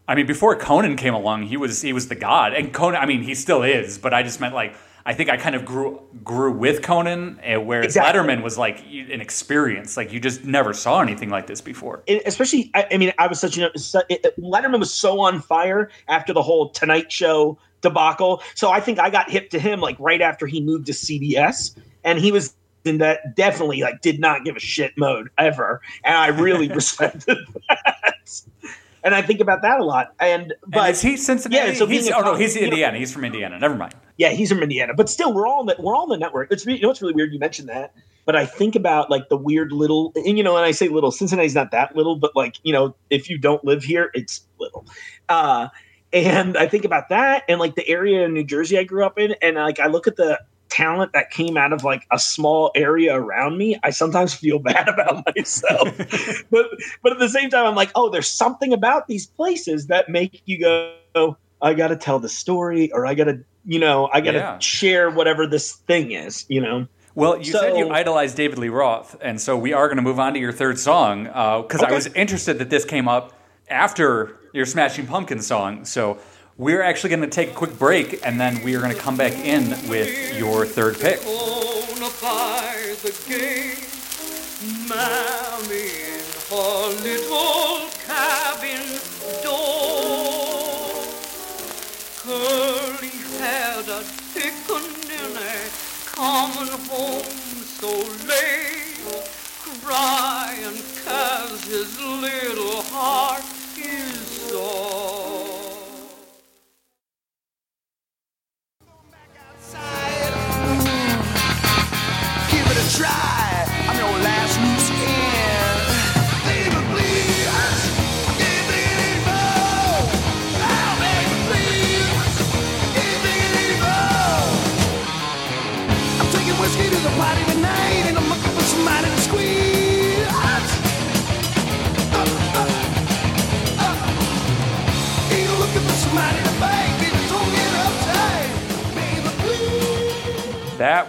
I 0.07 0.15
mean, 0.15 0.27
before 0.27 0.55
Conan 0.57 0.97
came 0.97 1.13
along, 1.13 1.43
he 1.43 1.57
was 1.57 1.81
he 1.81 1.93
was 1.93 2.09
the 2.09 2.15
god, 2.15 2.53
and 2.53 2.71
Conan. 2.71 3.01
I 3.01 3.05
mean, 3.05 3.23
he 3.23 3.33
still 3.33 3.63
is, 3.63 3.97
but 3.97 4.13
I 4.13 4.21
just 4.21 4.39
meant 4.39 4.53
like 4.53 4.75
I 5.05 5.13
think 5.13 5.29
I 5.29 5.35
kind 5.37 5.55
of 5.55 5.65
grew 5.65 5.99
grew 6.23 6.51
with 6.51 6.81
Conan, 6.81 7.39
eh, 7.43 7.57
whereas 7.57 7.85
Exactly. 7.87 8.21
Letterman 8.21 8.41
was 8.43 8.57
like 8.57 8.79
an 8.85 9.19
experience. 9.19 9.97
Like 9.97 10.13
you 10.13 10.19
just 10.19 10.45
never 10.45 10.73
saw 10.73 11.01
anything 11.01 11.29
like 11.29 11.47
this 11.47 11.59
before. 11.61 12.03
it, 12.07 12.21
especially 12.25 12.71
I, 12.73 12.87
I 12.91 12.97
mean 12.97 13.11
i 13.19 13.27
was 13.27 13.39
such 13.39 13.57
a 13.57 13.69
su- 13.77 14.01
it, 14.09 14.23
it- 14.25 14.39
letterman 14.41 14.79
was 14.79 14.93
so 14.93 15.19
on 15.19 15.41
fire 15.41 15.89
after 16.07 16.31
the 16.33 16.41
whole 16.41 16.69
tonight 16.69 17.11
show 17.11 17.57
debacle 17.81 18.41
so 18.55 18.71
i 18.71 18.79
think 18.79 18.97
i 18.99 19.09
got 19.09 19.29
hip 19.29 19.49
to 19.49 19.59
him 19.59 19.81
like 19.81 19.97
right 19.99 20.21
after 20.21 20.47
he 20.47 20.61
moved 20.61 20.85
to 20.85 20.93
cbs 20.93 21.75
and 22.05 22.17
he 22.19 22.31
was 22.31 22.55
in 22.85 22.97
that 22.99 23.35
definitely 23.35 23.81
like 23.81 23.99
did 24.01 24.19
not 24.21 24.45
give 24.45 24.55
a 24.55 24.59
shit 24.59 24.93
mode 24.97 25.29
ever 25.37 25.81
and 26.05 26.15
i 26.15 26.27
really 26.27 26.67
respected 26.81 27.37
that 27.67 28.41
and 29.03 29.13
i 29.13 29.21
think 29.21 29.41
about 29.41 29.61
that 29.61 29.79
a 29.79 29.83
lot 29.83 30.13
and 30.21 30.53
But 30.61 30.71
but 30.71 30.89
is 30.91 31.01
he 31.01 31.17
Cincinnati? 31.17 31.71
Yeah, 31.71 31.77
so 31.77 31.85
he's, 31.87 32.09
oh 32.09 32.21
no, 32.21 32.35
he's 32.35 32.55
you 32.55 32.61
know- 32.61 32.67
Indiana. 32.67 32.97
He's 32.97 33.11
from 33.11 33.25
Indiana. 33.25 33.59
Never 33.59 33.75
mind. 33.75 33.93
Yeah, 34.17 34.29
he's 34.29 34.49
from 34.49 34.61
Indiana, 34.61 34.93
but 34.93 35.09
still, 35.09 35.33
we're 35.33 35.47
all 35.47 35.61
in 35.61 35.67
the, 35.67 35.75
we're 35.79 35.95
all 35.95 36.03
in 36.03 36.09
the 36.09 36.23
network. 36.23 36.51
It's 36.51 36.65
you 36.65 36.79
know 36.79 36.91
it's 36.91 37.01
really 37.01 37.13
weird. 37.13 37.33
You 37.33 37.39
mentioned 37.39 37.69
that, 37.69 37.93
but 38.25 38.35
I 38.35 38.45
think 38.45 38.75
about 38.75 39.09
like 39.09 39.29
the 39.29 39.37
weird 39.37 39.71
little, 39.71 40.11
and 40.15 40.37
you 40.37 40.43
know, 40.43 40.55
and 40.55 40.65
I 40.65 40.71
say 40.71 40.87
little. 40.87 41.11
Cincinnati's 41.11 41.55
not 41.55 41.71
that 41.71 41.95
little, 41.95 42.15
but 42.15 42.35
like 42.35 42.57
you 42.63 42.73
know, 42.73 42.95
if 43.09 43.29
you 43.29 43.37
don't 43.37 43.63
live 43.65 43.83
here, 43.83 44.11
it's 44.13 44.45
little. 44.59 44.85
Uh, 45.29 45.69
and 46.11 46.57
I 46.57 46.67
think 46.67 46.85
about 46.85 47.09
that, 47.09 47.43
and 47.49 47.59
like 47.59 47.75
the 47.75 47.87
area 47.87 48.23
in 48.23 48.33
New 48.33 48.43
Jersey 48.43 48.77
I 48.77 48.83
grew 48.83 49.03
up 49.03 49.17
in, 49.17 49.35
and 49.41 49.55
like 49.55 49.79
I 49.79 49.87
look 49.87 50.07
at 50.07 50.15
the 50.15 50.39
talent 50.69 51.13
that 51.13 51.29
came 51.29 51.55
out 51.55 51.71
of 51.71 51.83
like 51.83 52.05
a 52.11 52.17
small 52.17 52.71
area 52.75 53.15
around 53.15 53.57
me. 53.57 53.79
I 53.83 53.89
sometimes 53.89 54.33
feel 54.33 54.59
bad 54.59 54.89
about 54.89 55.25
myself, 55.35 55.89
but 56.51 56.67
but 57.01 57.13
at 57.13 57.19
the 57.19 57.29
same 57.29 57.49
time, 57.49 57.65
I'm 57.65 57.75
like, 57.75 57.91
oh, 57.95 58.09
there's 58.09 58.29
something 58.29 58.73
about 58.73 59.07
these 59.07 59.25
places 59.25 59.87
that 59.87 60.07
make 60.07 60.43
you 60.45 60.59
go, 60.59 61.37
I 61.63 61.73
got 61.73 61.87
to 61.87 61.95
tell 61.95 62.19
the 62.19 62.29
story, 62.29 62.91
or 62.91 63.05
I 63.05 63.15
got 63.15 63.25
to, 63.25 63.43
you 63.65 63.79
know, 63.79 64.09
I 64.13 64.21
got 64.21 64.31
to 64.31 64.37
Yeah. 64.37 64.59
share 64.59 65.09
whatever 65.09 65.47
this 65.47 65.73
thing 65.73 66.11
is, 66.11 66.45
you 66.49 66.61
know. 66.61 66.87
Well, 67.15 67.37
you 67.37 67.51
said 67.51 67.77
you 67.77 67.85
So- 67.85 67.91
idolized 67.93 68.35
David 68.35 68.57
Lee 68.57 68.69
Roth, 68.69 69.15
and 69.21 69.39
so 69.39 69.55
we 69.55 69.71
are 69.73 69.87
going 69.87 69.97
to 69.97 70.01
move 70.03 70.19
on 70.19 70.33
to 70.33 70.39
your 70.39 70.51
third 70.51 70.79
song 70.79 71.27
uh, 71.33 71.61
because 71.61 71.81
I 71.81 71.85
Okay. 71.85 71.95
was 71.95 72.07
interested 72.07 72.57
that 72.59 72.69
this 72.69 72.85
came 72.85 73.07
up 73.07 73.33
after 73.69 74.37
your 74.53 74.65
Smashing 74.65 75.05
Pumpkins 75.07 75.45
song. 75.47 75.85
So 75.85 76.17
we're 76.57 76.81
actually 76.81 77.11
going 77.11 77.21
to 77.21 77.27
take 77.27 77.51
a 77.51 77.53
quick 77.53 77.77
break, 77.77 78.19
and 78.25 78.39
then 78.41 78.61
we 78.63 78.75
are 78.75 78.79
going 78.81 78.93
to 78.93 78.99
come 78.99 79.15
back 79.15 79.33
in 79.33 79.69
with 79.87 80.37
your 80.37 80.65
third 80.65 80.99
pick. 80.99 81.19
The 83.03 83.11
gate, 83.27 83.83
Mammy 84.87 85.89
in 86.15 86.23
her 86.49 86.87
little 87.03 87.89
coming 96.23 96.71
home 96.87 97.23
so 97.79 97.91
late, 98.31 99.27
crying 99.83 100.77
'cause 101.03 101.61
his 101.65 101.99
little 101.99 102.81
heart 102.93 103.43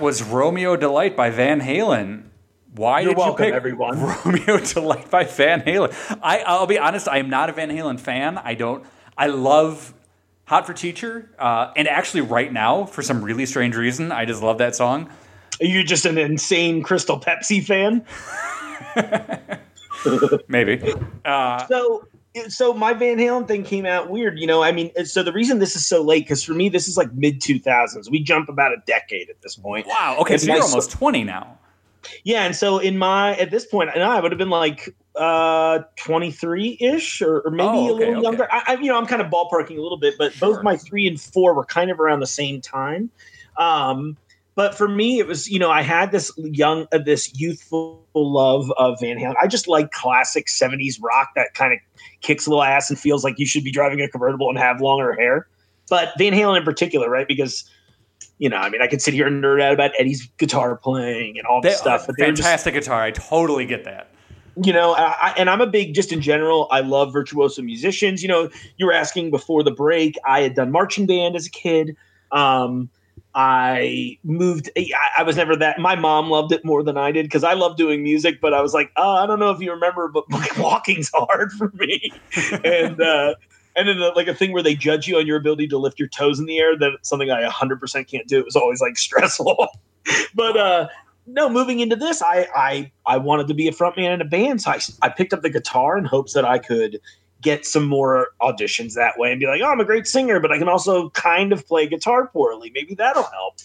was 0.04 0.22
Romeo 0.22 0.76
Delight 0.76 1.16
by 1.16 1.30
Van 1.30 1.62
Halen. 1.62 2.24
Why 2.74 3.00
You're 3.00 3.12
did 3.12 3.16
welcome, 3.16 3.46
you 3.46 3.50
pick 3.52 3.56
everyone. 3.56 3.98
Romeo 4.24 4.58
Delight 4.58 5.10
by 5.10 5.24
Van 5.24 5.62
Halen? 5.62 6.18
I, 6.22 6.40
I'll 6.40 6.66
be 6.66 6.78
honest, 6.78 7.08
I 7.08 7.18
am 7.18 7.30
not 7.30 7.48
a 7.48 7.54
Van 7.54 7.70
Halen 7.70 7.98
fan. 7.98 8.36
I 8.36 8.52
don't. 8.52 8.84
I 9.16 9.28
love 9.28 9.94
Hot 10.44 10.66
for 10.66 10.74
Teacher, 10.74 11.30
uh, 11.38 11.72
and 11.74 11.88
actually, 11.88 12.20
right 12.20 12.52
now, 12.52 12.84
for 12.84 13.00
some 13.02 13.24
really 13.24 13.46
strange 13.46 13.76
reason, 13.76 14.12
I 14.12 14.26
just 14.26 14.42
love 14.42 14.58
that 14.58 14.76
song. 14.76 15.08
Are 15.62 15.66
you 15.66 15.82
just 15.82 16.04
an 16.04 16.18
insane 16.18 16.82
Crystal 16.82 17.18
Pepsi 17.18 17.64
fan? 17.64 18.04
Maybe. 20.48 20.92
Uh, 21.24 21.66
So, 21.66 22.06
so 22.48 22.72
my 22.74 22.92
Van 22.92 23.18
Halen 23.18 23.46
thing 23.46 23.62
came 23.64 23.86
out 23.86 24.10
weird. 24.10 24.38
You 24.38 24.46
know, 24.46 24.62
I 24.62 24.72
mean, 24.72 24.90
so 25.04 25.22
the 25.22 25.32
reason 25.32 25.58
this 25.58 25.76
is 25.76 25.86
so 25.86 26.02
late 26.02 26.24
because 26.24 26.42
for 26.42 26.52
me, 26.54 26.68
this 26.68 26.88
is 26.88 26.96
like 26.96 27.12
mid 27.14 27.40
two 27.40 27.58
thousands. 27.58 28.10
We 28.10 28.20
jump 28.22 28.48
about 28.48 28.72
a 28.72 28.78
decade 28.86 29.30
at 29.30 29.40
this 29.42 29.56
point. 29.56 29.86
wow. 29.86 30.16
Okay, 30.20 30.34
It's 30.34 30.44
so 30.44 30.52
you're 30.54 30.62
almost 30.62 30.90
20 30.90 31.24
now. 31.24 31.58
Yeah, 32.24 32.44
and 32.44 32.54
so 32.54 32.78
in 32.78 32.98
my 32.98 33.34
at 33.36 33.50
this 33.50 33.64
point, 33.64 33.90
and 33.94 34.02
I 34.02 34.20
would 34.20 34.30
have 34.30 34.38
been 34.38 34.50
like 34.50 34.94
uh 35.16 35.78
23 35.96 36.76
ish 36.80 37.22
or, 37.22 37.40
or 37.42 37.50
maybe 37.50 37.68
Oh, 37.68 37.90
a 37.90 37.94
little 37.94 38.12
okay. 38.14 38.22
younger. 38.22 38.48
I, 38.52 38.62
I, 38.66 38.74
you 38.74 38.88
know, 38.88 38.98
I'm 38.98 39.06
kind 39.06 39.22
of 39.22 39.28
ballparking 39.30 39.78
a 39.78 39.80
little 39.80 39.96
bit, 39.96 40.14
but 40.18 40.32
Sure. 40.32 40.52
both 40.54 40.62
my 40.62 40.76
three 40.76 41.06
and 41.06 41.20
four 41.20 41.54
were 41.54 41.64
kind 41.64 41.90
of 41.90 41.98
around 42.00 42.20
the 42.20 42.26
same 42.26 42.60
time. 42.60 43.10
Um, 43.56 44.16
but 44.56 44.74
for 44.74 44.86
me, 44.88 45.18
it 45.18 45.26
was 45.26 45.48
you 45.48 45.58
know 45.58 45.70
I 45.70 45.82
had 45.82 46.12
this 46.12 46.30
young, 46.36 46.86
uh, 46.92 46.98
this 46.98 47.38
youthful 47.40 48.04
love 48.14 48.70
of 48.76 48.98
Van 49.00 49.16
Halen. 49.16 49.34
I 49.40 49.46
just 49.46 49.66
like 49.66 49.90
classic 49.92 50.46
70s 50.46 51.00
rock 51.02 51.30
that 51.36 51.54
kind 51.54 51.72
of 51.72 51.78
kicks 52.24 52.46
a 52.46 52.50
little 52.50 52.64
ass 52.64 52.90
and 52.90 52.98
feels 52.98 53.22
like 53.22 53.38
you 53.38 53.46
should 53.46 53.62
be 53.62 53.70
driving 53.70 54.00
a 54.00 54.08
convertible 54.08 54.48
and 54.48 54.58
have 54.58 54.80
longer 54.80 55.12
hair. 55.12 55.46
But 55.88 56.12
Van 56.18 56.32
Halen 56.32 56.58
in 56.58 56.64
particular, 56.64 57.08
right? 57.08 57.28
Because 57.28 57.70
you 58.38 58.48
know, 58.48 58.56
I 58.56 58.68
mean, 58.70 58.82
I 58.82 58.88
could 58.88 59.00
sit 59.00 59.14
here 59.14 59.28
and 59.28 59.42
nerd 59.44 59.62
out 59.62 59.72
about 59.74 59.92
Eddie's 59.98 60.26
guitar 60.38 60.76
playing 60.76 61.38
and 61.38 61.46
all 61.46 61.60
this 61.60 61.74
stuff, 61.78 62.06
but 62.08 62.16
were 62.18 62.26
just 62.32 62.42
fantastic 62.42 62.74
guitar. 62.74 63.00
I 63.02 63.10
totally 63.12 63.64
get 63.66 63.84
that. 63.84 64.08
you 64.64 64.72
know 64.72 64.92
I, 64.92 65.02
I- 65.30 65.34
and 65.36 65.50
i'm 65.50 65.60
a 65.60 65.66
big 65.66 65.94
just 65.94 66.12
in 66.12 66.20
general 66.20 66.68
i 66.70 66.78
love 66.80 67.12
virtuoso 67.12 67.60
musicians 67.60 68.22
you 68.22 68.28
know 68.28 68.48
you 68.76 68.86
were 68.86 68.92
asking 68.92 69.30
before 69.32 69.64
the 69.64 69.72
break 69.72 70.14
i 70.24 70.42
had 70.42 70.54
done 70.54 70.70
marching 70.70 71.06
band 71.06 71.34
as 71.34 71.46
a 71.46 71.50
kid 71.50 71.96
um 72.30 72.88
i 73.34 74.18
moved 74.22 74.70
I, 74.76 74.90
I 75.18 75.22
was 75.22 75.36
never 75.36 75.56
that 75.56 75.78
my 75.78 75.96
mom 75.96 76.30
loved 76.30 76.52
it 76.52 76.64
more 76.64 76.82
than 76.82 76.96
i 76.96 77.10
did 77.12 77.24
because 77.24 77.44
i 77.44 77.54
love 77.54 77.76
doing 77.76 78.02
music 78.02 78.40
but 78.40 78.54
i 78.54 78.60
was 78.60 78.74
like 78.74 78.90
oh 78.96 79.16
i 79.16 79.26
don't 79.26 79.38
know 79.38 79.50
if 79.50 79.60
you 79.60 79.70
remember 79.72 80.08
but 80.08 80.24
walking's 80.58 81.10
hard 81.12 81.52
for 81.52 81.70
me. 81.74 82.12
And 82.64 83.00
uh 83.00 83.34
and 83.76 83.88
then 83.88 84.00
uh, 84.00 84.12
like 84.14 84.28
a 84.28 84.34
thing 84.34 84.52
where 84.52 84.62
they 84.62 84.74
judge 84.74 85.08
you 85.08 85.18
on 85.18 85.26
your 85.26 85.36
ability 85.36 85.66
to 85.68 85.78
lift 85.78 85.98
your 85.98 86.08
toes 86.08 86.38
in 86.38 86.46
the 86.46 86.58
air 86.58 86.78
that's 86.78 87.08
something 87.08 87.30
i 87.30 87.42
100% 87.42 88.08
can't 88.08 88.28
do 88.28 88.38
it 88.38 88.44
was 88.44 88.56
always 88.56 88.80
like 88.80 88.96
stressful. 88.98 89.68
But 90.34 90.56
uh 90.56 90.88
no, 91.26 91.48
moving 91.48 91.80
into 91.80 91.96
this, 91.96 92.22
I 92.22 92.46
I 92.54 92.92
I 93.06 93.16
wanted 93.16 93.48
to 93.48 93.54
be 93.54 93.68
a 93.68 93.72
frontman 93.72 94.12
in 94.12 94.20
a 94.20 94.26
band, 94.26 94.62
so 94.62 94.72
I, 94.72 94.80
I 95.02 95.08
picked 95.08 95.32
up 95.32 95.42
the 95.42 95.50
guitar 95.50 95.96
in 95.96 96.04
hopes 96.04 96.34
that 96.34 96.44
I 96.44 96.58
could 96.58 97.00
get 97.44 97.64
some 97.64 97.86
more 97.86 98.28
auditions 98.40 98.94
that 98.94 99.18
way 99.18 99.30
and 99.30 99.38
be 99.38 99.46
like, 99.46 99.60
oh, 99.62 99.70
I'm 99.70 99.78
a 99.78 99.84
great 99.84 100.06
singer, 100.06 100.40
but 100.40 100.50
I 100.50 100.58
can 100.58 100.68
also 100.68 101.10
kind 101.10 101.52
of 101.52 101.66
play 101.66 101.86
guitar 101.86 102.26
poorly. 102.26 102.70
Maybe 102.74 102.94
that'll 102.94 103.22
help. 103.22 103.60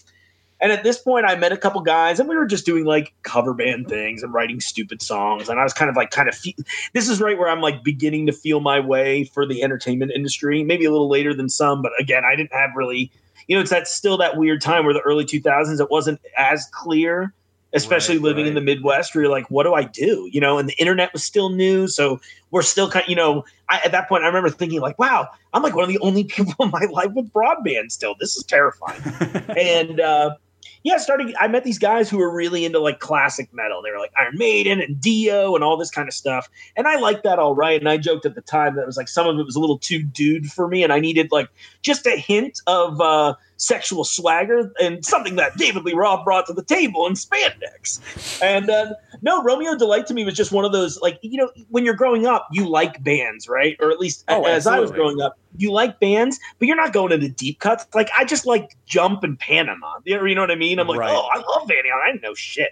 And 0.60 0.70
at 0.70 0.84
this 0.84 0.98
point, 0.98 1.24
I 1.24 1.36
met 1.36 1.52
a 1.52 1.56
couple 1.56 1.80
guys, 1.80 2.20
and 2.20 2.28
we 2.28 2.36
were 2.36 2.44
just 2.44 2.66
doing 2.66 2.84
like 2.84 3.14
cover 3.22 3.54
band 3.54 3.88
things 3.88 4.22
and 4.22 4.32
writing 4.34 4.60
stupid 4.60 5.00
songs. 5.00 5.48
And 5.48 5.58
I 5.58 5.64
was 5.64 5.72
kind 5.72 5.88
of 5.88 5.96
like, 5.96 6.10
kind 6.10 6.28
of, 6.28 6.34
fe- 6.34 6.54
this 6.92 7.08
is 7.08 7.18
right 7.18 7.38
where 7.38 7.48
I'm 7.48 7.62
like 7.62 7.82
beginning 7.82 8.26
to 8.26 8.32
feel 8.32 8.60
my 8.60 8.78
way 8.78 9.24
for 9.24 9.46
the 9.46 9.62
entertainment 9.62 10.12
industry. 10.14 10.62
Maybe 10.62 10.84
a 10.84 10.90
little 10.90 11.08
later 11.08 11.32
than 11.32 11.48
some, 11.48 11.80
but 11.80 11.92
again, 11.98 12.24
I 12.30 12.36
didn't 12.36 12.52
have 12.52 12.70
really, 12.76 13.10
you 13.48 13.56
know, 13.56 13.62
it's 13.62 13.70
that 13.70 13.88
still 13.88 14.18
that 14.18 14.36
weird 14.36 14.60
time 14.60 14.84
where 14.84 14.92
the 14.92 15.00
early 15.00 15.24
2000s 15.24 15.80
it 15.80 15.90
wasn't 15.90 16.20
as 16.36 16.68
clear 16.72 17.32
especially 17.72 18.16
Right, 18.16 18.24
living 18.24 18.46
in 18.46 18.54
the 18.54 18.60
Midwest, 18.60 19.14
where 19.14 19.24
you're 19.24 19.30
like, 19.30 19.50
what 19.50 19.64
do 19.64 19.74
I 19.74 19.84
do? 19.84 20.28
You 20.32 20.40
know, 20.40 20.58
and 20.58 20.68
the 20.68 20.78
internet 20.78 21.12
was 21.12 21.24
still 21.24 21.50
new. 21.50 21.86
So 21.88 22.20
we're 22.50 22.62
still 22.62 22.90
kind 22.90 23.06
you 23.08 23.16
know, 23.16 23.44
I, 23.68 23.80
at 23.84 23.92
that 23.92 24.08
point, 24.08 24.24
I 24.24 24.26
remember 24.26 24.50
thinking, 24.50 24.80
like, 24.80 24.98
wow, 24.98 25.28
I'm 25.52 25.62
like 25.62 25.74
one 25.74 25.84
of 25.84 25.90
the 25.90 25.98
only 26.00 26.24
people 26.36 26.54
in 26.64 26.70
my 26.70 26.86
life 26.90 27.12
with 27.12 27.32
broadband 27.32 27.92
still. 27.92 28.14
This 28.18 28.36
is 28.36 28.44
terrifying. 28.44 29.02
and, 29.56 30.00
uh, 30.00 30.36
yeah, 30.82 30.96
starting. 30.96 31.34
I 31.38 31.46
met 31.48 31.64
these 31.64 31.78
guys 31.78 32.08
who 32.08 32.16
were 32.18 32.32
really 32.32 32.64
into 32.64 32.78
like 32.78 33.00
classic 33.00 33.52
metal. 33.52 33.82
They 33.82 33.90
were 33.90 33.98
like 33.98 34.12
Iron 34.18 34.36
Maiden 34.36 34.80
and 34.80 34.98
Dio 34.98 35.54
and 35.54 35.62
all 35.62 35.76
this 35.76 35.90
kind 35.90 36.08
of 36.08 36.14
stuff. 36.14 36.48
And 36.76 36.86
I 36.86 36.96
liked 36.96 37.22
that 37.24 37.38
all 37.38 37.54
right. 37.54 37.78
And 37.78 37.88
I 37.88 37.98
joked 37.98 38.24
at 38.24 38.34
the 38.34 38.40
time 38.40 38.76
that 38.76 38.82
it 38.82 38.86
was 38.86 38.96
like 38.96 39.08
some 39.08 39.26
of 39.26 39.38
it 39.38 39.44
was 39.44 39.56
a 39.56 39.60
little 39.60 39.78
too 39.78 40.02
dude 40.02 40.50
for 40.50 40.68
me, 40.68 40.82
and 40.82 40.92
I 40.92 40.98
needed 40.98 41.30
like 41.30 41.48
just 41.82 42.06
a 42.06 42.16
hint 42.16 42.60
of 42.66 43.00
uh, 43.00 43.34
sexual 43.60 44.04
swagger 44.04 44.72
and 44.80 45.04
something 45.04 45.36
that 45.36 45.56
David 45.58 45.84
Lee 45.84 45.92
Roth 45.92 46.24
brought 46.24 46.46
to 46.46 46.52
the 46.54 46.64
table 46.64 47.06
in 47.06 47.12
spandex. 47.12 48.00
And 48.42 48.70
uh, 48.70 48.94
no, 49.20 49.42
Romeo 49.42 49.76
Delight 49.76 50.06
to 50.06 50.14
me 50.14 50.24
was 50.24 50.34
just 50.34 50.50
one 50.50 50.64
of 50.64 50.72
those 50.72 50.98
like 51.00 51.18
you 51.22 51.36
know 51.36 51.50
when 51.68 51.84
you're 51.84 51.94
growing 51.94 52.26
up, 52.26 52.48
you 52.50 52.68
like 52.68 53.02
bands, 53.04 53.48
right? 53.48 53.76
Or 53.80 53.90
at 53.90 54.00
least 54.00 54.24
Oh, 54.28 54.44
as 54.44 54.66
I 54.66 54.80
was 54.80 54.90
growing 54.90 55.20
up, 55.20 55.38
you 55.56 55.72
like 55.72 56.00
bands, 56.00 56.38
but 56.58 56.68
you're 56.68 56.76
not 56.76 56.92
going 56.92 57.12
into 57.12 57.28
deep 57.28 57.58
cuts. 57.60 57.86
Like 57.94 58.08
I 58.18 58.24
just 58.24 58.46
like 58.46 58.76
Jump 58.86 59.22
and 59.22 59.38
Panama. 59.38 59.98
You 60.04 60.16
know, 60.16 60.24
you 60.24 60.34
know 60.34 60.40
what 60.40 60.50
I 60.50 60.54
mean? 60.56 60.78
I'm 60.78 60.86
like, 60.86 60.98
Right. 60.98 61.10
oh, 61.12 61.28
I 61.32 61.38
love 61.38 61.68
Van 61.68 61.78
Halen. 61.78 62.14
I 62.14 62.18
know 62.22 62.34
shit. 62.34 62.70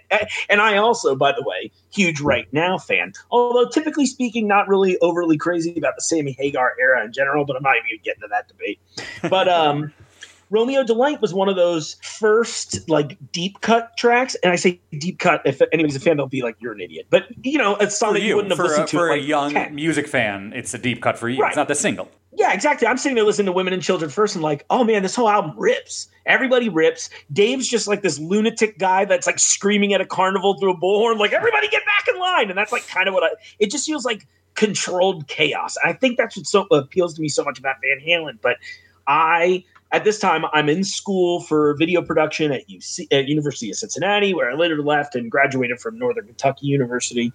And 0.49 0.59
I 0.61 0.77
also, 0.77 1.15
by 1.15 1.31
the 1.31 1.43
way, 1.45 1.71
huge 1.91 2.19
right 2.19 2.47
now 2.51 2.77
fan. 2.79 3.13
Although 3.29 3.69
typically 3.69 4.05
speaking, 4.07 4.47
not 4.47 4.67
really 4.67 4.97
overly 4.99 5.37
crazy 5.37 5.75
about 5.77 5.95
the 5.95 6.01
Sammy 6.01 6.31
Hagar 6.39 6.73
era 6.79 7.05
in 7.05 7.13
general. 7.13 7.45
But 7.45 7.57
I'm 7.57 7.63
not 7.63 7.75
even 7.77 7.99
getting 8.03 8.23
into 8.23 8.29
that 8.29 8.47
debate. 8.47 8.79
But 9.29 9.47
um. 9.47 9.93
Romeo 10.49 10.83
Delight 10.83 11.21
was 11.21 11.33
one 11.33 11.49
of 11.49 11.55
those 11.55 11.95
first 12.01 12.89
like 12.89 13.17
deep 13.31 13.61
cut 13.61 13.95
tracks, 13.97 14.35
and 14.43 14.51
I 14.51 14.55
say 14.55 14.79
deep 14.97 15.19
cut. 15.19 15.41
If 15.45 15.61
anybody's 15.71 15.95
a 15.95 15.99
fan, 15.99 16.17
they'll 16.17 16.27
be 16.27 16.41
like, 16.41 16.55
"You're 16.59 16.73
an 16.73 16.81
idiot." 16.81 17.07
But 17.09 17.27
you 17.45 17.57
know, 17.57 17.75
it's 17.75 17.97
something 17.97 18.21
you, 18.21 18.29
you, 18.29 18.35
wouldn't 18.35 18.51
have 18.51 18.59
listened 18.59 18.85
a, 18.85 18.87
to. 18.87 18.97
for 18.97 19.09
a 19.09 19.17
young 19.17 19.51
10. 19.51 19.75
music 19.75 20.07
fan, 20.07 20.53
it's 20.55 20.73
a 20.73 20.77
deep 20.77 21.01
cut 21.01 21.17
for 21.17 21.29
you. 21.29 21.41
Right. 21.41 21.49
It's 21.49 21.57
not 21.57 21.67
the 21.67 21.75
single. 21.75 22.09
Yeah, 22.39 22.53
exactly. 22.53 22.87
I'm 22.87 22.97
sitting 22.97 23.15
there 23.15 23.25
listening 23.25 23.47
to 23.47 23.51
Women 23.51 23.73
and 23.73 23.81
Children 23.81 24.09
first 24.09 24.35
and 24.35 24.43
like, 24.43 24.65
oh 24.69 24.83
man, 24.83 25.03
this 25.03 25.15
whole 25.15 25.29
album 25.29 25.53
rips. 25.57 26.07
Everybody 26.25 26.69
rips. 26.69 27.09
Dave's 27.33 27.67
just 27.67 27.87
like 27.87 28.01
this 28.01 28.19
lunatic 28.19 28.77
guy 28.77 29.03
that's 29.05 29.27
like 29.27 29.39
screaming 29.39 29.93
at 29.93 29.99
a 29.99 30.05
carnival 30.05 30.57
through 30.57 30.71
a 30.71 30.77
bullhorn, 30.77 31.17
like, 31.17 31.33
everybody 31.33 31.67
get 31.67 31.83
back 31.85 32.07
in 32.07 32.19
line. 32.19 32.49
And 32.49 32.57
that's 32.57 32.71
like 32.71 32.87
kind 32.87 33.07
of 33.07 33.13
what 33.13 33.23
I, 33.23 33.29
it 33.57 33.71
just 33.71 33.85
feels 33.85 34.05
like 34.05 34.27
controlled 34.53 35.27
chaos. 35.27 35.75
I 35.83 35.93
think 35.93 36.17
that's 36.17 36.37
what 36.37 36.45
so 36.45 36.67
appeals 36.71 37.15
to 37.15 37.21
me 37.21 37.29
so 37.29 37.43
much 37.43 37.59
about 37.59 37.77
Van 37.81 37.99
Halen. 37.99 38.39
But 38.41 38.57
I, 39.07 39.65
at 39.91 40.03
this 40.03 40.19
time, 40.19 40.45
I'm 40.53 40.69
in 40.69 40.83
school 40.83 41.41
for 41.41 41.75
video 41.75 42.01
production 42.01 42.51
at 42.51 42.67
UC, 42.67 43.07
at 43.11 43.27
University 43.27 43.69
of 43.71 43.75
Cincinnati, 43.75 44.33
where 44.33 44.51
I 44.51 44.53
later 44.53 44.81
left 44.83 45.15
and 45.15 45.31
graduated 45.31 45.79
from 45.79 45.97
Northern 45.97 46.25
Kentucky 46.25 46.67
University. 46.67 47.33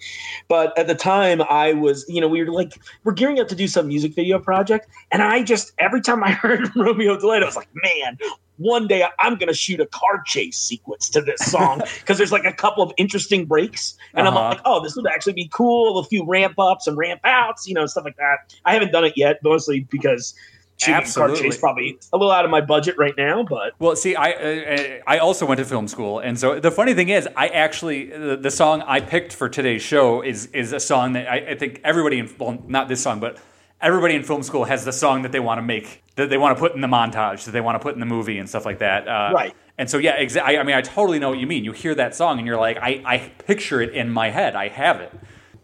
But 0.49 0.77
at 0.79 0.87
the 0.87 0.95
time, 0.95 1.43
I 1.51 1.73
was, 1.73 2.05
you 2.09 2.21
know, 2.21 2.29
we 2.29 2.45
were 2.45 2.53
like, 2.53 2.81
we're 3.03 3.13
gearing 3.13 3.41
up 3.41 3.49
to 3.49 3.57
do 3.57 3.67
some 3.67 3.89
music 3.89 4.15
video 4.15 4.39
project. 4.39 4.89
And 5.11 5.23
I 5.23 5.43
just, 5.43 5.73
every 5.79 6.01
time 6.01 6.23
I 6.23 6.31
heard 6.33 6.71
Romeo 6.77 7.19
Delight, 7.19 7.43
I 7.43 7.47
was 7.47 7.57
like, 7.57 7.69
man, 7.83 8.19
one 8.59 8.87
day 8.87 9.05
I'm 9.19 9.35
going 9.35 9.49
to 9.49 9.55
shoot 9.55 9.81
a 9.81 9.87
car 9.87 10.23
chase 10.25 10.57
sequence 10.57 11.09
to 11.11 11.21
this 11.21 11.41
song 11.41 11.83
because 12.01 12.19
there's 12.19 12.31
like 12.31 12.45
a 12.45 12.53
couple 12.53 12.85
of 12.85 12.93
interesting 12.97 13.47
breaks. 13.47 13.97
And 14.15 14.29
Uh-huh. 14.29 14.39
I'm 14.39 14.51
like, 14.51 14.61
oh, 14.65 14.81
this 14.81 14.95
would 14.95 15.09
actually 15.09 15.33
be 15.33 15.49
cool. 15.53 15.99
A 15.99 16.05
few 16.05 16.25
ramp 16.25 16.55
ups 16.59 16.87
and 16.87 16.97
ramp 16.97 17.21
outs, 17.25 17.67
you 17.67 17.75
know, 17.75 17.87
stuff 17.87 18.05
like 18.05 18.17
that. 18.17 18.55
I 18.65 18.73
haven't 18.73 18.93
done 18.93 19.05
it 19.05 19.15
yet, 19.17 19.39
mostly 19.43 19.81
because 19.91 20.35
shooting 20.79 20.95
Absolutely. 20.95 21.43
chase 21.43 21.59
probably 21.59 21.99
a 22.13 22.17
little 22.17 22.33
out 22.33 22.45
of 22.45 22.51
my 22.51 22.61
budget 22.61 22.97
right 22.99 23.15
now. 23.17 23.43
But 23.43 23.75
Well, 23.79 23.97
see, 23.97 24.15
I 24.17 24.31
uh, 24.33 24.99
I 25.07 25.19
also 25.19 25.47
went 25.47 25.59
to 25.59 25.65
film 25.65 25.89
school, 25.89 26.19
and 26.19 26.39
so 26.39 26.61
the 26.61 26.71
funny 26.71 26.95
thing 26.95 27.09
is, 27.09 27.29
I 27.37 27.49
actually 27.49 28.07
the, 28.07 28.37
the 28.37 28.51
song 28.51 28.83
I 28.83 29.01
picked 29.01 29.33
for 29.33 29.49
today's 29.49 29.83
show 29.83 30.23
is 30.23 30.47
is 30.47 30.73
a 30.73 30.81
song 30.81 31.13
that 31.15 31.31
I, 31.31 31.37
I 31.51 31.55
think 31.55 31.81
everybody 31.85 32.19
in 32.19 32.35
well, 32.39 32.63
not 32.67 32.89
this 32.89 33.03
song, 33.03 33.21
but 33.21 33.39
everybody 33.81 34.15
in 34.15 34.23
film 34.23 34.43
school 34.43 34.65
has 34.65 34.85
the 34.85 34.93
song 34.93 35.23
that 35.23 35.33
they 35.33 35.41
want 35.41 35.59
to 35.59 35.63
make 35.63 36.03
that 36.17 36.31
they 36.31 36.39
want 36.39 36.57
to 36.57 36.61
put 36.61 36.75
in 36.75 36.81
the 36.81 36.89
montage 36.89 37.45
that 37.45 37.51
they 37.51 37.61
want 37.61 37.75
to 37.75 37.81
put 37.81 37.95
in 37.95 38.01
the 38.01 38.07
movie 38.07 38.39
and 38.39 38.49
stuff 38.49 38.65
like 38.65 38.79
that. 38.79 39.07
Uh, 39.09 39.33
Right. 39.35 39.55
And 39.77 39.91
so 39.91 39.99
yeah, 39.99 40.17
exa- 40.23 40.43
I, 40.43 40.59
I 40.59 40.63
mean, 40.63 40.77
I 40.77 40.83
totally 40.83 41.19
know 41.19 41.31
what 41.31 41.41
you 41.41 41.49
mean. 41.49 41.65
You 41.65 41.73
hear 41.73 41.97
that 41.97 42.15
song, 42.15 42.39
and 42.39 42.47
you're 42.47 42.57
like, 42.59 42.79
I 42.79 43.03
I 43.05 43.19
picture 43.45 43.81
it 43.81 43.93
in 43.93 44.09
my 44.11 44.31
head. 44.31 44.55
I 44.55 44.69
have 44.69 45.01
it. 45.01 45.13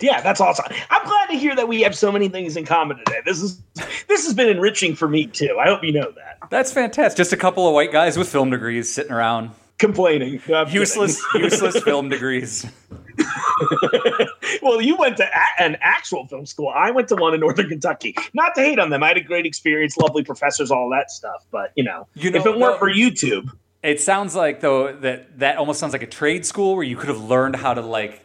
Yeah, 0.02 0.20
that's 0.20 0.40
awesome. 0.40 0.66
I'm 0.90 1.06
glad 1.06 1.26
to 1.28 1.34
hear 1.34 1.54
that 1.56 1.68
we 1.68 1.82
have 1.82 1.94
so 1.96 2.10
many 2.12 2.28
things 2.28 2.56
in 2.56 2.64
common 2.66 2.98
today. 2.98 3.20
This 3.24 3.40
is 3.42 3.60
this 4.08 4.24
has 4.26 4.34
been 4.34 4.48
enriching 4.48 4.94
for 4.94 5.08
me 5.08 5.26
too. 5.26 5.58
I 5.60 5.66
hope 5.66 5.82
you 5.84 5.92
know 5.92 6.10
that. 6.12 6.38
That's 6.50 6.72
fantastic. 6.72 7.16
Just 7.16 7.32
a 7.32 7.36
couple 7.36 7.66
of 7.68 7.74
white 7.74 7.92
guys 7.92 8.16
with 8.18 8.28
film 8.28 8.50
degrees 8.50 8.92
sitting 8.92 9.12
around, 9.12 9.50
Complaining, 9.78 10.40
No, 10.48 10.66
useless 10.66 11.22
useless 11.34 11.80
film 11.82 12.08
degrees. 12.08 12.66
well, 14.62 14.80
you 14.80 14.96
went 14.96 15.16
to 15.18 15.24
a- 15.24 15.62
an 15.62 15.76
actual 15.80 16.27
film 16.27 16.46
school. 16.46 16.68
I 16.68 16.90
went 16.90 17.08
to 17.08 17.16
one 17.16 17.35
in 17.35 17.40
Northern 17.40 17.68
Kentucky. 17.68 18.14
Not 18.35 18.54
to 18.54 18.62
hate 18.62 18.79
on 18.79 18.90
them. 18.90 19.02
I 19.02 19.08
had 19.08 19.16
a 19.16 19.22
great 19.22 19.46
experience, 19.46 19.96
lovely 19.96 20.25
professors, 20.25 20.70
all 20.70 20.90
that 20.90 21.10
stuff. 21.10 21.44
But 21.50 21.72
you 21.77 21.85
know, 21.85 22.06
You 22.14 22.31
if 22.31 22.46
it 22.46 22.58
weren't 22.58 22.79
for 22.79 22.90
YouTube, 22.90 23.50
It 23.83 24.00
sounds 24.00 24.35
like 24.35 24.60
though 24.60 24.92
that 24.92 25.38
that 25.38 25.56
almost 25.58 25.81
sounds 25.81 25.92
like 25.92 26.02
a 26.02 26.06
trade 26.06 26.44
school 26.46 26.75
where 26.75 26.85
you 26.85 26.96
could 26.96 27.08
have 27.08 27.22
learned 27.22 27.56
how 27.56 27.75
to 27.75 27.81
like 27.83 28.22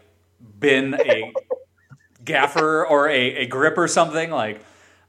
bin 0.59 0.93
a 0.95 1.33
gaffer 2.25 2.85
or 2.89 3.07
a, 3.07 3.35
a 3.37 3.45
grip 3.45 3.77
or 3.77 3.87
something. 3.87 4.29
Like 4.29 4.59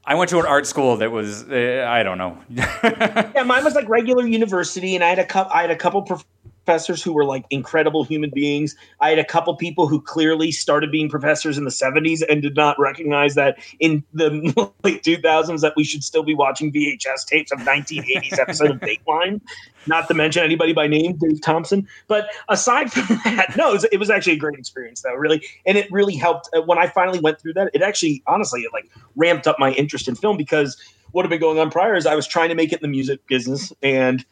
I 0.05 0.15
went 0.15 0.29
to 0.29 0.39
an 0.39 0.45
art 0.45 0.65
school 0.65 0.97
that 0.97 1.11
was 1.11 1.43
uh, 1.43 1.85
I 1.87 2.03
don't 2.03 2.17
know. 2.17 2.37
yeah, 2.49 3.43
mine 3.45 3.63
was 3.63 3.75
like 3.75 3.89
regular 3.89 4.25
university, 4.25 4.95
and 4.95 5.03
I 5.03 5.09
had 5.09 5.19
a 5.19 5.25
couple. 5.25 5.51
I 5.51 5.61
had 5.61 5.71
a 5.71 5.75
couple 5.75 6.01
prof- 6.03 6.25
professors 6.67 7.01
who 7.01 7.13
were 7.13 7.23
like 7.23 7.45
incredible 7.49 8.03
human 8.03 8.29
beings. 8.29 8.75
I 8.99 9.09
had 9.09 9.19
a 9.19 9.23
couple 9.23 9.55
people 9.55 9.87
who 9.87 10.01
clearly 10.01 10.51
started 10.51 10.91
being 10.91 11.07
professors 11.07 11.57
in 11.57 11.63
the 11.63 11.69
70s 11.69 12.21
and 12.27 12.41
did 12.41 12.57
not 12.57 12.77
recognize 12.77 13.35
that 13.35 13.57
in 13.79 14.03
the 14.13 14.29
late 14.83 15.01
2000s 15.01 15.61
that 15.61 15.73
we 15.77 15.85
should 15.85 16.03
still 16.03 16.23
be 16.23 16.35
watching 16.35 16.73
VHS 16.73 17.25
tapes 17.25 17.53
of 17.53 17.59
1980s 17.59 18.37
episode 18.37 18.71
of 18.71 18.79
Dateline. 18.81 19.39
Not 19.85 20.09
to 20.09 20.13
mention 20.13 20.43
anybody 20.43 20.73
by 20.73 20.87
name, 20.87 21.15
Dave 21.15 21.39
Thompson. 21.41 21.87
But 22.09 22.27
aside 22.49 22.91
from 22.91 23.17
that, 23.23 23.55
no, 23.55 23.69
it 23.69 23.73
was, 23.73 23.83
it 23.85 23.97
was 23.97 24.09
actually 24.09 24.33
a 24.33 24.37
great 24.37 24.59
experience 24.59 25.03
though, 25.03 25.15
really. 25.15 25.41
And 25.65 25.77
it 25.77 25.89
really 25.89 26.17
helped 26.17 26.49
uh, 26.53 26.63
when 26.63 26.77
I 26.77 26.87
finally 26.87 27.19
went 27.19 27.39
through 27.39 27.53
that. 27.53 27.71
It 27.73 27.81
actually, 27.81 28.23
honestly, 28.27 28.63
it 28.63 28.73
like 28.73 28.89
ramped 29.15 29.47
up 29.47 29.57
my 29.57 29.71
interest 29.71 30.09
in 30.09 30.15
film 30.15 30.35
because 30.35 30.75
what 31.13 31.23
had 31.23 31.29
been 31.29 31.39
going 31.39 31.59
on 31.59 31.71
prior 31.71 31.95
is 31.95 32.05
I 32.05 32.15
was 32.15 32.27
trying 32.27 32.49
to 32.49 32.55
make 32.55 32.73
it 32.73 32.79
in 32.79 32.81
the 32.81 32.89
music 32.89 33.25
business 33.27 33.71
and 33.81 34.25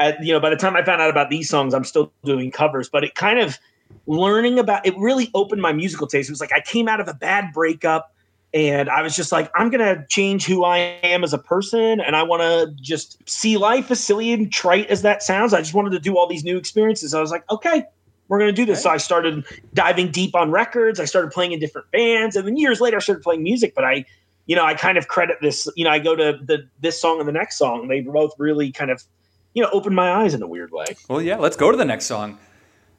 at, 0.00 0.22
you 0.24 0.32
know, 0.32 0.40
by 0.40 0.50
the 0.50 0.56
time 0.56 0.74
I 0.74 0.82
found 0.82 1.00
out 1.00 1.10
about 1.10 1.30
these 1.30 1.48
songs, 1.48 1.74
I'm 1.74 1.84
still 1.84 2.12
doing 2.24 2.50
covers, 2.50 2.88
but 2.88 3.04
it 3.04 3.14
kind 3.14 3.38
of 3.38 3.58
learning 4.06 4.58
about 4.58 4.84
it 4.86 4.96
really 4.96 5.30
opened 5.34 5.62
my 5.62 5.72
musical 5.72 6.06
taste. 6.06 6.28
It 6.28 6.32
was 6.32 6.40
like 6.40 6.52
I 6.52 6.60
came 6.60 6.88
out 6.88 7.00
of 7.00 7.08
a 7.08 7.14
bad 7.14 7.52
breakup 7.52 8.12
and 8.52 8.88
I 8.88 9.02
was 9.02 9.14
just 9.14 9.30
like, 9.30 9.50
I'm 9.54 9.70
going 9.70 9.84
to 9.84 10.04
change 10.08 10.44
who 10.44 10.64
I 10.64 10.78
am 10.78 11.22
as 11.22 11.32
a 11.32 11.38
person. 11.38 12.00
And 12.00 12.16
I 12.16 12.22
want 12.22 12.42
to 12.42 12.74
just 12.82 13.18
see 13.28 13.56
life 13.56 13.90
as 13.90 14.02
silly 14.02 14.32
and 14.32 14.52
trite 14.52 14.88
as 14.88 15.02
that 15.02 15.22
sounds. 15.22 15.54
I 15.54 15.60
just 15.60 15.74
wanted 15.74 15.90
to 15.90 16.00
do 16.00 16.16
all 16.18 16.26
these 16.26 16.42
new 16.42 16.56
experiences. 16.56 17.14
I 17.14 17.20
was 17.20 17.30
like, 17.30 17.48
okay, 17.50 17.84
we're 18.26 18.38
to 18.40 18.52
do 18.52 18.64
this. 18.64 18.78
Okay. 18.78 18.82
So 18.84 18.90
I 18.90 18.96
started 18.96 19.44
diving 19.74 20.10
deep 20.10 20.34
on 20.34 20.50
records. 20.50 20.98
I 20.98 21.04
started 21.04 21.30
playing 21.30 21.52
in 21.52 21.60
different 21.60 21.90
bands. 21.90 22.36
And 22.36 22.46
then 22.46 22.56
years 22.56 22.80
later, 22.80 22.96
I 22.96 23.00
started 23.00 23.22
playing 23.22 23.42
music. 23.42 23.74
But 23.74 23.84
I, 23.84 24.04
you 24.46 24.56
know, 24.56 24.64
I 24.64 24.74
kind 24.74 24.98
of 24.98 25.08
credit 25.08 25.38
this, 25.42 25.68
you 25.76 25.84
know, 25.84 25.90
I 25.90 25.98
go 25.98 26.16
to 26.16 26.38
the 26.42 26.68
this 26.80 27.00
song 27.00 27.18
and 27.18 27.28
the 27.28 27.32
next 27.32 27.58
song. 27.58 27.88
They 27.88 28.00
both 28.00 28.32
really 28.38 28.72
kind 28.72 28.90
of 28.90 29.04
you 29.54 29.62
know 29.62 29.70
opened 29.72 29.96
my 29.96 30.10
eyes 30.12 30.34
in 30.34 30.42
a 30.42 30.46
weird 30.46 30.70
way. 30.70 30.86
Well, 31.08 31.22
yeah, 31.22 31.36
let's 31.36 31.56
go 31.56 31.70
to 31.70 31.76
the 31.76 31.84
next 31.84 32.06
song. 32.06 32.38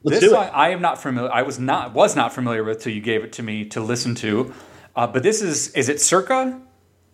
Let's 0.04 0.20
this 0.20 0.30
do 0.30 0.36
song 0.36 0.48
it. 0.48 0.52
I 0.54 0.70
am 0.70 0.82
not 0.82 1.02
familiar. 1.02 1.32
I 1.32 1.44
was 1.44 1.60
not 1.60 1.94
was 1.94 2.16
not 2.16 2.34
familiar 2.34 2.64
with 2.64 2.82
till 2.82 2.94
you 2.94 3.02
gave 3.02 3.24
it 3.24 3.34
to 3.34 3.44
me 3.44 3.66
to 3.66 3.82
listen 3.82 4.16
to. 4.16 4.54
Uh, 4.96 5.08
but 5.08 5.24
this 5.24 5.42
is 5.42 5.70
is 5.74 5.90
it 5.90 6.02
Circa? 6.02 6.62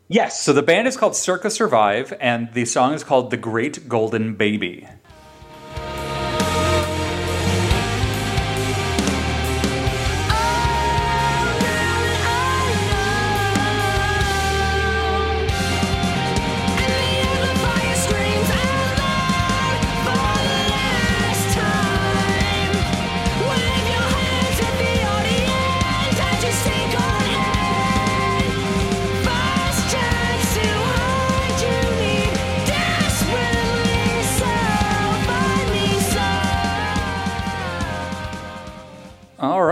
Yes. 0.10 0.42
So 0.42 0.54
the 0.54 0.64
band 0.64 0.88
is 0.88 0.96
called 0.96 1.16
Circa 1.16 1.50
Survive, 1.50 2.14
and 2.20 2.54
the 2.54 2.66
song 2.66 2.94
is 2.94 3.04
called 3.04 3.30
"The 3.30 3.38
Great 3.38 3.90
Golden 3.90 4.36
Baby." 4.36 4.88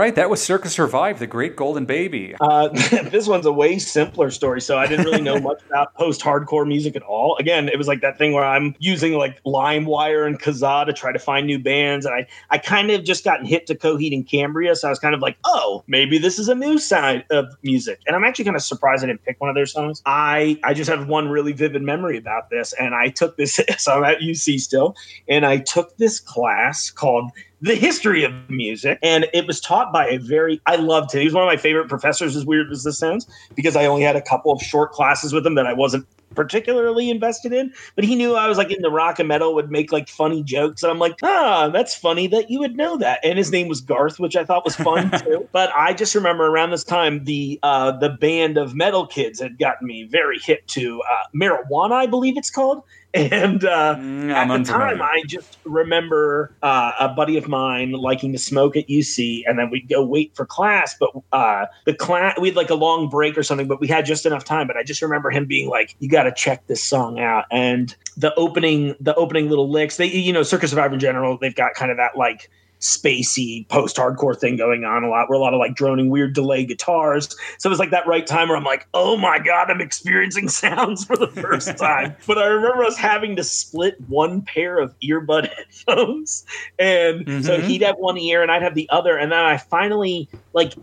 Right, 0.06 0.14
that 0.14 0.30
was 0.30 0.40
Circa 0.40 0.68
Survive, 0.68 1.18
the 1.18 1.26
Great 1.26 1.56
Golden 1.56 1.84
Baby. 1.84 2.36
Uh, 2.40 2.68
this 3.10 3.26
one's 3.26 3.44
a 3.44 3.50
way 3.50 3.76
simpler 3.80 4.30
story, 4.30 4.60
so 4.60 4.78
I 4.78 4.86
didn't 4.86 5.04
really 5.04 5.20
know 5.20 5.40
much 5.40 5.60
about 5.68 5.94
post-hardcore 5.94 6.64
music 6.64 6.94
at 6.94 7.02
all. 7.02 7.36
Again, 7.38 7.68
it 7.68 7.76
was 7.76 7.88
like 7.88 8.02
that 8.02 8.16
thing 8.16 8.32
where 8.32 8.44
I'm 8.44 8.76
using 8.78 9.14
like 9.14 9.42
LimeWire 9.42 10.24
and 10.24 10.40
Kazaa 10.40 10.86
to 10.86 10.92
try 10.92 11.10
to 11.10 11.18
find 11.18 11.44
new 11.44 11.58
bands, 11.58 12.06
and 12.06 12.14
I 12.14 12.28
I 12.50 12.58
kind 12.58 12.92
of 12.92 13.02
just 13.02 13.24
gotten 13.24 13.46
hit 13.46 13.66
to 13.66 13.74
Coheed 13.74 14.14
and 14.14 14.24
Cambria, 14.24 14.76
so 14.76 14.86
I 14.86 14.90
was 14.90 15.00
kind 15.00 15.12
of 15.12 15.22
like, 15.22 15.38
oh, 15.44 15.82
maybe 15.88 16.18
this 16.18 16.38
is 16.38 16.48
a 16.48 16.54
new 16.54 16.78
side 16.78 17.24
of 17.30 17.46
music. 17.64 17.98
And 18.06 18.14
I'm 18.14 18.22
actually 18.22 18.44
kind 18.44 18.56
of 18.56 18.62
surprised 18.62 19.02
I 19.02 19.08
didn't 19.08 19.24
pick 19.24 19.40
one 19.40 19.50
of 19.50 19.56
their 19.56 19.66
songs. 19.66 20.02
I 20.06 20.60
I 20.62 20.72
just 20.72 20.88
have 20.88 21.08
one 21.08 21.30
really 21.30 21.52
vivid 21.52 21.82
memory 21.82 22.16
about 22.16 22.48
this, 22.50 22.72
and 22.74 22.94
I 22.94 23.08
took 23.08 23.36
this. 23.36 23.58
So 23.78 23.90
I'm 23.90 24.04
at 24.04 24.20
UC 24.20 24.60
still, 24.60 24.94
and 25.28 25.44
I 25.44 25.58
took 25.58 25.96
this 25.96 26.20
class 26.20 26.90
called 26.90 27.32
the 27.60 27.74
history 27.74 28.24
of 28.24 28.32
music. 28.48 28.98
And 29.02 29.26
it 29.32 29.46
was 29.46 29.60
taught 29.60 29.92
by 29.92 30.06
a 30.08 30.18
very, 30.18 30.60
I 30.66 30.76
loved 30.76 31.12
him. 31.12 31.20
He 31.20 31.26
was 31.26 31.34
one 31.34 31.42
of 31.42 31.48
my 31.48 31.56
favorite 31.56 31.88
professors, 31.88 32.36
as 32.36 32.44
weird 32.44 32.70
as 32.70 32.84
this 32.84 32.98
sounds, 32.98 33.26
because 33.54 33.76
I 33.76 33.86
only 33.86 34.02
had 34.02 34.16
a 34.16 34.22
couple 34.22 34.52
of 34.52 34.60
short 34.60 34.92
classes 34.92 35.32
with 35.32 35.46
him 35.46 35.54
that 35.54 35.66
I 35.66 35.72
wasn't 35.72 36.06
particularly 36.34 37.08
invested 37.08 37.52
in. 37.52 37.72
But 37.94 38.04
he 38.04 38.14
knew 38.14 38.34
I 38.34 38.46
was 38.48 38.58
like 38.58 38.70
into 38.70 38.90
rock 38.90 39.18
and 39.18 39.28
metal, 39.28 39.54
would 39.54 39.70
make 39.70 39.90
like 39.90 40.08
funny 40.08 40.42
jokes. 40.42 40.82
And 40.82 40.92
I'm 40.92 40.98
like, 40.98 41.16
ah, 41.22 41.68
that's 41.72 41.94
funny 41.94 42.26
that 42.28 42.50
you 42.50 42.60
would 42.60 42.76
know 42.76 42.96
that. 42.98 43.20
And 43.24 43.38
his 43.38 43.50
name 43.50 43.68
was 43.68 43.80
Garth, 43.80 44.20
which 44.20 44.36
I 44.36 44.44
thought 44.44 44.64
was 44.64 44.76
fun 44.76 45.10
too. 45.24 45.48
But 45.52 45.70
I 45.74 45.94
just 45.94 46.14
remember 46.14 46.46
around 46.46 46.70
this 46.70 46.84
time, 46.84 47.24
the 47.24 47.58
uh, 47.62 47.92
the 47.92 48.10
band 48.10 48.58
of 48.58 48.74
metal 48.74 49.06
kids 49.06 49.40
had 49.40 49.58
gotten 49.58 49.86
me 49.86 50.04
very 50.04 50.38
hip 50.38 50.66
to 50.68 51.02
uh, 51.02 51.24
marijuana, 51.34 51.92
I 51.92 52.06
believe 52.06 52.36
it's 52.36 52.50
called. 52.50 52.82
And 53.16 53.64
uh, 53.64 53.96
Mm, 53.96 54.30
at 54.30 54.36
I'm 54.36 54.48
the 54.48 54.54
unfamiliar. 54.54 54.98
time, 54.98 55.02
I 55.02 55.22
just 55.26 55.58
remember 55.64 56.52
uh, 56.62 56.92
a 57.00 57.08
buddy 57.08 57.36
of 57.36 57.48
mine 57.48 57.92
liking 57.92 58.32
to 58.32 58.38
smoke 58.38 58.76
at 58.76 58.86
UC, 58.88 59.42
and 59.46 59.58
then 59.58 59.70
we'd 59.70 59.88
go 59.88 60.04
wait 60.04 60.34
for 60.36 60.44
class. 60.44 60.94
But 60.98 61.10
uh, 61.32 61.66
the 61.86 61.94
class, 61.94 62.38
we 62.38 62.48
had 62.48 62.56
like 62.56 62.70
a 62.70 62.74
long 62.74 63.08
break 63.08 63.38
or 63.38 63.42
something, 63.42 63.66
but 63.68 63.80
we 63.80 63.88
had 63.88 64.04
just 64.06 64.26
enough 64.26 64.44
time. 64.44 64.66
But 64.66 64.76
I 64.76 64.82
just 64.82 65.00
remember 65.02 65.30
him 65.30 65.46
being 65.46 65.68
like, 65.68 65.96
"You 65.98 66.08
got 66.08 66.24
to 66.24 66.32
check 66.32 66.66
this 66.66 66.82
song 66.82 67.18
out." 67.18 67.46
And 67.50 67.94
the 68.16 68.34
opening, 68.34 68.94
the 69.00 69.14
opening 69.14 69.48
little 69.48 69.70
licks, 69.70 69.96
they, 69.96 70.06
you 70.06 70.32
know, 70.32 70.42
Circa 70.42 70.68
Survivor 70.68 70.94
in 70.94 71.00
general, 71.00 71.38
they've 71.38 71.54
got 71.54 71.74
kind 71.74 71.90
of 71.90 71.96
that 71.96 72.16
like 72.16 72.50
spacey 72.80 73.66
post-hardcore 73.68 74.38
thing 74.38 74.56
going 74.56 74.84
on 74.84 75.02
a 75.02 75.08
lot. 75.08 75.28
Where 75.28 75.38
a 75.38 75.42
lot 75.42 75.54
of 75.54 75.58
like 75.58 75.74
droning 75.74 76.10
weird 76.10 76.34
delay 76.34 76.64
guitars. 76.64 77.34
So 77.58 77.68
it 77.68 77.70
was 77.70 77.78
like 77.78 77.90
that 77.90 78.06
right 78.06 78.26
time 78.26 78.48
where 78.48 78.56
i'm 78.56 78.64
like 78.64 78.86
oh 78.94 79.16
my 79.16 79.38
god 79.38 79.70
i'm 79.70 79.80
experiencing 79.80 80.48
sounds 80.50 81.04
for 81.04 81.16
the 81.16 81.28
first 81.28 81.76
time. 81.78 82.14
But 82.26 82.38
i 82.38 82.46
remember 82.46 82.84
us 82.84 82.96
having 82.96 83.36
to 83.36 83.44
split 83.44 83.96
one 84.08 84.42
pair 84.42 84.78
of 84.78 84.94
earbud 85.02 85.48
headphones. 85.86 86.44
And 86.78 87.26
so 87.44 87.58
Mhm. 87.58 87.62
he'd 87.64 87.82
have 87.82 87.96
one 87.96 88.18
ear 88.18 88.42
and 88.42 88.50
i'd 88.50 88.62
have 88.62 88.74
the 88.74 88.88
other. 88.90 89.16
And 89.16 89.32
then 89.32 89.38
i 89.40 89.56
finally 89.56 90.28
like 90.52 90.74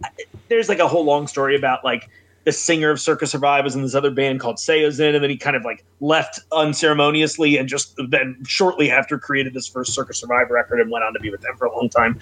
there's 0.50 0.70
like 0.70 0.80
a 0.80 0.88
whole 0.88 1.06
long 1.06 1.28
story 1.28 1.56
about 1.56 1.84
like 1.84 2.10
the 2.46 2.52
singer 2.52 2.90
of 2.90 3.00
Circa 3.00 3.26
Survive 3.26 3.64
was 3.64 3.76
in 3.76 3.82
this 3.82 3.96
other 3.96 4.12
band 4.12 4.40
called 4.40 4.58
Saosin, 4.58 5.16
and 5.16 5.24
then 5.24 5.30
he 5.30 5.38
kind 5.38 5.56
of 5.56 5.64
like 5.64 5.86
left 6.02 6.40
unceremoniously 6.52 7.58
and 7.58 7.70
just 7.70 7.96
then 8.10 8.38
shortly 8.46 8.92
after 8.92 9.18
created 9.18 9.54
this 9.54 9.68
first 9.68 9.94
Circa 9.94 10.14
Survive 10.14 10.50
record 10.50 10.82
and 10.82 10.92
went 10.92 11.06
on 11.06 11.14
to 11.14 11.20
be 11.20 11.30
with 11.30 11.42
them 11.42 11.56
for 11.58 11.66
a 11.66 11.76
long 11.76 11.90
time. 11.90 12.20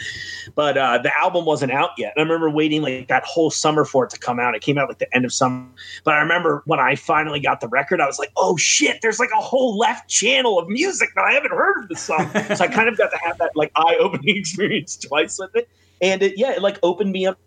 But 0.53 0.78
uh, 0.78 0.99
the 0.99 1.11
album 1.19 1.45
wasn't 1.45 1.72
out 1.72 1.91
yet. 1.97 2.13
And 2.15 2.22
I 2.22 2.24
remember 2.24 2.49
waiting 2.49 2.82
like 2.82 3.07
that 3.07 3.24
whole 3.24 3.49
summer 3.49 3.84
for 3.84 4.05
it 4.05 4.11
to 4.11 4.19
come 4.19 4.39
out. 4.39 4.55
It 4.55 4.61
came 4.61 4.78
out 4.78 4.89
like 4.89 4.99
the 4.99 5.13
end 5.15 5.26
of 5.26 5.34
summer. 5.34 5.65
But 6.03 6.13
I 6.13 6.19
remember 6.19 6.61
when 6.65 6.80
I 6.80 6.95
finally 6.95 7.39
got 7.39 7.61
the 7.61 7.67
record, 7.67 7.99
I 7.99 8.05
was 8.05 8.19
like, 8.19 8.32
oh 8.38 8.57
shit, 8.57 9.01
there's 9.01 9.19
like 9.19 9.32
a 9.36 9.41
whole 9.41 9.78
left 9.78 10.07
channel 10.07 10.59
of 10.59 10.67
music 10.67 11.09
that 11.15 11.26
I 11.26 11.34
haven't 11.34 11.51
heard 11.51 11.84
of 11.84 11.89
this 11.89 12.01
song. 12.01 12.30
so 12.55 12.63
I 12.63 12.67
kind 12.67 12.88
of 12.88 12.97
got 12.97 13.09
to 13.09 13.17
have 13.17 13.39
that 13.39 13.55
like 13.55 13.72
eye 13.76 13.97
opening 13.99 14.38
experience 14.38 14.97
twice 14.97 15.39
with 15.39 15.55
it. 15.55 15.67
And 16.01 16.22
it, 16.22 16.38
yeah, 16.38 16.51
it 16.51 16.61
like 16.61 16.78
opened 16.84 17.11
me 17.11 17.26
up 17.26 17.39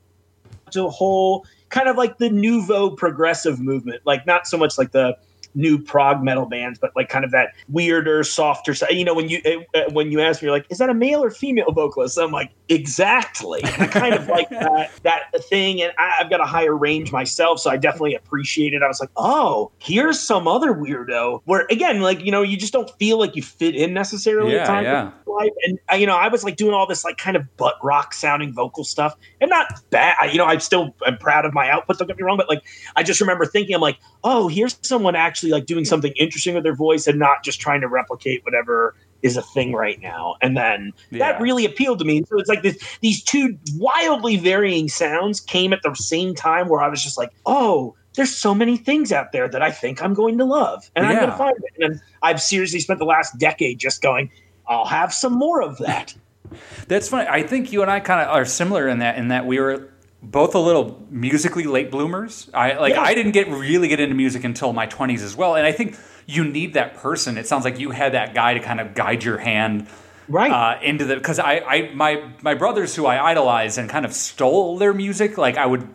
to 0.70 0.86
a 0.86 0.90
whole 0.90 1.46
kind 1.74 1.88
of 1.88 1.96
like 1.96 2.18
the 2.18 2.30
nouveau 2.30 2.88
progressive 2.88 3.58
movement 3.58 4.00
like 4.04 4.24
not 4.26 4.46
so 4.46 4.56
much 4.56 4.78
like 4.78 4.92
the 4.92 5.16
new 5.54 5.78
prog 5.78 6.22
metal 6.22 6.46
bands 6.46 6.78
but 6.78 6.90
like 6.96 7.08
kind 7.08 7.24
of 7.24 7.30
that 7.30 7.50
weirder 7.68 8.22
softer 8.24 8.74
side 8.74 8.90
you 8.92 9.04
know 9.04 9.14
when 9.14 9.28
you 9.28 9.40
uh, 9.74 9.82
when 9.92 10.10
you 10.10 10.20
ask 10.20 10.42
me 10.42 10.46
you're 10.46 10.54
like 10.56 10.66
is 10.70 10.78
that 10.78 10.90
a 10.90 10.94
male 10.94 11.22
or 11.22 11.30
female 11.30 11.70
vocalist 11.72 12.18
i'm 12.18 12.30
like 12.32 12.50
exactly 12.68 13.60
i 13.64 13.86
kind 13.86 14.14
of 14.14 14.28
like 14.28 14.48
that 14.50 14.90
that 15.02 15.22
thing 15.48 15.80
and 15.82 15.92
I, 15.98 16.14
i've 16.20 16.30
got 16.30 16.40
a 16.40 16.44
higher 16.44 16.76
range 16.76 17.12
myself 17.12 17.60
so 17.60 17.70
i 17.70 17.76
definitely 17.76 18.14
appreciate 18.14 18.72
it 18.74 18.82
i 18.82 18.86
was 18.88 19.00
like 19.00 19.10
oh 19.16 19.70
here's 19.78 20.20
some 20.20 20.46
other 20.48 20.72
weirdo 20.74 21.40
where 21.44 21.66
again 21.70 22.00
like 22.00 22.20
you 22.24 22.30
know 22.32 22.42
you 22.42 22.56
just 22.56 22.72
don't 22.72 22.90
feel 22.98 23.18
like 23.18 23.36
you 23.36 23.42
fit 23.42 23.74
in 23.74 23.92
necessarily 23.94 24.54
Yeah, 24.54 24.60
at 24.62 24.66
times 24.66 24.84
yeah. 24.86 25.10
life. 25.26 25.50
And 25.66 25.78
you 26.00 26.06
know, 26.06 26.16
I 26.16 26.28
was 26.28 26.44
like 26.44 26.56
doing 26.56 26.74
all 26.74 26.86
this 26.86 27.04
like 27.04 27.16
kind 27.16 27.36
of 27.36 27.56
butt 27.56 27.74
rock 27.82 28.14
sounding 28.14 28.52
vocal 28.52 28.84
stuff, 28.84 29.14
and 29.40 29.50
not 29.50 29.66
bad. 29.90 30.14
I- 30.20 30.26
You 30.26 30.38
know, 30.38 30.44
I'm 30.46 30.60
still 30.60 30.94
I'm 31.06 31.18
proud 31.18 31.44
of 31.44 31.52
my 31.54 31.68
output. 31.70 31.98
Don't 31.98 32.06
get 32.08 32.16
me 32.16 32.22
wrong, 32.22 32.36
but 32.36 32.48
like 32.48 32.62
I 32.96 33.02
just 33.02 33.20
remember 33.20 33.44
thinking, 33.46 33.74
I'm 33.74 33.80
like, 33.80 33.98
oh, 34.22 34.48
here's 34.48 34.76
someone 34.82 35.16
actually 35.16 35.43
like 35.50 35.66
doing 35.66 35.84
something 35.84 36.12
interesting 36.18 36.54
with 36.54 36.64
their 36.64 36.74
voice 36.74 37.06
and 37.06 37.18
not 37.18 37.44
just 37.44 37.60
trying 37.60 37.80
to 37.80 37.88
replicate 37.88 38.44
whatever 38.44 38.94
is 39.22 39.36
a 39.36 39.42
thing 39.42 39.72
right 39.72 40.00
now. 40.02 40.36
And 40.42 40.56
then 40.56 40.92
Yeah. 41.10 41.18
that 41.32 41.40
really 41.40 41.64
appealed 41.64 41.98
to 42.00 42.04
me. 42.04 42.22
So 42.28 42.38
it's 42.38 42.48
like 42.48 42.62
this, 42.62 42.78
these 43.00 43.22
two 43.22 43.56
wildly 43.76 44.36
varying 44.36 44.88
sounds 44.88 45.40
came 45.40 45.72
at 45.72 45.80
the 45.82 45.94
same 45.94 46.34
time 46.34 46.68
where 46.68 46.82
I 46.82 46.88
was 46.88 47.02
just 47.02 47.18
like, 47.18 47.30
oh. 47.46 47.94
There's 48.16 48.32
so 48.32 48.54
many 48.54 48.76
things 48.76 49.10
out 49.10 49.32
there 49.32 49.48
that 49.48 49.60
I 49.60 49.72
think 49.72 50.00
I'm 50.00 50.14
going 50.14 50.38
to 50.38 50.44
love, 50.44 50.88
and 50.94 51.04
I'm 51.04 51.16
going 51.16 51.32
to 51.32 51.36
find 51.36 51.56
it. 51.56 51.84
And 51.84 52.00
I've 52.22 52.40
seriously 52.40 52.78
spent 52.78 53.00
the 53.00 53.04
last 53.04 53.36
decade 53.38 53.80
just 53.80 54.00
going, 54.02 54.30
I'll 54.68 54.84
have 54.84 55.12
some 55.12 55.32
more 55.32 55.60
of 55.60 55.78
that. 55.78 56.14
That's 56.86 57.08
funny. 57.08 57.26
I 57.28 57.42
think 57.42 57.72
you 57.72 57.82
and 57.82 57.90
I 57.90 57.98
kind 57.98 58.20
of 58.20 58.28
are 58.28 58.44
similar 58.44 58.86
in 58.86 59.00
that 59.00 59.18
in 59.18 59.28
that 59.28 59.46
we 59.46 59.58
were 59.58 59.88
both 60.30 60.54
a 60.54 60.58
little 60.58 61.04
musically 61.10 61.64
late 61.64 61.90
bloomers. 61.90 62.50
I 62.54 62.74
like 62.74 62.94
Yeah. 62.94 63.02
I 63.02 63.14
didn't 63.14 63.32
get 63.32 63.48
really 63.48 63.88
get 63.88 64.00
into 64.00 64.14
music 64.14 64.44
until 64.44 64.72
my 64.72 64.86
20s 64.86 65.22
as 65.22 65.36
well. 65.36 65.54
And 65.54 65.66
I 65.66 65.72
think 65.72 65.96
you 66.26 66.44
need 66.44 66.74
that 66.74 66.94
person. 66.96 67.36
It 67.38 67.46
sounds 67.46 67.64
like 67.64 67.78
you 67.78 67.90
had 67.90 68.12
that 68.14 68.34
guy 68.34 68.54
to 68.54 68.60
kind 68.60 68.80
of 68.80 68.94
guide 68.94 69.22
your 69.24 69.38
hand 69.38 69.86
Right. 70.26 70.50
uh, 70.50 70.80
into 70.82 71.04
the 71.04 71.16
because 71.16 71.38
I, 71.38 71.58
I 71.58 71.94
my 71.94 72.24
my 72.42 72.54
brothers 72.54 72.94
who 72.96 73.04
I 73.06 73.22
idolize 73.30 73.76
and 73.76 73.90
kind 73.90 74.06
of 74.06 74.12
stole 74.14 74.78
their 74.78 74.94
music. 74.94 75.36
Like 75.36 75.58
I 75.58 75.66
would 75.66 75.86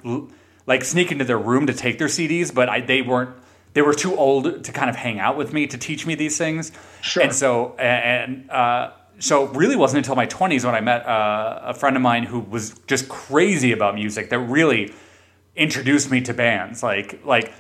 like 0.68 0.84
sneak 0.86 1.12
into 1.12 1.26
their 1.26 1.40
room 1.40 1.66
to 1.66 1.74
take 1.74 1.98
their 1.98 2.08
CDs, 2.10 2.54
but 2.54 2.70
I, 2.70 2.82
they 2.82 3.02
weren't. 3.02 3.32
They 3.74 3.82
were 3.82 3.94
too 3.96 4.16
old 4.16 4.64
to 4.66 4.72
kind 4.72 4.90
of 4.90 4.96
hang 4.96 5.20
out 5.20 5.36
with 5.38 5.52
me 5.54 5.66
to 5.68 5.78
teach 5.80 6.06
me 6.06 6.14
these 6.16 6.38
things. 6.38 6.72
Sure. 7.02 7.24
And 7.24 7.34
so 7.34 7.76
and 7.78 8.50
uh, 8.52 8.92
so 9.20 9.46
it 9.46 9.56
really 9.56 9.76
wasn't 9.76 10.00
until 10.00 10.16
my 10.16 10.26
twenties 10.26 10.66
when 10.66 10.76
I 10.76 10.82
met 10.82 11.06
uh, 11.06 11.62
a 11.64 11.74
friend 11.74 11.96
of 11.96 12.02
mine 12.02 12.24
who 12.24 12.40
was 12.40 12.78
just 12.88 13.10
crazy 13.10 13.72
about 13.72 13.96
music 13.96 14.30
that 14.30 14.40
really 14.40 14.94
introduced 15.56 16.10
me 16.10 16.22
to 16.22 16.34
bands 16.34 16.82
like 16.82 17.24
like 17.26 17.52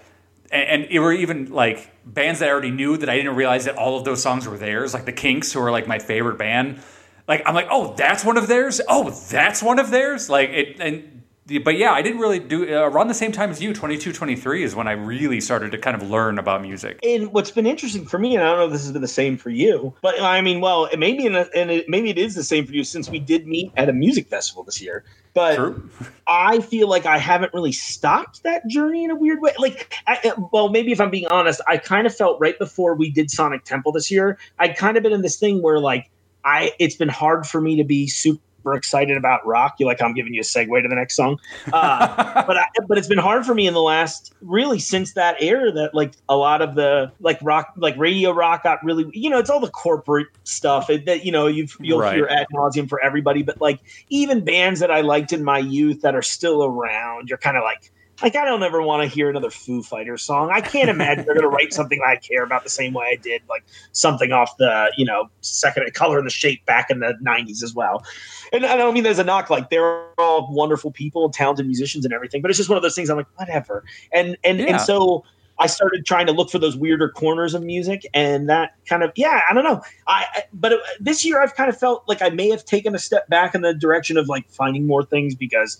and, 0.51 0.83
and 0.83 0.91
it 0.91 0.99
were 0.99 1.13
even 1.13 1.51
like 1.51 1.91
bands 2.05 2.39
that 2.39 2.49
I 2.49 2.51
already 2.51 2.71
knew 2.71 2.97
that 2.97 3.09
I 3.09 3.15
didn't 3.15 3.35
realize 3.35 3.65
that 3.65 3.77
all 3.77 3.97
of 3.97 4.05
those 4.05 4.21
songs 4.21 4.47
were 4.47 4.57
theirs, 4.57 4.93
like 4.93 5.05
the 5.05 5.11
Kinks, 5.11 5.51
who 5.53 5.61
are 5.61 5.71
like 5.71 5.87
my 5.87 5.99
favorite 5.99 6.37
band. 6.37 6.81
Like 7.27 7.43
I'm 7.45 7.53
like, 7.53 7.67
oh, 7.69 7.93
that's 7.95 8.25
one 8.25 8.37
of 8.37 8.47
theirs. 8.47 8.81
Oh, 8.87 9.09
that's 9.09 9.61
one 9.61 9.79
of 9.79 9.91
theirs. 9.91 10.29
Like 10.29 10.49
it, 10.49 10.79
and 10.79 11.18
but 11.57 11.77
yeah, 11.77 11.91
I 11.91 12.01
didn't 12.01 12.19
really 12.19 12.39
do 12.39 12.75
uh, 12.75 12.81
around 12.81 13.07
the 13.07 13.13
same 13.13 13.31
time 13.31 13.49
as 13.49 13.61
you. 13.61 13.73
22, 13.73 14.13
23 14.13 14.63
is 14.63 14.75
when 14.75 14.87
I 14.87 14.91
really 14.91 15.41
started 15.41 15.71
to 15.71 15.77
kind 15.77 15.99
of 15.99 16.07
learn 16.07 16.37
about 16.37 16.61
music. 16.61 16.99
And 17.03 17.33
what's 17.33 17.51
been 17.51 17.65
interesting 17.65 18.05
for 18.05 18.19
me, 18.19 18.35
and 18.35 18.43
I 18.43 18.49
don't 18.49 18.59
know 18.59 18.65
if 18.65 18.71
this 18.71 18.83
has 18.83 18.91
been 18.91 19.01
the 19.01 19.07
same 19.07 19.37
for 19.37 19.49
you, 19.49 19.93
but 20.01 20.21
I 20.21 20.41
mean, 20.41 20.61
well, 20.61 20.85
it 20.85 20.99
may 20.99 21.13
be, 21.13 21.25
in 21.25 21.35
a, 21.35 21.47
and 21.55 21.71
it, 21.71 21.89
maybe 21.89 22.09
it 22.09 22.17
is 22.17 22.35
the 22.35 22.43
same 22.43 22.65
for 22.67 22.73
you 22.73 22.83
since 22.83 23.09
we 23.09 23.19
did 23.19 23.47
meet 23.47 23.71
at 23.77 23.89
a 23.89 23.93
music 23.93 24.27
festival 24.27 24.63
this 24.63 24.81
year. 24.81 25.03
But 25.33 25.55
True. 25.55 25.89
I 26.27 26.59
feel 26.59 26.87
like 26.87 27.05
I 27.05 27.17
haven't 27.17 27.53
really 27.53 27.71
stopped 27.71 28.43
that 28.43 28.67
journey 28.67 29.03
in 29.03 29.11
a 29.11 29.15
weird 29.15 29.41
way. 29.41 29.53
Like, 29.57 29.93
I, 30.07 30.33
well, 30.51 30.69
maybe 30.69 30.91
if 30.91 31.01
I'm 31.01 31.09
being 31.09 31.27
honest, 31.27 31.61
I 31.67 31.77
kind 31.77 32.05
of 32.05 32.15
felt 32.15 32.39
right 32.39 32.57
before 32.59 32.95
we 32.95 33.09
did 33.09 33.31
Sonic 33.31 33.63
Temple 33.63 33.91
this 33.91 34.11
year, 34.11 34.37
I'd 34.59 34.77
kind 34.77 34.97
of 34.97 35.03
been 35.03 35.13
in 35.13 35.21
this 35.21 35.37
thing 35.37 35.61
where 35.61 35.79
like 35.79 36.09
I, 36.43 36.73
it's 36.79 36.95
been 36.95 37.09
hard 37.09 37.45
for 37.45 37.61
me 37.61 37.75
to 37.77 37.83
be 37.83 38.07
super 38.07 38.41
excited 38.65 39.17
about 39.17 39.45
rock. 39.45 39.75
You 39.79 39.85
like 39.85 40.01
I'm 40.01 40.13
giving 40.13 40.33
you 40.33 40.41
a 40.41 40.43
segue 40.43 40.81
to 40.81 40.87
the 40.87 40.95
next 40.95 41.15
song, 41.15 41.37
uh, 41.73 42.43
but 42.47 42.57
I, 42.57 42.65
but 42.87 42.97
it's 42.97 43.07
been 43.07 43.17
hard 43.17 43.45
for 43.45 43.53
me 43.53 43.67
in 43.67 43.73
the 43.73 43.81
last 43.81 44.33
really 44.41 44.79
since 44.79 45.13
that 45.13 45.41
era 45.41 45.71
that 45.71 45.93
like 45.93 46.13
a 46.27 46.35
lot 46.35 46.61
of 46.61 46.75
the 46.75 47.11
like 47.19 47.39
rock 47.41 47.73
like 47.77 47.97
radio 47.97 48.31
rock 48.31 48.63
got 48.63 48.83
really 48.83 49.05
you 49.13 49.29
know 49.29 49.39
it's 49.39 49.49
all 49.49 49.59
the 49.59 49.69
corporate 49.71 50.27
stuff 50.43 50.87
that 50.87 51.25
you 51.25 51.31
know 51.31 51.47
you've 51.47 51.75
you'll 51.79 51.99
Right. 51.99 52.15
hear 52.15 52.27
ad 52.27 52.47
nauseum 52.53 52.87
for 52.87 52.99
everybody, 53.01 53.43
but 53.43 53.59
like 53.59 53.79
even 54.09 54.43
bands 54.43 54.79
that 54.79 54.91
I 54.91 55.01
liked 55.01 55.33
in 55.33 55.43
my 55.43 55.59
youth 55.59 56.01
that 56.01 56.15
are 56.15 56.21
still 56.21 56.63
around, 56.63 57.29
you're 57.29 57.37
kind 57.37 57.57
of 57.57 57.63
like. 57.63 57.91
Like 58.21 58.35
I 58.35 58.45
don't 58.45 58.63
ever 58.63 58.81
want 58.81 59.03
to 59.03 59.07
hear 59.13 59.29
another 59.29 59.49
Foo 59.49 59.81
Fighters 59.83 60.23
song. 60.23 60.49
I 60.51 60.61
can't 60.61 60.89
imagine 60.89 61.25
they're 61.25 61.35
going 61.35 61.49
to 61.49 61.55
write 61.55 61.73
something 61.73 62.01
I 62.05 62.17
care 62.17 62.43
about 62.43 62.63
the 62.63 62.69
same 62.69 62.93
way 62.93 63.05
I 63.11 63.15
did, 63.15 63.41
like 63.49 63.63
something 63.91 64.31
off 64.31 64.55
the 64.57 64.91
you 64.97 65.05
know 65.05 65.29
second 65.41 65.93
color 65.93 66.17
and 66.17 66.25
the 66.25 66.31
shape 66.31 66.65
back 66.65 66.89
in 66.89 66.99
the 66.99 67.17
'90s 67.23 67.63
as 67.63 67.73
well 67.73 68.03
and 68.51 68.65
I 68.65 68.75
don't 68.75 68.93
mean 68.93 69.03
there's 69.03 69.19
a 69.19 69.23
knock. 69.23 69.49
Like 69.49 69.69
they're 69.69 70.05
all 70.17 70.47
wonderful 70.51 70.91
people, 70.91 71.29
talented 71.29 71.65
musicians, 71.65 72.05
and 72.05 72.13
everything. 72.13 72.41
But 72.41 72.51
it's 72.51 72.57
just 72.57 72.69
one 72.69 72.77
of 72.77 72.83
those 72.83 72.95
things. 72.95 73.09
I'm 73.09 73.17
like, 73.17 73.27
whatever. 73.37 73.83
And 74.11 74.37
and 74.43 74.59
Yeah. 74.59 74.67
and 74.67 74.81
so 74.81 75.23
I 75.59 75.67
started 75.67 76.05
trying 76.05 76.25
to 76.27 76.31
look 76.31 76.49
for 76.49 76.59
those 76.59 76.77
weirder 76.77 77.09
corners 77.09 77.53
of 77.53 77.63
music, 77.63 78.05
and 78.13 78.49
that 78.49 78.71
kind 78.87 79.03
of 79.03 79.11
yeah, 79.15 79.41
I 79.49 79.53
don't 79.53 79.63
know. 79.63 79.81
I 80.07 80.25
but 80.53 80.73
it, 80.73 80.79
this 80.99 81.25
year 81.25 81.41
I've 81.41 81.55
kind 81.55 81.69
of 81.69 81.77
felt 81.77 82.03
like 82.07 82.21
I 82.21 82.29
may 82.29 82.49
have 82.49 82.65
taken 82.65 82.95
a 82.95 82.99
step 82.99 83.27
back 83.29 83.53
in 83.53 83.61
the 83.61 83.73
direction 83.73 84.17
of 84.17 84.27
like 84.27 84.49
finding 84.49 84.87
more 84.87 85.03
things 85.03 85.35
because 85.35 85.77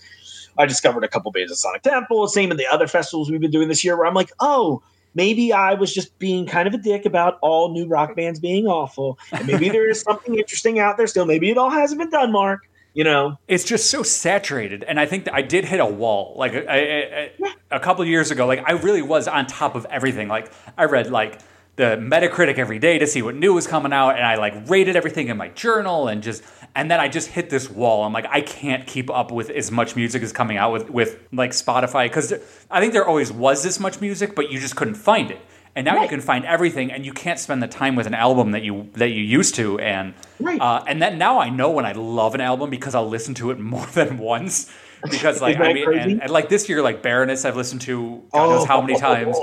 I 0.59 0.65
discovered 0.65 1.03
a 1.03 1.07
couple 1.07 1.31
bands 1.31 1.51
at 1.51 1.57
Sonic 1.57 1.81
Temple. 1.81 2.27
Same 2.27 2.51
in 2.51 2.57
the 2.57 2.67
other 2.67 2.87
festivals 2.87 3.31
we've 3.31 3.41
been 3.41 3.51
doing 3.51 3.67
this 3.69 3.83
year, 3.83 3.97
where 3.97 4.05
I'm 4.05 4.13
like, 4.13 4.31
oh. 4.39 4.83
Maybe 5.15 5.51
I 5.51 5.73
was 5.73 5.91
just 5.91 6.17
being 6.19 6.45
kind 6.45 6.67
of 6.67 6.73
a 6.75 6.77
dick 6.77 7.03
about 7.03 7.39
all 7.41 7.73
new 7.73 7.87
rock 7.87 8.15
bands 8.15 8.39
being 8.39 8.67
awful. 8.67 9.17
And 9.31 9.47
maybe 9.47 9.67
there 9.67 9.89
is 9.89 10.01
something 10.07 10.35
interesting 10.35 10.77
out 10.77 10.97
there 10.97 11.07
still. 11.07 11.25
Maybe 11.25 11.49
it 11.49 11.57
all 11.57 11.71
hasn't 11.71 11.99
been 11.99 12.11
done, 12.11 12.31
Mark. 12.31 12.69
You 12.93 13.03
know, 13.03 13.37
it's 13.47 13.63
just 13.63 13.89
so 13.91 14.01
saturated 14.01 14.83
and 14.83 14.99
i 14.99 15.05
think 15.05 15.25
that 15.25 15.33
i 15.33 15.41
did 15.41 15.63
hit 15.63 15.79
a 15.79 15.85
wall 15.85 16.33
like 16.35 16.53
a 16.53 17.79
couple 17.79 18.03
years 18.03 18.31
ago 18.31 18.47
like 18.47 18.63
i 18.67 18.73
really 18.73 19.01
was 19.01 19.27
on 19.27 19.45
top 19.45 19.75
of 19.75 19.85
everything 19.89 20.27
like 20.27 20.51
i 20.77 20.85
read 20.85 21.11
like 21.11 21.39
the 21.75 21.95
metacritic 21.97 22.57
every 22.57 22.79
day 22.79 22.97
to 22.97 23.07
see 23.07 23.21
what 23.21 23.35
new 23.35 23.53
was 23.53 23.67
coming 23.67 23.93
out 23.93 24.17
and 24.17 24.25
i 24.25 24.35
like 24.35 24.53
rated 24.67 24.95
everything 24.95 25.27
in 25.27 25.37
my 25.37 25.49
journal 25.49 26.07
and 26.07 26.23
just 26.23 26.43
and 26.75 26.89
then 26.91 26.99
i 26.99 27.07
just 27.07 27.27
hit 27.29 27.49
this 27.49 27.69
wall 27.69 28.03
i'm 28.03 28.13
like 28.13 28.25
i 28.29 28.41
can't 28.41 28.85
keep 28.87 29.09
up 29.09 29.31
with 29.31 29.49
as 29.49 29.71
much 29.71 29.95
music 29.95 30.21
as 30.23 30.31
coming 30.31 30.57
out 30.57 30.71
with 30.71 30.89
with 30.89 31.17
like 31.31 31.51
spotify 31.51 32.05
because 32.05 32.33
i 32.71 32.79
think 32.79 32.93
there 32.93 33.07
always 33.07 33.31
was 33.31 33.63
this 33.63 33.79
much 33.79 33.99
music 34.01 34.35
but 34.35 34.51
you 34.51 34.59
just 34.59 34.75
couldn't 34.75 34.95
find 34.95 35.31
it 35.31 35.39
and 35.75 35.85
now 35.85 36.01
you 36.01 36.09
can 36.09 36.19
find 36.19 36.45
everything 36.45 36.91
and 36.91 37.05
you 37.05 37.13
can't 37.13 37.39
spend 37.39 37.61
the 37.63 37.67
time 37.67 37.95
with 37.95 38.07
an 38.07 38.13
album 38.15 38.51
that 38.51 38.63
you 38.63 38.89
that 38.93 39.09
you 39.09 39.21
used 39.21 39.55
to 39.55 39.79
and 39.79 40.13
Right. 40.39 40.59
uh, 40.59 40.83
and 40.87 41.01
then 41.01 41.17
now 41.17 41.39
I 41.39 41.49
know 41.49 41.69
when 41.71 41.85
I 41.85 41.91
love 41.91 42.33
an 42.33 42.41
album 42.41 42.69
because 42.69 42.95
I'll 42.95 43.07
listen 43.07 43.33
to 43.35 43.51
it 43.51 43.59
more 43.75 43.85
than 43.87 44.17
once. 44.17 44.71
Because 45.09 45.41
like 45.45 45.57
I 45.59 45.73
mean, 45.73 45.93
and, 45.93 46.21
and 46.23 46.31
like 46.31 46.49
this 46.49 46.67
year, 46.69 46.81
like 46.81 47.01
Baroness, 47.03 47.45
I've 47.45 47.55
listened 47.57 47.81
to 47.81 48.23
God 48.33 48.49
knows 48.49 48.65
how 48.65 48.81
many 48.81 48.95
Oh, 48.95 48.99
times. 49.09 49.37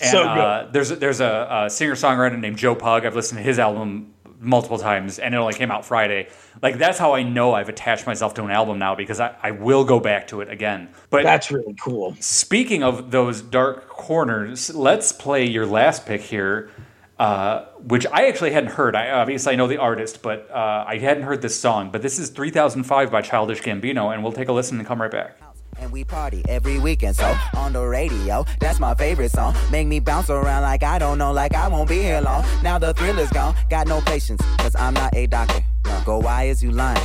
And 0.00 0.10
so 0.10 0.22
uh, 0.22 0.70
there's 0.70 0.90
there's 0.90 1.20
a, 1.20 1.64
a 1.66 1.70
singer 1.70 1.94
songwriter 1.94 2.38
named 2.38 2.58
Joe 2.58 2.74
Pug. 2.74 3.04
I've 3.04 3.16
listened 3.16 3.38
to 3.38 3.42
his 3.42 3.58
album 3.58 4.12
multiple 4.42 4.78
times, 4.78 5.18
and 5.18 5.34
it 5.34 5.38
only 5.38 5.54
came 5.54 5.70
out 5.70 5.84
Friday. 5.84 6.28
Like 6.60 6.76
that's 6.76 6.98
how 6.98 7.14
I 7.14 7.22
know 7.22 7.54
I've 7.54 7.68
attached 7.68 8.06
myself 8.06 8.34
to 8.34 8.44
an 8.44 8.50
album 8.50 8.78
now 8.78 8.94
because 8.94 9.20
I, 9.20 9.34
I 9.42 9.52
will 9.52 9.84
go 9.84 10.00
back 10.00 10.28
to 10.28 10.40
it 10.40 10.50
again. 10.50 10.88
But 11.10 11.22
that's 11.22 11.50
really 11.50 11.74
cool. 11.80 12.16
Speaking 12.20 12.82
of 12.82 13.10
those 13.10 13.40
dark 13.40 13.88
corners, 13.88 14.74
let's 14.74 15.12
play 15.12 15.48
your 15.48 15.64
last 15.64 16.04
pick 16.04 16.20
here, 16.20 16.70
uh, 17.18 17.66
which 17.78 18.06
I 18.06 18.26
actually 18.26 18.52
hadn't 18.52 18.70
heard. 18.70 18.96
I 18.96 19.10
obviously 19.10 19.52
I 19.52 19.56
know 19.56 19.68
the 19.68 19.78
artist, 19.78 20.22
but 20.22 20.50
uh, 20.50 20.84
I 20.86 20.98
hadn't 20.98 21.22
heard 21.22 21.40
this 21.40 21.58
song. 21.58 21.90
But 21.90 22.02
this 22.02 22.18
is 22.18 22.30
3005 22.30 23.10
by 23.10 23.22
Childish 23.22 23.62
Gambino, 23.62 24.12
and 24.12 24.22
we'll 24.22 24.32
take 24.32 24.48
a 24.48 24.52
listen 24.52 24.78
and 24.78 24.86
come 24.86 25.00
right 25.00 25.10
back. 25.10 25.41
And 25.82 25.90
we 25.90 26.04
party 26.04 26.44
every 26.48 26.78
weekend, 26.78 27.16
so 27.16 27.34
on 27.56 27.72
the 27.72 27.84
radio, 27.84 28.46
that's 28.60 28.78
my 28.78 28.94
favorite 28.94 29.32
song. 29.32 29.52
Make 29.72 29.88
me 29.88 29.98
bounce 29.98 30.30
around 30.30 30.62
like 30.62 30.84
I 30.84 30.96
don't 30.96 31.18
know, 31.18 31.32
like 31.32 31.56
I 31.56 31.66
won't 31.66 31.88
be 31.88 32.00
here 32.00 32.20
long. 32.20 32.44
Now 32.62 32.78
the 32.78 32.94
thrill 32.94 33.18
is 33.18 33.30
gone, 33.30 33.56
got 33.68 33.88
no 33.88 34.00
patience, 34.00 34.40
cause 34.58 34.76
I'm 34.76 34.94
not 34.94 35.12
a 35.16 35.26
doctor. 35.26 35.64
Go, 36.04 36.18
why 36.18 36.44
is 36.44 36.62
you 36.62 36.70
lying? 36.70 37.04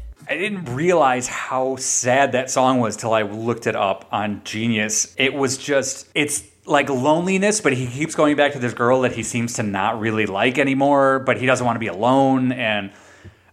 I 0.31 0.37
didn't 0.37 0.73
realize 0.73 1.27
how 1.27 1.75
sad 1.75 2.31
that 2.31 2.49
song 2.49 2.79
was 2.79 2.95
till 2.95 3.13
I 3.13 3.23
looked 3.23 3.67
it 3.67 3.75
up 3.75 4.07
on 4.13 4.41
Genius. 4.45 5.13
It 5.17 5.33
was 5.33 5.57
just, 5.57 6.07
it's 6.15 6.45
like 6.65 6.89
loneliness, 6.89 7.59
but 7.59 7.73
he 7.73 7.85
keeps 7.85 8.15
going 8.15 8.37
back 8.37 8.53
to 8.53 8.59
this 8.59 8.73
girl 8.73 9.01
that 9.01 9.11
he 9.11 9.23
seems 9.23 9.55
to 9.55 9.63
not 9.63 9.99
really 9.99 10.25
like 10.25 10.57
anymore, 10.57 11.19
but 11.19 11.37
he 11.37 11.45
doesn't 11.45 11.65
want 11.65 11.75
to 11.75 11.81
be 11.81 11.87
alone. 11.87 12.53
And, 12.53 12.91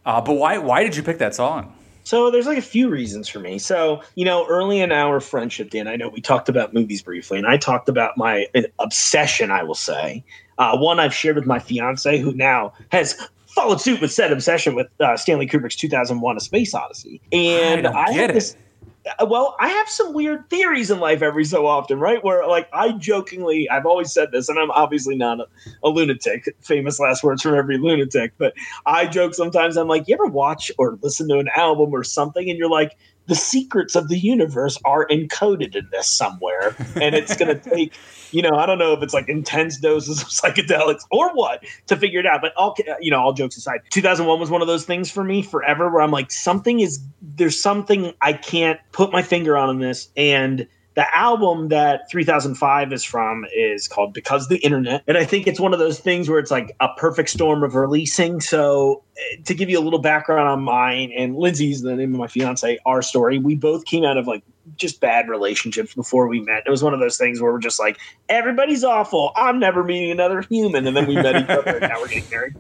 uh, 0.07 0.21
but 0.21 0.35
why, 0.35 0.59
why 0.59 0.85
did 0.85 0.95
you 0.95 1.03
pick 1.03 1.19
that 1.19 1.35
song? 1.35 1.75
So 2.05 2.31
there's 2.31 2.47
like 2.47 2.59
a 2.59 2.63
few 2.63 2.89
reasons 2.89 3.27
for 3.27 3.41
me. 3.41 3.59
So, 3.59 4.01
you 4.15 4.25
know, 4.25 4.47
early 4.47 4.79
in 4.79 4.93
our 4.93 5.19
friendship, 5.19 5.71
Dan, 5.71 5.89
I 5.89 5.97
know 5.97 6.09
we 6.09 6.21
talked 6.21 6.49
about 6.49 6.75
movies 6.75 7.03
briefly, 7.03 7.39
and 7.39 7.47
I 7.49 7.57
talked 7.57 7.89
about 7.89 8.17
my 8.17 8.47
obsession, 8.79 9.51
I 9.51 9.65
will 9.65 9.75
say. 9.75 10.23
Uh, 10.59 10.79
one 10.79 11.01
I've 11.01 11.13
shared 11.13 11.35
with 11.35 11.45
my 11.45 11.59
fiance, 11.59 12.19
who 12.19 12.33
now 12.35 12.73
has 12.93 13.29
followed 13.59 13.81
suit 13.81 14.01
with 14.01 14.13
said 14.13 14.31
obsession 14.31 14.75
with 14.75 14.87
uh, 15.01 15.17
Stanley 15.17 15.47
Kubrick's 15.47 15.77
2001 15.77 16.37
A 16.37 16.41
Space 16.41 16.75
Odyssey. 16.75 17.21
And 17.33 17.87
I 17.87 18.13
I, 18.13 18.15
it. 18.31 18.35
this. 18.35 18.57
uh, 19.19 19.27
Well, 19.27 19.57
I 19.59 19.69
have 19.69 19.89
some 19.89 20.13
weird 20.13 20.49
theories 20.49 20.91
in 20.91 21.01
life 21.01 21.23
every 21.23 21.45
so 21.45 21.67
often, 21.67 21.99
right? 21.99 22.23
Where, 22.23 22.47
like, 22.47 22.69
I 22.73 22.93
jokingly, 22.93 23.69
I've 23.69 23.87
always 23.87 24.13
said 24.13 24.31
this, 24.31 24.49
and 24.49 24.59
I'm 24.59 24.71
obviously 24.71 25.17
not 25.17 25.41
a, 25.41 25.47
a 25.83 25.89
lunatic, 25.89 26.55
famous 26.61 27.01
last 27.01 27.25
words 27.25 27.43
from 27.43 27.55
every 27.55 27.79
lunatic, 27.79 28.33
but 28.39 28.55
I 28.87 29.07
joke 29.07 29.35
sometimes. 29.35 29.77
I'm 29.77 29.89
like, 29.89 30.07
you 30.07 30.15
ever 30.15 30.27
watch 30.27 30.71
or 30.79 30.99
listen 31.03 31.29
to 31.29 31.39
an 31.39 31.49
album 31.57 31.91
or 31.93 32.05
something, 32.05 32.49
and 32.49 32.59
you're 32.59 32.71
like, 32.71 32.97
the 33.29 33.35
secrets 33.35 33.95
of 33.95 34.09
the 34.09 34.19
universe 34.19 34.79
are 34.85 35.07
encoded 35.07 35.77
in 35.77 35.89
this 35.93 36.09
somewhere, 36.09 36.75
and 36.97 37.15
it's 37.15 37.37
going 37.37 37.55
to 37.61 37.71
take, 37.71 37.95
you 38.33 38.43
know, 38.43 38.57
I 38.57 38.67
don't 38.67 38.79
know 38.79 38.95
if 38.95 39.03
it's 39.03 39.15
like 39.15 39.29
intense 39.29 39.79
doses 39.79 40.23
of 40.23 40.29
psychedelics 40.29 41.03
or 41.11 41.33
what 41.35 41.65
to 41.87 41.97
figure 41.97 42.21
it 42.21 42.27
out. 42.27 42.41
But 42.41 42.55
all, 42.57 42.75
you 43.01 43.11
know, 43.11 43.21
all 43.21 43.33
jokes 43.33 43.57
aside, 43.57 43.83
2001 43.91 44.41
was 44.41 44.51
one 44.51 44.63
of 44.63 44.67
those 44.67 44.85
things 44.85 45.11
for 45.11 45.23
me 45.23 45.43
forever, 45.43 45.91
where 45.91 46.01
I'm 46.01 46.11
like, 46.11 46.31
something 46.31 46.81
is 46.81 47.01
there's 47.23 47.61
something 47.61 48.15
I 48.21 48.33
can't 48.33 48.81
put 48.93 49.13
my 49.13 49.23
finger 49.23 49.57
on 49.57 49.71
in 49.71 49.79
this, 49.79 50.09
and 50.17 50.67
The 50.99 51.17
album 51.17 51.69
that 51.69 52.11
3005 52.11 52.93
is 52.93 53.05
from 53.05 53.47
is 53.55 53.87
called 53.87 54.13
Because 54.13 54.49
the 54.49 54.57
Internet. 54.57 55.05
And 55.07 55.17
I 55.17 55.25
think 55.25 55.47
it's 55.47 55.61
one 55.61 55.73
of 55.73 55.79
those 55.79 56.01
things 56.01 56.29
where 56.29 56.41
it's 56.41 56.51
like 56.51 56.75
a 56.81 56.89
perfect 56.97 57.31
storm 57.31 57.63
of 57.63 57.77
releasing. 57.77 58.41
So, 58.41 59.05
eh, 59.17 59.37
to 59.45 59.55
give 59.55 59.71
you 59.71 59.79
a 59.79 59.85
little 59.85 60.01
background 60.01 60.49
on 60.49 60.61
mine 60.61 61.13
and 61.17 61.37
Lindsay's 61.37 61.83
the 61.83 61.95
name 61.95 62.15
of 62.15 62.19
my 62.19 62.27
fiance, 62.27 62.81
our 62.85 63.01
story, 63.01 63.39
we 63.39 63.55
both 63.55 63.85
came 63.85 64.03
out 64.05 64.17
of 64.17 64.27
like 64.27 64.43
just 64.77 65.01
bad 65.01 65.29
relationships 65.29 65.95
before 65.95 66.27
we 66.27 66.41
met. 66.41 66.65
It 66.67 66.71
was 66.71 66.83
one 66.83 66.95
of 66.95 66.99
those 66.99 67.17
things 67.17 67.41
where 67.41 67.53
we're 67.53 67.61
just 67.61 67.79
like, 67.79 67.97
everybody's 68.29 68.83
awful. 68.83 69.31
I'm 69.37 69.61
never 69.61 69.85
meeting 69.85 70.11
another 70.11 70.43
human. 70.43 70.85
And 70.85 70.97
then 70.97 71.07
we 71.07 71.15
met 71.15 71.37
each 71.37 71.49
other 71.49 71.77
and 71.77 71.83
now 71.83 72.01
we're 72.01 72.09
getting 72.09 72.29
married. 72.29 72.55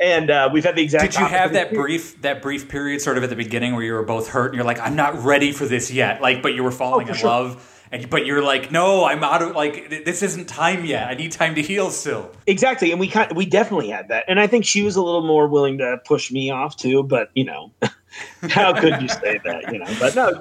And 0.00 0.30
uh, 0.30 0.48
we've 0.50 0.64
had 0.64 0.76
the 0.76 0.82
exact 0.82 1.12
Did 1.12 1.20
you 1.20 1.26
have 1.26 1.52
that 1.52 1.74
brief 1.74 2.22
that 2.22 2.40
brief 2.40 2.70
period 2.70 3.02
sort 3.02 3.18
of 3.18 3.22
at 3.22 3.28
the 3.28 3.36
beginning 3.36 3.74
where 3.74 3.84
you 3.84 3.92
were 3.92 4.02
both 4.02 4.28
hurt 4.28 4.46
and 4.46 4.54
you're 4.54 4.64
like, 4.64 4.80
I'm 4.80 4.96
not 4.96 5.22
ready 5.22 5.52
for 5.52 5.66
this 5.66 5.90
yet, 5.90 6.22
like, 6.22 6.42
but 6.42 6.54
you 6.54 6.64
were 6.64 6.72
falling 6.72 7.08
Oh, 7.08 7.12
in 7.12 7.16
sure. 7.18 7.28
love, 7.28 7.68
and 7.92 8.08
but 8.08 8.24
you're 8.24 8.42
like, 8.42 8.72
no, 8.72 9.04
I'm 9.04 9.22
out 9.22 9.42
of 9.42 9.54
like 9.54 9.90
th- 9.90 10.04
this 10.04 10.22
isn't 10.22 10.48
time 10.48 10.84
yet. 10.84 11.08
I 11.08 11.14
need 11.14 11.30
time 11.30 11.54
to 11.54 11.62
heal 11.62 11.90
still. 11.90 12.32
Exactly, 12.46 12.90
and 12.90 12.98
we 12.98 13.06
kind 13.06 13.30
of, 13.30 13.36
we 13.36 13.44
definitely 13.44 13.90
had 13.90 14.08
that, 14.08 14.24
and 14.26 14.40
I 14.40 14.46
think 14.46 14.64
she 14.64 14.82
was 14.82 14.96
a 14.96 15.02
little 15.02 15.24
more 15.26 15.46
willing 15.46 15.78
to 15.78 15.98
push 16.06 16.32
me 16.32 16.50
off 16.50 16.76
too. 16.76 17.02
But 17.02 17.30
you 17.34 17.44
know, 17.44 17.70
how 18.48 18.72
could 18.72 19.00
you 19.02 19.08
say 19.08 19.38
that? 19.44 19.70
You 19.70 19.78
know, 19.78 19.96
but 20.00 20.16
no, 20.16 20.40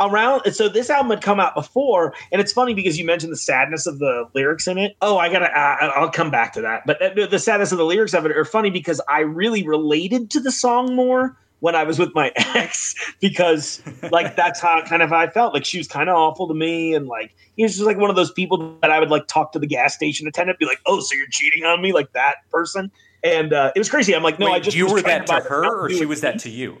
around. 0.00 0.52
So 0.52 0.68
this 0.68 0.90
album 0.90 1.10
had 1.10 1.22
come 1.22 1.38
out 1.38 1.54
before, 1.54 2.14
and 2.32 2.40
it's 2.40 2.52
funny 2.52 2.74
because 2.74 2.98
you 2.98 3.04
mentioned 3.04 3.32
the 3.32 3.36
sadness 3.36 3.86
of 3.86 4.00
the 4.00 4.28
lyrics 4.34 4.66
in 4.66 4.76
it. 4.76 4.96
Oh, 5.00 5.18
I 5.18 5.30
gotta, 5.30 5.46
uh, 5.46 5.92
I'll 5.94 6.10
come 6.10 6.32
back 6.32 6.52
to 6.54 6.62
that. 6.62 6.82
But 6.84 7.00
uh, 7.00 7.26
the 7.26 7.38
sadness 7.38 7.70
of 7.70 7.78
the 7.78 7.84
lyrics 7.84 8.12
of 8.12 8.26
it 8.26 8.36
are 8.36 8.44
funny 8.44 8.70
because 8.70 9.00
I 9.08 9.20
really 9.20 9.66
related 9.66 10.30
to 10.32 10.40
the 10.40 10.50
song 10.50 10.96
more 10.96 11.36
when 11.62 11.76
I 11.76 11.84
was 11.84 11.96
with 11.96 12.12
my 12.12 12.32
ex 12.36 12.92
because 13.20 13.80
like 14.10 14.34
that's 14.34 14.58
how 14.58 14.82
kind 14.82 15.00
of 15.00 15.10
how 15.10 15.18
I 15.18 15.30
felt. 15.30 15.54
Like 15.54 15.64
she 15.64 15.78
was 15.78 15.86
kind 15.86 16.10
of 16.10 16.16
awful 16.16 16.48
to 16.48 16.54
me, 16.54 16.92
and 16.92 17.06
like 17.06 17.36
he 17.56 17.62
was 17.62 17.74
just 17.74 17.86
like 17.86 17.96
one 17.96 18.10
of 18.10 18.16
those 18.16 18.32
people 18.32 18.76
that 18.82 18.90
I 18.90 18.98
would 18.98 19.10
like 19.10 19.28
talk 19.28 19.52
to 19.52 19.60
the 19.60 19.66
gas 19.68 19.94
station 19.94 20.26
attendant, 20.26 20.58
be 20.58 20.66
like, 20.66 20.80
"Oh, 20.86 20.98
so 21.00 21.14
you're 21.14 21.28
cheating 21.30 21.64
on 21.64 21.80
me?" 21.80 21.92
Like 21.92 22.12
that 22.14 22.36
person. 22.50 22.90
And 23.22 23.52
uh, 23.52 23.70
it 23.76 23.78
was 23.78 23.88
crazy. 23.88 24.16
I'm 24.16 24.24
like, 24.24 24.40
no, 24.40 24.46
Wait, 24.46 24.54
I 24.54 24.58
just 24.58 24.76
you 24.76 24.92
were 24.92 25.00
that 25.02 25.28
buy 25.28 25.38
to 25.38 25.44
the 25.44 25.48
her, 25.48 25.84
or 25.84 25.88
she 25.88 26.00
and 26.00 26.08
was 26.08 26.22
that 26.22 26.40
to 26.40 26.50
you? 26.50 26.78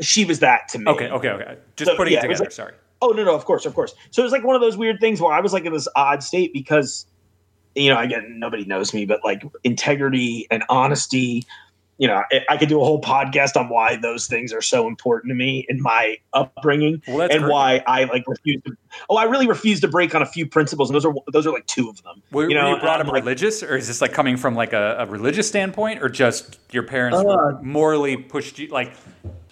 She 0.00 0.24
was 0.24 0.38
that 0.38 0.68
to 0.68 0.78
me. 0.78 0.90
Okay, 0.90 1.10
okay, 1.10 1.28
okay. 1.28 1.58
Just 1.76 1.90
So, 1.90 1.96
putting 1.98 2.14
yeah, 2.14 2.20
it 2.20 2.24
it 2.24 2.28
together. 2.28 2.44
like- 2.44 2.52
sorry. 2.52 2.72
Oh 3.02 3.08
no, 3.08 3.22
no, 3.24 3.34
of 3.34 3.44
course, 3.44 3.66
of 3.66 3.74
course. 3.74 3.94
So 4.10 4.22
it 4.22 4.24
was 4.24 4.32
like 4.32 4.44
one 4.44 4.54
of 4.54 4.62
those 4.62 4.78
weird 4.78 4.98
things 4.98 5.20
where 5.20 5.32
I 5.34 5.40
was 5.40 5.52
like 5.52 5.66
in 5.66 5.72
this 5.74 5.88
odd 5.96 6.22
state 6.22 6.54
because, 6.54 7.04
you 7.74 7.90
know, 7.90 7.98
again, 8.00 8.36
nobody 8.38 8.64
knows 8.64 8.94
me, 8.94 9.04
but 9.04 9.20
like 9.24 9.42
integrity 9.62 10.46
and 10.50 10.64
honesty. 10.70 11.44
You 12.00 12.08
know, 12.08 12.22
I, 12.32 12.40
I 12.48 12.56
could 12.56 12.70
do 12.70 12.80
a 12.80 12.84
whole 12.84 13.00
podcast 13.02 13.60
on 13.60 13.68
why 13.68 13.96
those 13.96 14.26
things 14.26 14.54
are 14.54 14.62
so 14.62 14.88
important 14.88 15.30
to 15.30 15.34
me 15.34 15.66
in 15.68 15.82
my 15.82 16.16
upbringing, 16.32 17.02
Well, 17.06 17.28
and 17.30 17.40
great. 17.42 17.52
why 17.52 17.84
I 17.86 18.04
like 18.04 18.26
refuse 18.26 18.62
to. 18.64 18.72
Oh, 19.10 19.18
I 19.18 19.24
really 19.24 19.46
refuse 19.46 19.80
to 19.82 19.88
break 19.88 20.14
on 20.14 20.22
a 20.22 20.26
few 20.26 20.46
principles, 20.46 20.88
and 20.88 20.94
those 20.94 21.04
are 21.04 21.12
those 21.30 21.46
are 21.46 21.52
like 21.52 21.66
two 21.66 21.90
of 21.90 22.02
them. 22.02 22.22
Were 22.32 22.48
you 22.48 22.54
know, 22.54 22.70
were 22.70 22.76
you 22.76 22.80
brought 22.80 23.02
up 23.02 23.08
like, 23.08 23.22
religious, 23.22 23.62
or 23.62 23.76
is 23.76 23.86
this 23.86 24.00
like 24.00 24.14
coming 24.14 24.38
from 24.38 24.54
like 24.54 24.72
a, 24.72 24.96
a 25.00 25.06
religious 25.06 25.46
standpoint, 25.46 26.02
or 26.02 26.08
just 26.08 26.58
your 26.72 26.84
parents 26.84 27.18
Uh, 27.18 27.58
morally 27.60 28.16
pushed 28.16 28.58
you, 28.58 28.68
like 28.68 28.94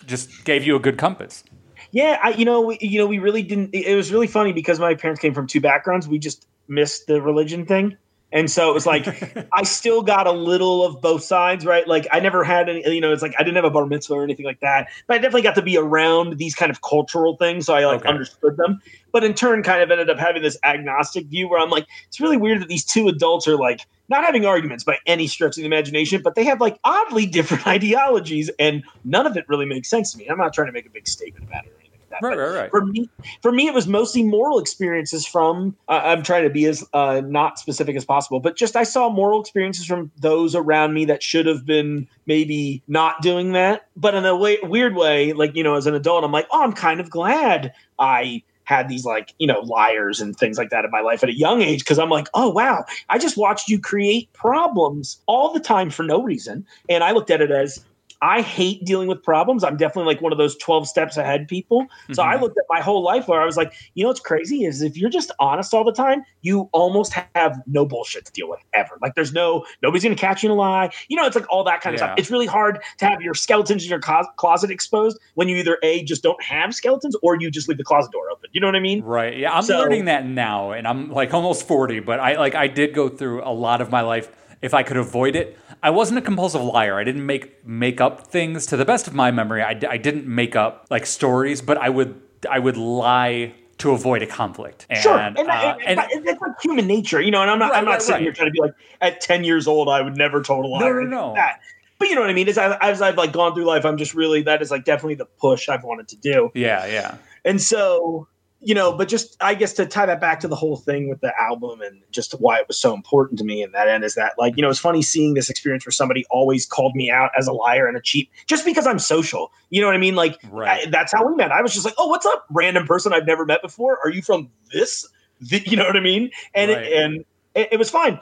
just 0.06 0.44
gave 0.46 0.66
you 0.66 0.74
a 0.74 0.80
good 0.80 0.96
compass? 0.96 1.44
Yeah, 1.90 2.18
I, 2.22 2.30
you 2.30 2.46
know, 2.46 2.62
we, 2.62 2.78
you 2.80 2.98
know, 2.98 3.06
we 3.06 3.18
really 3.18 3.42
didn't. 3.42 3.74
It 3.74 3.94
was 3.94 4.10
really 4.10 4.26
funny 4.26 4.54
because 4.54 4.80
my 4.80 4.94
parents 4.94 5.20
came 5.20 5.34
from 5.34 5.46
two 5.46 5.60
backgrounds. 5.60 6.08
We 6.08 6.18
just 6.18 6.46
missed 6.66 7.06
the 7.08 7.20
religion 7.20 7.66
thing, 7.66 7.98
and 8.32 8.50
so 8.50 8.70
it 8.70 8.74
was 8.74 8.86
like 8.86 9.06
I 9.52 9.62
still 9.62 10.02
got 10.02 10.26
a 10.26 10.32
little 10.32 10.84
of 10.84 11.00
both 11.00 11.22
sides, 11.22 11.64
right? 11.64 11.86
Like 11.88 12.06
I 12.12 12.20
never 12.20 12.44
had 12.44 12.68
any, 12.68 12.82
you 12.94 13.00
know, 13.00 13.12
it's 13.12 13.22
like 13.22 13.34
I 13.38 13.42
didn't 13.42 13.56
have 13.56 13.64
a 13.64 13.70
bar 13.70 13.86
mitzvah 13.86 14.14
or 14.14 14.24
anything 14.24 14.44
like 14.46 14.60
that, 14.60 14.88
but 15.06 15.14
I 15.14 15.18
definitely 15.18 15.42
got 15.42 15.54
to 15.56 15.62
be 15.62 15.76
around 15.78 16.38
these 16.38 16.54
kind 16.54 16.70
of 16.70 16.82
cultural 16.82 17.36
things, 17.36 17.66
so 17.66 17.74
I 17.74 17.86
like 17.86 18.04
Okay. 18.04 18.08
understood 18.08 18.56
them. 18.56 18.80
But 19.12 19.24
in 19.24 19.34
turn, 19.34 19.62
kind 19.62 19.82
of 19.82 19.90
ended 19.90 20.10
up 20.10 20.18
having 20.18 20.42
this 20.42 20.58
agnostic 20.64 21.26
view 21.28 21.48
where 21.48 21.60
I'm 21.60 21.70
like, 21.70 21.86
it's 22.08 22.20
really 22.20 22.36
weird 22.36 22.60
that 22.60 22.68
these 22.68 22.84
two 22.84 23.08
adults 23.08 23.48
are 23.48 23.56
like 23.56 23.80
not 24.10 24.24
having 24.24 24.44
arguments 24.46 24.84
by 24.84 24.98
any 25.06 25.26
stretch 25.26 25.56
of 25.56 25.62
the 25.62 25.66
imagination, 25.66 26.20
but 26.22 26.34
they 26.34 26.44
have 26.44 26.60
like 26.60 26.78
oddly 26.84 27.26
different 27.38 27.66
ideologies, 27.66 28.50
and 28.58 28.84
none 29.04 29.26
of 29.26 29.36
it 29.36 29.46
really 29.48 29.66
makes 29.66 29.88
sense 29.88 30.12
to 30.12 30.18
me. 30.18 30.26
I'm 30.28 30.38
not 30.38 30.52
trying 30.52 30.68
to 30.68 30.72
make 30.72 30.86
a 30.86 30.90
big 30.90 31.08
statement 31.08 31.44
about 31.44 31.64
it 31.64 31.72
or 31.72 31.76
anything 31.76 31.76
like 31.76 31.77
that. 32.10 32.20
Right, 32.22 32.36
but 32.36 32.38
right, 32.38 32.60
right. 32.60 32.70
for 32.70 32.84
me 32.84 33.08
for 33.42 33.52
me 33.52 33.66
it 33.66 33.74
was 33.74 33.86
mostly 33.86 34.22
moral 34.22 34.58
experiences 34.58 35.26
from 35.26 35.76
uh, 35.88 36.00
i'm 36.04 36.22
trying 36.22 36.44
to 36.44 36.50
be 36.50 36.66
as 36.66 36.84
uh, 36.92 37.22
not 37.24 37.58
specific 37.58 37.96
as 37.96 38.04
possible 38.04 38.40
but 38.40 38.56
just 38.56 38.76
i 38.76 38.82
saw 38.82 39.08
moral 39.08 39.40
experiences 39.40 39.86
from 39.86 40.10
those 40.18 40.54
around 40.54 40.94
me 40.94 41.04
that 41.04 41.22
should 41.22 41.46
have 41.46 41.66
been 41.66 42.06
maybe 42.26 42.82
not 42.88 43.20
doing 43.22 43.52
that 43.52 43.86
but 43.96 44.14
in 44.14 44.24
a 44.24 44.36
way, 44.36 44.58
weird 44.62 44.94
way 44.94 45.32
like 45.32 45.54
you 45.54 45.62
know 45.62 45.74
as 45.74 45.86
an 45.86 45.94
adult 45.94 46.24
i'm 46.24 46.32
like 46.32 46.46
oh 46.50 46.62
i'm 46.62 46.72
kind 46.72 47.00
of 47.00 47.10
glad 47.10 47.72
i 47.98 48.42
had 48.68 48.86
these 48.88 49.06
like 49.06 49.32
you 49.38 49.46
know 49.46 49.60
liars 49.60 50.20
and 50.20 50.36
things 50.36 50.58
like 50.58 50.68
that 50.68 50.84
in 50.84 50.90
my 50.90 51.00
life 51.00 51.22
at 51.22 51.30
a 51.30 51.36
young 51.36 51.62
age 51.62 51.80
because 51.80 51.98
i'm 51.98 52.10
like 52.10 52.28
oh 52.34 52.50
wow 52.50 52.84
i 53.08 53.16
just 53.16 53.36
watched 53.38 53.68
you 53.68 53.80
create 53.80 54.30
problems 54.34 55.22
all 55.26 55.54
the 55.54 55.60
time 55.60 55.88
for 55.88 56.02
no 56.02 56.22
reason 56.22 56.66
and 56.88 57.02
i 57.02 57.12
looked 57.12 57.30
at 57.30 57.40
it 57.40 57.50
as 57.50 57.82
I 58.20 58.40
hate 58.40 58.84
dealing 58.84 59.06
with 59.08 59.22
problems. 59.22 59.62
I'm 59.62 59.76
definitely 59.76 60.12
like 60.12 60.20
one 60.20 60.32
of 60.32 60.38
those 60.38 60.56
12 60.56 60.88
steps 60.88 61.16
ahead 61.16 61.46
people. 61.46 61.86
So 62.12 62.22
I 62.22 62.36
Mhm. 62.36 62.40
looked 62.40 62.58
at 62.58 62.64
my 62.68 62.80
whole 62.80 63.00
life 63.02 63.28
where 63.28 63.40
I 63.40 63.44
was 63.44 63.56
like, 63.56 63.72
you 63.94 64.02
know 64.02 64.08
what's 64.08 64.18
crazy 64.20 64.64
is 64.64 64.82
if 64.82 64.96
you're 64.96 65.08
just 65.10 65.30
honest 65.38 65.72
all 65.72 65.84
the 65.84 65.92
time, 65.92 66.24
you 66.42 66.68
almost 66.72 67.12
have 67.36 67.60
no 67.66 67.86
bullshit 67.86 68.24
to 68.24 68.32
deal 68.32 68.48
with 68.48 68.58
ever. 68.74 68.98
Like 69.00 69.14
there's 69.14 69.32
no 69.32 69.64
nobody's 69.82 70.02
gonna 70.02 70.16
catch 70.16 70.42
you 70.42 70.48
in 70.48 70.52
a 70.52 70.56
lie. 70.58 70.90
You 71.08 71.16
know, 71.16 71.26
it's 71.26 71.36
like 71.36 71.46
all 71.48 71.62
that 71.64 71.80
kind 71.80 71.94
of 71.94 72.00
stuff. 72.00 72.14
It's 72.18 72.30
really 72.30 72.46
hard 72.46 72.80
to 72.98 73.06
have 73.06 73.22
your 73.22 73.34
skeletons 73.34 73.84
in 73.84 73.90
your 73.90 74.00
cos- 74.00 74.26
closet 74.36 74.70
exposed 74.70 75.18
when 75.34 75.46
you 75.48 75.56
either 75.56 75.78
a 75.84 76.02
just 76.02 76.22
don't 76.24 76.42
have 76.42 76.74
skeletons 76.74 77.14
or 77.22 77.36
you 77.40 77.50
just 77.52 77.68
leave 77.68 77.78
the 77.78 77.84
closet 77.84 78.10
door 78.10 78.30
open. 78.32 78.50
You 78.52 78.60
know 78.60 78.66
what 78.66 78.76
I 78.76 78.80
mean? 78.80 79.02
Right. 79.02 79.36
Yeah, 79.36 79.52
I'm 79.54 79.62
So- 79.62 79.78
learning 79.78 80.06
that 80.06 80.26
now, 80.26 80.72
and 80.72 80.88
I'm 80.88 81.12
like 81.12 81.32
almost 81.34 81.68
40, 81.68 82.00
but 82.00 82.18
I 82.18 82.34
like 82.36 82.54
I 82.56 82.66
did 82.66 82.94
go 82.94 83.08
through 83.08 83.42
a 83.44 83.52
lot 83.52 83.80
of 83.80 83.92
my 83.92 84.00
life. 84.00 84.28
If 84.60 84.74
I 84.74 84.82
could 84.82 84.96
avoid 84.96 85.36
it, 85.36 85.56
I 85.82 85.90
wasn't 85.90 86.18
a 86.18 86.22
compulsive 86.22 86.62
liar. 86.62 86.98
I 86.98 87.04
didn't 87.04 87.24
make 87.26 87.64
make 87.66 88.00
up 88.00 88.26
things. 88.26 88.66
To 88.66 88.76
the 88.76 88.84
best 88.84 89.06
of 89.06 89.14
my 89.14 89.30
memory, 89.30 89.62
I 89.62 89.74
didn't 89.74 90.26
make 90.26 90.56
up 90.56 90.86
like 90.90 91.06
stories, 91.06 91.60
but 91.62 91.78
I 91.78 91.88
would 91.88 92.20
I 92.50 92.58
would 92.58 92.76
lie 92.76 93.54
to 93.78 93.92
avoid 93.92 94.22
a 94.22 94.26
conflict. 94.26 94.86
And, 94.90 94.98
Sure, 95.00 95.16
and, 95.16 95.38
uh, 95.38 95.76
and, 95.86 96.00
and- 96.00 96.10
and 96.12 96.26
that's 96.26 96.40
like 96.40 96.60
human 96.60 96.88
nature, 96.88 97.20
you 97.20 97.30
know. 97.30 97.42
And 97.42 97.50
I'm 97.50 97.60
not, 97.60 97.70
Right, 97.70 97.78
I'm 97.78 97.84
not 97.84 97.90
right, 97.92 98.02
sitting 98.02 98.14
right. 98.14 98.22
here 98.22 98.32
trying 98.32 98.48
to 98.48 98.52
be 98.52 98.60
like, 98.60 98.72
at 99.00 99.20
10 99.20 99.44
years 99.44 99.68
old, 99.68 99.88
I 99.88 100.02
would 100.02 100.16
never 100.16 100.42
told 100.42 100.64
a 100.64 100.68
lie. 100.68 100.80
No, 100.80 100.92
no, 100.92 101.02
no. 101.04 101.34
That. 101.34 101.60
But 102.00 102.08
you 102.08 102.16
know 102.16 102.22
what 102.22 102.30
I 102.30 102.32
mean? 102.32 102.48
As, 102.48 102.58
I, 102.58 102.76
as 102.78 103.00
I've 103.00 103.16
like 103.16 103.32
gone 103.32 103.54
through 103.54 103.66
life, 103.66 103.84
I'm 103.84 103.96
just 103.96 104.14
really 104.14 104.42
that 104.42 104.62
is 104.62 104.72
like 104.72 104.84
definitely 104.84 105.14
the 105.14 105.26
push 105.26 105.68
I've 105.68 105.84
wanted 105.84 106.08
to 106.08 106.16
do. 106.16 106.50
yeah, 106.54 106.86
yeah. 106.86 107.18
And 107.44 107.62
so, 107.62 108.26
you 108.60 108.74
know, 108.74 108.92
but 108.92 109.08
just 109.08 109.36
I 109.40 109.54
guess 109.54 109.72
to 109.74 109.86
tie 109.86 110.06
that 110.06 110.20
back 110.20 110.40
to 110.40 110.48
the 110.48 110.56
whole 110.56 110.76
thing 110.76 111.08
with 111.08 111.20
the 111.20 111.32
album 111.40 111.80
and 111.80 112.02
just 112.10 112.32
why 112.40 112.58
it 112.58 112.66
was 112.66 112.78
so 112.78 112.92
important 112.92 113.38
to 113.38 113.44
me 113.44 113.62
in 113.62 113.70
that 113.72 113.86
end 113.88 114.02
is 114.04 114.14
that 114.16 114.32
like, 114.36 114.56
you 114.56 114.62
know, 114.62 114.68
it's 114.70 114.80
funny 114.80 115.00
seeing 115.02 115.34
this 115.34 115.48
experience 115.48 115.86
where 115.86 115.92
somebody 115.92 116.24
always 116.30 116.66
called 116.66 116.94
me 116.96 117.10
out 117.10 117.30
as 117.38 117.46
a 117.46 117.52
liar 117.52 117.86
and 117.86 117.96
a 117.96 118.00
cheat 118.00 118.28
just 118.46 118.64
because 118.64 118.86
I'm 118.86 118.98
social. 118.98 119.52
You 119.70 119.80
know 119.80 119.86
what 119.86 119.94
I 119.94 120.00
mean? 120.00 120.16
Like 120.16 120.38
Right. 120.50 120.86
I, 120.86 120.90
that's 120.90 121.12
how 121.12 121.26
we 121.26 121.34
met. 121.36 121.52
I 121.52 121.62
was 121.62 121.72
just 121.72 121.84
like, 121.84 121.94
"Oh, 121.98 122.08
what's 122.08 122.26
up, 122.26 122.46
random 122.50 122.86
person 122.86 123.12
I've 123.12 123.26
never 123.26 123.44
met 123.46 123.62
before? 123.62 123.98
Are 124.04 124.10
you 124.10 124.22
from 124.22 124.50
this?" 124.72 125.06
thi- 125.44 125.62
You 125.66 125.76
know 125.76 125.84
what 125.84 125.96
I 125.96 126.00
mean? 126.00 126.30
And 126.54 126.70
Right. 126.72 126.82
it, 126.84 126.92
and 126.92 127.24
it, 127.54 127.68
it 127.72 127.78
was 127.78 127.90
fine. 127.90 128.18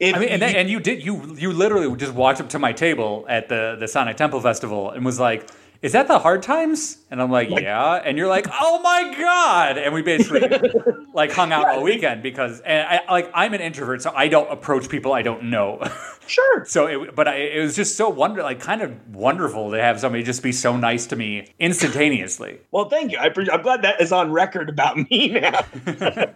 If 0.00 0.16
I 0.16 0.18
mean, 0.18 0.28
and, 0.30 0.42
you- 0.42 0.48
and 0.48 0.70
you 0.70 0.80
did 0.80 1.02
you 1.04 1.34
you 1.36 1.52
literally 1.52 1.94
just 1.96 2.12
walked 2.12 2.40
up 2.40 2.48
to 2.50 2.58
my 2.58 2.72
table 2.72 3.24
at 3.28 3.48
the 3.48 3.76
the 3.78 3.88
Sonic 3.88 4.16
Temple 4.16 4.40
Festival 4.40 4.90
and 4.90 5.04
was 5.04 5.18
like, 5.20 5.48
"Is 5.82 5.92
that 5.92 6.08
the 6.08 6.18
Hard 6.20 6.42
Times?" 6.42 6.98
And 7.10 7.20
I'm 7.20 7.30
like, 7.30 7.50
"Yeah." 7.50 7.94
And 7.94 8.16
you're 8.16 8.28
like, 8.28 8.46
"Oh 8.60 8.80
my 8.80 9.14
god!" 9.18 9.78
And 9.78 9.92
we 9.92 10.02
basically 10.02 10.48
like 11.14 11.32
hung 11.32 11.52
out 11.52 11.68
all 11.68 11.82
weekend 11.82 12.22
because 12.22 12.60
and 12.60 12.86
I 12.88 13.12
like 13.12 13.30
I'm 13.34 13.52
an 13.54 13.60
introvert, 13.60 14.02
so 14.02 14.12
I 14.14 14.28
don't 14.28 14.50
approach 14.50 14.88
people 14.88 15.12
I 15.12 15.22
don't 15.22 15.44
know. 15.44 15.82
sure. 16.26 16.64
so 16.66 16.86
it, 16.86 17.14
but 17.14 17.28
I, 17.28 17.34
it 17.36 17.60
was 17.60 17.76
just 17.76 17.96
so 17.96 18.08
wonder 18.08 18.42
like 18.42 18.60
kind 18.60 18.80
of 18.80 18.92
wonderful 19.14 19.72
to 19.72 19.80
have 19.80 20.00
somebody 20.00 20.22
just 20.22 20.42
be 20.42 20.52
so 20.52 20.76
nice 20.76 21.06
to 21.08 21.16
me 21.16 21.52
instantaneously. 21.58 22.60
Well, 22.70 22.88
thank 22.88 23.12
you. 23.12 23.18
I 23.18 23.26
I'm 23.26 23.62
glad 23.62 23.82
that 23.82 24.00
is 24.00 24.12
on 24.12 24.32
record 24.32 24.68
about 24.68 24.96
me 24.96 25.28
now. 25.28 25.60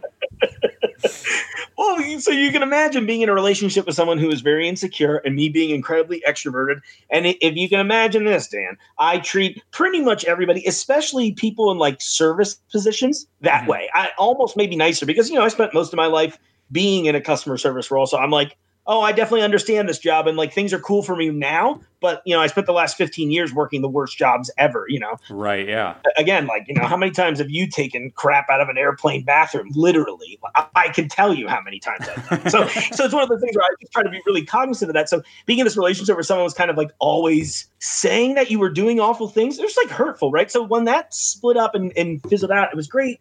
well, 1.78 2.20
so 2.20 2.30
you 2.30 2.51
can 2.51 2.62
imagine 2.62 3.07
being 3.07 3.20
in 3.20 3.28
a 3.28 3.34
relationship 3.34 3.86
with 3.86 3.94
someone 3.94 4.18
who 4.18 4.30
is 4.30 4.40
very 4.40 4.68
insecure 4.68 5.16
and 5.18 5.34
me 5.34 5.49
being 5.49 5.70
incredibly 5.70 6.22
extroverted. 6.26 6.80
And 7.11 7.26
if 7.26 7.57
you 7.57 7.68
can 7.68 7.80
imagine 7.80 8.24
this, 8.24 8.49
Dan, 8.49 8.76
I 8.99 9.18
treat 9.18 9.62
pretty 9.72 10.01
much 10.01 10.24
everybody, 10.24 10.64
especially 10.66 11.32
people 11.32 11.70
in 11.70 11.78
like 11.78 12.01
service 12.01 12.55
positions, 12.70 13.26
that 13.42 13.64
Mhm. 13.64 13.68
way. 13.68 13.88
I 13.94 14.11
almost 14.18 14.57
maybe 14.57 14.76
nicer 14.76 15.07
because, 15.07 15.28
you 15.30 15.36
know, 15.36 15.44
I 15.44 15.49
spent 15.49 15.74
most 15.74 15.92
of 15.92 15.97
my 15.97 16.07
life 16.07 16.38
being 16.72 17.07
in 17.07 17.14
a 17.14 17.20
customer 17.20 17.57
service 17.57 17.90
role. 17.90 18.07
So 18.07 18.18
I'm 18.18 18.30
like, 18.30 18.57
oh, 18.87 19.01
I 19.01 19.12
definitely 19.12 19.43
understand 19.43 19.89
this 19.89 19.99
job 19.99 20.26
and 20.26 20.37
like 20.37 20.53
things 20.53 20.72
are 20.72 20.78
cool 20.78 21.03
for 21.03 21.16
me 21.16 21.30
now. 21.30 21.80
But, 22.01 22.22
you 22.26 22.37
know, 22.37 22.41
I 22.43 22.47
spent 22.47 22.66
the 22.66 22.74
last 22.74 22.97
15 22.97 23.30
years 23.30 23.53
working 23.55 23.80
the 23.80 23.89
worst 23.89 24.18
jobs 24.18 24.51
ever, 24.59 24.84
you 24.87 25.01
know 25.01 25.16
Right? 25.30 25.66
Yeah. 25.66 25.95
again, 26.16 26.47
like 26.47 26.66
you 26.68 26.74
know, 26.74 26.84
how 26.87 26.97
many 26.97 27.11
times 27.11 27.39
have 27.39 27.51
you 27.51 27.68
taken 27.68 28.11
crap 28.12 28.49
out 28.51 28.61
of 28.61 28.68
an 28.68 28.78
airplane 28.78 29.24
bathroom? 29.24 29.70
Literally, 29.74 30.39
I, 30.55 30.66
I 30.74 30.89
can 30.89 31.09
tell 31.09 31.34
you 31.34 31.49
how 31.49 31.61
many 31.62 31.80
times. 31.80 32.07
I've. 32.09 32.51
So, 32.51 32.66
so 32.93 33.05
it's 33.05 33.14
one 33.14 33.22
of 33.22 33.28
the 33.28 33.39
things 33.39 33.57
where 33.57 33.64
I 33.64 33.74
just 33.80 33.93
try 33.93 34.03
to 34.03 34.11
be 34.11 34.20
really 34.26 34.45
cognizant 34.45 34.91
of 34.91 34.95
that. 34.95 35.09
So, 35.09 35.22
being 35.47 35.59
in 35.59 35.64
this 35.64 35.76
relationship 35.76 36.16
where 36.16 36.22
someone 36.22 36.45
was 36.45 36.55
kind 36.55 36.70
of 36.70 36.76
like 36.76 36.91
always 36.99 37.66
saying 37.78 38.34
that 38.34 38.51
you 38.51 38.59
were 38.59 38.70
doing 38.70 39.01
awful 39.01 39.28
things, 39.28 39.59
it 39.59 39.62
was 39.62 39.76
like 39.76 39.89
hurtful, 39.89 40.30
right? 40.30 40.51
So 40.51 40.62
when 40.62 40.84
that 40.84 41.14
split 41.14 41.57
up 41.57 41.74
and, 41.74 41.93
and 41.97 42.22
fizzled 42.28 42.51
out, 42.51 42.68
it 42.70 42.76
was 42.76 42.87
great. 42.87 43.20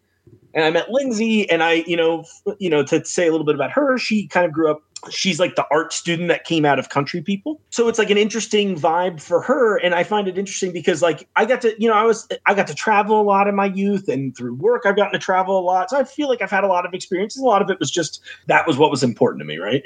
and 0.53 0.63
I 0.63 0.71
met 0.71 0.89
Lindsay, 0.89 1.49
and 1.49 1.61
I, 1.61 1.83
you 1.87 1.97
know, 1.97 2.25
you 2.59 2.69
know, 2.69 2.83
to 2.83 3.03
say 3.05 3.27
a 3.27 3.31
little 3.31 3.45
bit 3.45 3.55
about 3.55 3.71
her, 3.71 3.97
she 3.97 4.27
kind 4.27 4.45
of 4.45 4.51
grew 4.51 4.71
up. 4.71 4.81
She's 5.09 5.39
like 5.39 5.55
the 5.55 5.65
art 5.71 5.93
student 5.93 6.27
that 6.29 6.43
came 6.43 6.65
out 6.65 6.79
of 6.79 6.89
Country 6.89 7.21
People, 7.21 7.61
so 7.69 7.87
it's 7.87 7.99
like 7.99 8.09
an 8.09 8.17
interesting 8.17 8.75
vibe 8.75 9.21
for 9.21 9.41
her, 9.41 9.77
and 9.77 9.93
I 9.95 10.03
find 10.03 10.27
it 10.27 10.37
interesting 10.37 10.71
because 10.71 11.01
like 11.01 11.27
I 11.35 11.45
got 11.45 11.61
to, 11.61 11.75
you 11.81 11.87
know, 11.87 11.95
I 11.95 12.03
was 12.03 12.27
I 12.45 12.53
got 12.53 12.67
to 12.67 12.75
travel 12.75 13.19
a 13.19 13.23
lot 13.23 13.47
in 13.47 13.55
my 13.55 13.65
youth, 13.65 14.07
and 14.07 14.35
through 14.35 14.55
work 14.55 14.83
I've 14.85 14.95
gotten 14.95 15.13
to 15.13 15.19
travel 15.19 15.59
a 15.59 15.61
lot, 15.61 15.89
so 15.89 15.97
I 15.97 16.03
feel 16.03 16.29
like 16.29 16.41
I've 16.41 16.51
had 16.51 16.63
a 16.63 16.67
lot 16.67 16.85
of 16.85 16.93
experiences. 16.93 17.41
A 17.41 17.45
lot 17.45 17.61
of 17.61 17.69
it 17.69 17.79
was 17.79 17.91
just 17.91 18.21
that 18.47 18.67
was 18.67 18.77
what 18.77 18.91
was 18.91 19.03
important 19.03 19.41
to 19.41 19.45
me, 19.45 19.57
right? 19.57 19.83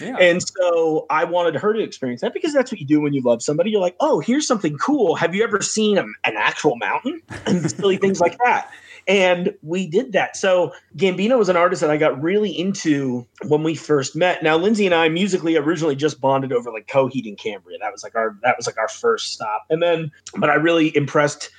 Yeah. 0.00 0.16
And 0.18 0.42
so 0.42 1.06
I 1.10 1.24
wanted 1.24 1.54
her 1.56 1.72
to 1.72 1.80
experience 1.80 2.20
that 2.20 2.34
because 2.34 2.52
that's 2.52 2.70
what 2.70 2.80
you 2.80 2.86
do 2.86 3.00
when 3.00 3.12
you 3.12 3.22
love 3.22 3.42
somebody. 3.42 3.70
You're 3.70 3.80
like, 3.80 3.96
oh, 4.00 4.20
here's 4.20 4.46
something 4.46 4.76
cool. 4.78 5.14
Have 5.14 5.34
you 5.34 5.42
ever 5.44 5.60
seen 5.62 5.98
a, 5.98 6.04
an 6.24 6.36
actual 6.36 6.76
mountain? 6.76 7.22
And 7.46 7.70
silly 7.70 7.96
things 7.96 8.20
like 8.20 8.38
that. 8.44 8.70
And 9.06 9.54
we 9.62 9.86
did 9.86 10.12
that. 10.12 10.36
So 10.36 10.72
Gambino 10.96 11.38
was 11.38 11.48
an 11.48 11.56
artist 11.56 11.80
that 11.80 11.90
I 11.90 11.96
got 11.96 12.20
really 12.22 12.50
into 12.50 13.26
when 13.46 13.62
we 13.62 13.74
first 13.74 14.14
met. 14.14 14.42
Now 14.42 14.56
Lindsay 14.56 14.86
and 14.86 14.94
I 14.94 15.08
musically 15.08 15.56
originally 15.56 15.96
just 15.96 16.20
bonded 16.20 16.52
over 16.52 16.70
like 16.70 16.86
Coheed 16.86 17.26
and 17.26 17.38
Cambria. 17.38 17.78
That 17.80 17.92
was 17.92 18.02
like 18.02 18.14
our 18.14 18.36
that 18.42 18.56
was 18.56 18.66
like 18.66 18.78
our 18.78 18.88
first 18.88 19.32
stop. 19.32 19.64
And 19.70 19.82
then, 19.82 20.10
but 20.36 20.50
I 20.50 20.54
really 20.54 20.94
impressed 20.96 21.50